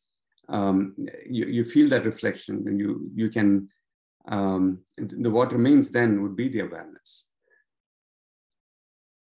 [0.49, 0.95] um,
[1.29, 3.69] you, you feel that reflection and you, you can,
[4.29, 7.29] um, the what remains then would be the awareness.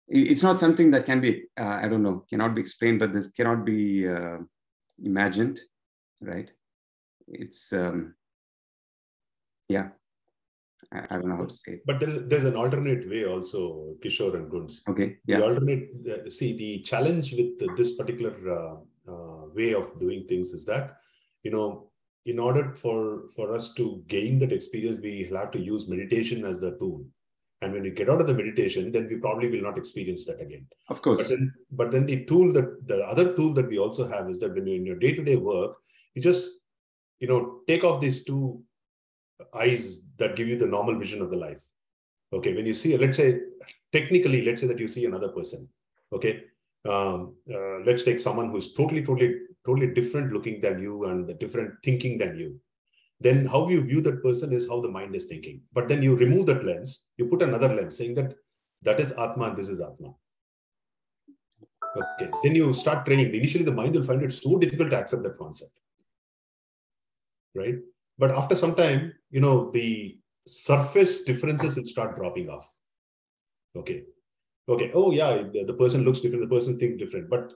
[0.08, 3.30] It's not something that can be, uh, I don't know, cannot be explained, but this
[3.32, 4.38] cannot be uh,
[5.02, 5.60] imagined,
[6.20, 6.50] right?
[7.28, 8.14] It's, um,
[9.68, 9.88] yeah,
[10.92, 11.82] I, I don't know how to say it.
[11.86, 14.82] But there's, there's an alternate way also, Kishore and Guns.
[14.88, 15.16] Okay.
[15.26, 15.38] Yeah.
[15.38, 18.76] The alternate, see, the challenge with this particular uh,
[19.10, 20.96] uh, way of doing things is that,
[21.42, 21.90] you know,
[22.26, 26.58] in order for, for us to gain that experience, we have to use meditation as
[26.58, 27.04] the tool.
[27.60, 30.40] And when we get out of the meditation, then we probably will not experience that
[30.40, 30.66] again.
[30.88, 31.20] Of course.
[31.20, 34.38] But then, but then the tool that the other tool that we also have is
[34.40, 35.76] that when you're in your day-to-day work,
[36.14, 36.60] you just
[37.20, 38.62] you know take off these two
[39.54, 41.62] eyes that give you the normal vision of the life.
[42.32, 43.40] Okay, when you see, let's say,
[43.92, 45.68] technically, let's say that you see another person.
[46.12, 46.44] Okay,
[46.88, 51.74] um, uh, let's take someone who's totally, totally, totally different looking than you and different
[51.82, 52.60] thinking than you.
[53.20, 55.62] Then how you view that person is how the mind is thinking.
[55.72, 58.34] But then you remove that lens, you put another lens saying that
[58.82, 60.14] that is Atma this is Atma.
[61.96, 63.34] Okay, then you start training.
[63.34, 65.72] Initially, the mind will find it so difficult to accept that concept.
[67.54, 67.76] Right?
[68.18, 72.72] But after some time, you know, the surface differences will start dropping off.
[73.76, 74.04] Okay.
[74.68, 74.90] Okay.
[74.94, 77.52] Oh, yeah, the, the person looks different, the person thinks different, but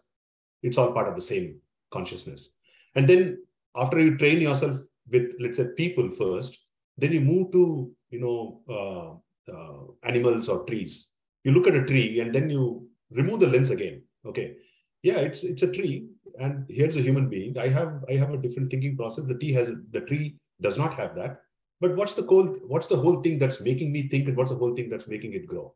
[0.63, 1.61] it's all part of the same
[1.91, 2.51] consciousness.
[2.95, 3.39] And then
[3.77, 4.81] after you train yourself
[5.11, 6.67] with, let's say, people first,
[6.97, 11.13] then you move to, you know, uh, uh, animals or trees.
[11.45, 14.03] You look at a tree and then you remove the lens again.
[14.27, 14.57] Okay.
[15.03, 16.09] Yeah, it's it's a tree,
[16.41, 17.57] and here's a human being.
[17.57, 19.27] I have I have a different thinking process.
[19.27, 21.41] The tree has the tree does not have that.
[21.81, 24.57] But what's the whole what's the whole thing that's making me think, and what's the
[24.57, 25.75] whole thing that's making it grow?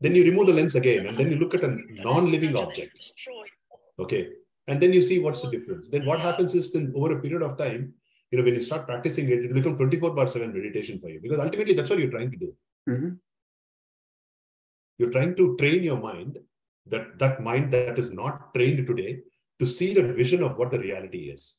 [0.00, 3.12] Then you remove the lens again, and then you look at a non-living object.
[3.98, 4.28] Okay,
[4.68, 5.88] and then you see what's the difference.
[5.88, 7.94] Then what happens is then over a period of time,
[8.30, 11.08] you know, when you start practicing it, it will become 24 bar 7 meditation for
[11.08, 12.54] you because ultimately that's what you're trying to do.
[12.88, 13.08] Mm-hmm.
[14.98, 16.38] You're trying to train your mind,
[16.86, 19.20] that, that mind that is not trained today,
[19.58, 21.56] to see the vision of what the reality is.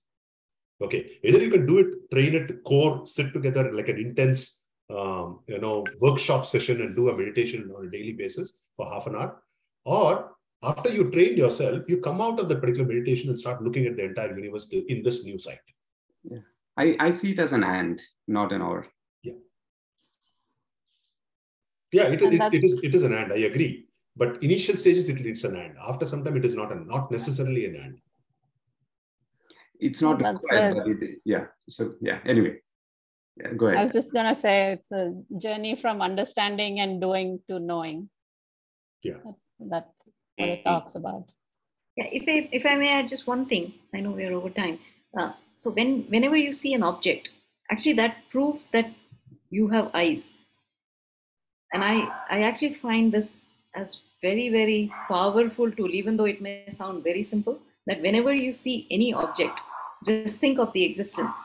[0.82, 5.42] Okay, either you can do it, train it, core, sit together like an intense, um,
[5.46, 9.16] you know, workshop session and do a meditation on a daily basis for half an
[9.16, 9.44] hour,
[9.84, 10.32] or
[10.64, 13.98] after you train yourself, you come out of the particular meditation and start looking at
[13.98, 15.60] the entire universe in this new sight.
[16.24, 16.40] Yeah,
[16.78, 18.88] I, I see it as an and, not an or.
[19.22, 19.34] Yeah.
[21.92, 23.34] Yeah, it, it, it is it is an and.
[23.34, 23.88] I agree.
[24.16, 25.76] But initial stages, it, it's an and.
[25.86, 27.98] After some time, it is not a not necessarily an and
[29.80, 31.46] it's not required, it, yeah.
[31.68, 32.60] So yeah anyway.
[33.38, 33.80] Yeah, go ahead.
[33.80, 38.10] i was just going to say it's a journey from understanding and doing to knowing.
[39.02, 39.20] Yeah.
[39.60, 41.26] That's what it talks about.
[41.96, 44.80] Yeah if i if i may add just one thing i know we're over time.
[45.18, 47.30] Uh, so when whenever you see an object
[47.72, 48.92] actually that proves that
[49.50, 50.34] you have eyes.
[51.74, 51.96] And i
[52.30, 57.24] i actually find this as very very powerful tool even though it may sound very
[57.24, 59.62] simple that whenever you see any object
[60.06, 61.38] just think of the existence.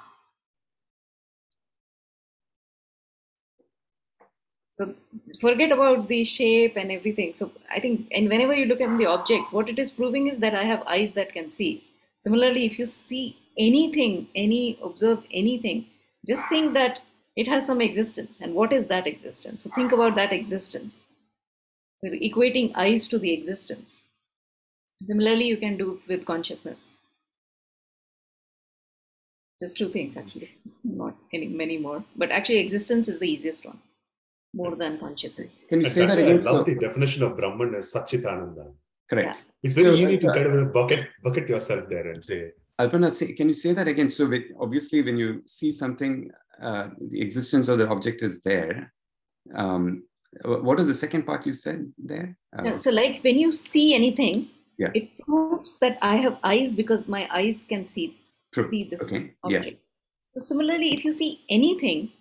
[4.69, 4.95] So
[5.41, 7.33] forget about the shape and everything.
[7.35, 10.39] So I think, and whenever you look at the object, what it is proving is
[10.39, 11.85] that I have eyes that can see.
[12.19, 15.87] Similarly, if you see anything, any observe anything,
[16.27, 17.03] just think that
[17.37, 18.41] it has some existence.
[18.41, 19.63] And what is that existence?
[19.63, 20.99] So think about that existence.
[21.99, 24.03] So equating eyes to the existence.
[25.07, 26.97] Similarly, you can do with consciousness.
[29.61, 30.51] Just two things, actually,
[30.83, 32.05] not any many more.
[32.17, 33.79] But actually, existence is the easiest one,
[34.53, 35.61] more than consciousness.
[35.69, 36.41] Can you say that again?
[36.47, 38.73] I love the definition of Brahman as Satchitananda.
[39.09, 39.29] Correct.
[39.29, 39.37] Yeah.
[39.63, 42.51] It's very so, easy to uh, kind of bucket bucket yourself there and say.
[42.81, 44.11] Alpana, say, can you say that again?
[44.11, 48.93] So obviously, when you see something, uh, the existence of the object is there.
[49.55, 50.03] Um,
[50.43, 52.37] what is the second part you said there?
[52.57, 54.91] Uh, so, like when you see anything, yeah.
[54.95, 58.19] it proves that I have eyes because my eyes can see
[58.55, 58.69] True.
[58.69, 59.33] see this okay.
[59.43, 59.67] object.
[59.67, 59.73] Yeah.
[60.21, 62.13] So similarly, if you see anything,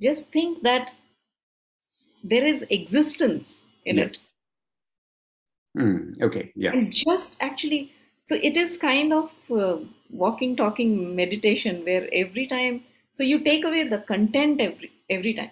[0.00, 0.92] just think that
[2.24, 4.04] there is existence in yeah.
[4.04, 4.18] it.
[5.78, 6.52] Mm, okay.
[6.56, 6.72] Yeah.
[6.72, 7.92] And just actually,
[8.24, 9.78] so it is kind of uh,
[10.10, 15.50] walking, talking meditation where every time, so you take away the content every every time.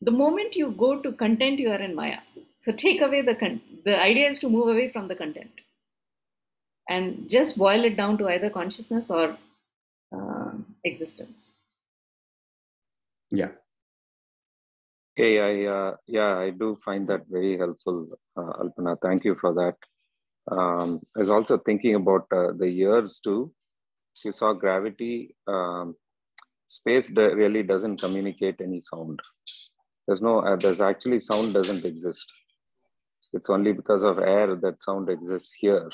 [0.00, 2.18] The moment you go to content, you are in Maya.
[2.58, 5.62] So take away the con- the idea is to move away from the content
[6.88, 9.36] and just boil it down to either consciousness or
[10.14, 10.52] uh,
[10.84, 11.50] existence.
[13.30, 13.50] Yeah.
[15.18, 18.96] Okay, I uh, yeah, I do find that very helpful, uh, Alpana.
[19.02, 19.76] Thank you for that.
[20.54, 23.52] Um, I was also thinking about uh, the years too.
[24.24, 25.36] You saw gravity.
[25.46, 25.94] Um,
[26.66, 29.20] space really doesn't communicate any sound.
[30.06, 30.40] There's no.
[30.40, 32.26] Uh, there's actually sound doesn't exist.
[33.34, 35.90] It's only because of air that sound exists here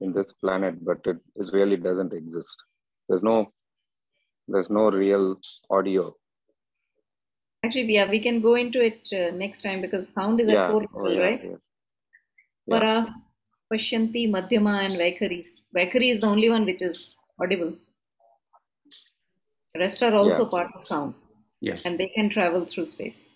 [0.00, 2.56] in this planet, but it, it really doesn't exist.
[3.08, 3.52] There's no
[4.48, 5.40] there's no real
[5.70, 6.14] audio.
[7.64, 10.64] Actually, yeah, we can go into it uh, next time because sound is yeah.
[10.64, 11.40] at four oh, level, yeah, right?
[11.44, 12.78] Yeah.
[12.78, 13.14] Para,
[13.72, 15.44] Pashyanti, Madhyama, and Vaikhari.
[15.76, 17.72] Vaikhari is the only one which is audible.
[19.74, 21.14] The rest are also part of sound.
[21.60, 21.84] Yes.
[21.84, 23.28] And they can travel through space.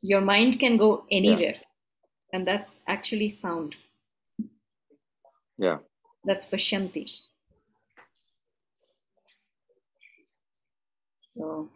[0.00, 1.56] Your mind can go anywhere.
[1.56, 2.32] Yeah.
[2.32, 3.74] And that's actually sound.
[5.58, 5.78] Yeah.
[6.24, 7.04] That's Pashyanti.
[11.32, 11.68] So.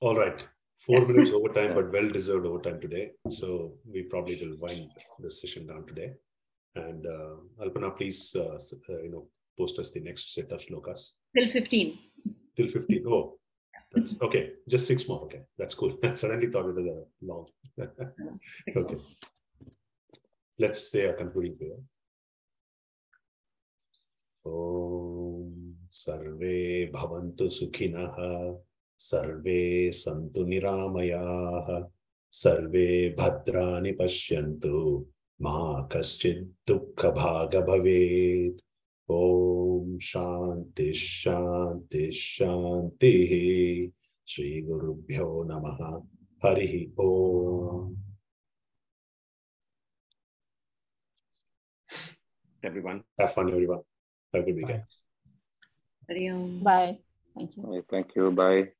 [0.00, 0.46] All right.
[0.76, 3.12] Four minutes overtime, but well deserved overtime today.
[3.30, 6.12] So we probably will wind the session down today.
[6.74, 8.58] And uh, Alpana, please, uh,
[8.90, 11.10] uh, you know, post us the next set of shlokas.
[11.36, 11.98] Till 15.
[12.56, 13.04] Till 15.
[13.08, 13.38] Oh,
[13.92, 14.50] that's okay.
[14.68, 15.22] Just six more.
[15.22, 15.42] Okay.
[15.56, 15.96] That's cool.
[16.04, 17.46] I suddenly thought it was a long.
[18.76, 18.96] okay.
[20.58, 21.76] Let's say a concluding prayer.
[24.46, 25.50] ॐ
[25.92, 26.56] सर्वे
[26.94, 28.16] भवन्तु सुखिनः
[29.00, 29.60] सर्वे
[30.00, 31.68] सन्तु निरामयाः
[32.42, 32.88] सर्वे
[33.18, 34.80] भद्राणि पश्यन्तु
[35.42, 35.56] मा
[35.92, 38.60] कश्चित् दुःखभाग भवेत्
[39.12, 43.32] ॐ शान्ति शान्ति शान्तिः
[44.32, 45.84] श्रीगुरुभ्यो नमः
[46.44, 46.76] हरिः
[47.06, 47.94] ॐ
[52.64, 53.04] Everyone.
[53.18, 53.82] Have fun, everyone.
[54.34, 54.82] Have a good weekend.
[56.08, 56.62] Bye.
[56.62, 56.62] Bye.
[56.62, 56.98] Bye.
[57.34, 57.84] Thank you.
[57.90, 58.30] Thank you.
[58.32, 58.72] Bye.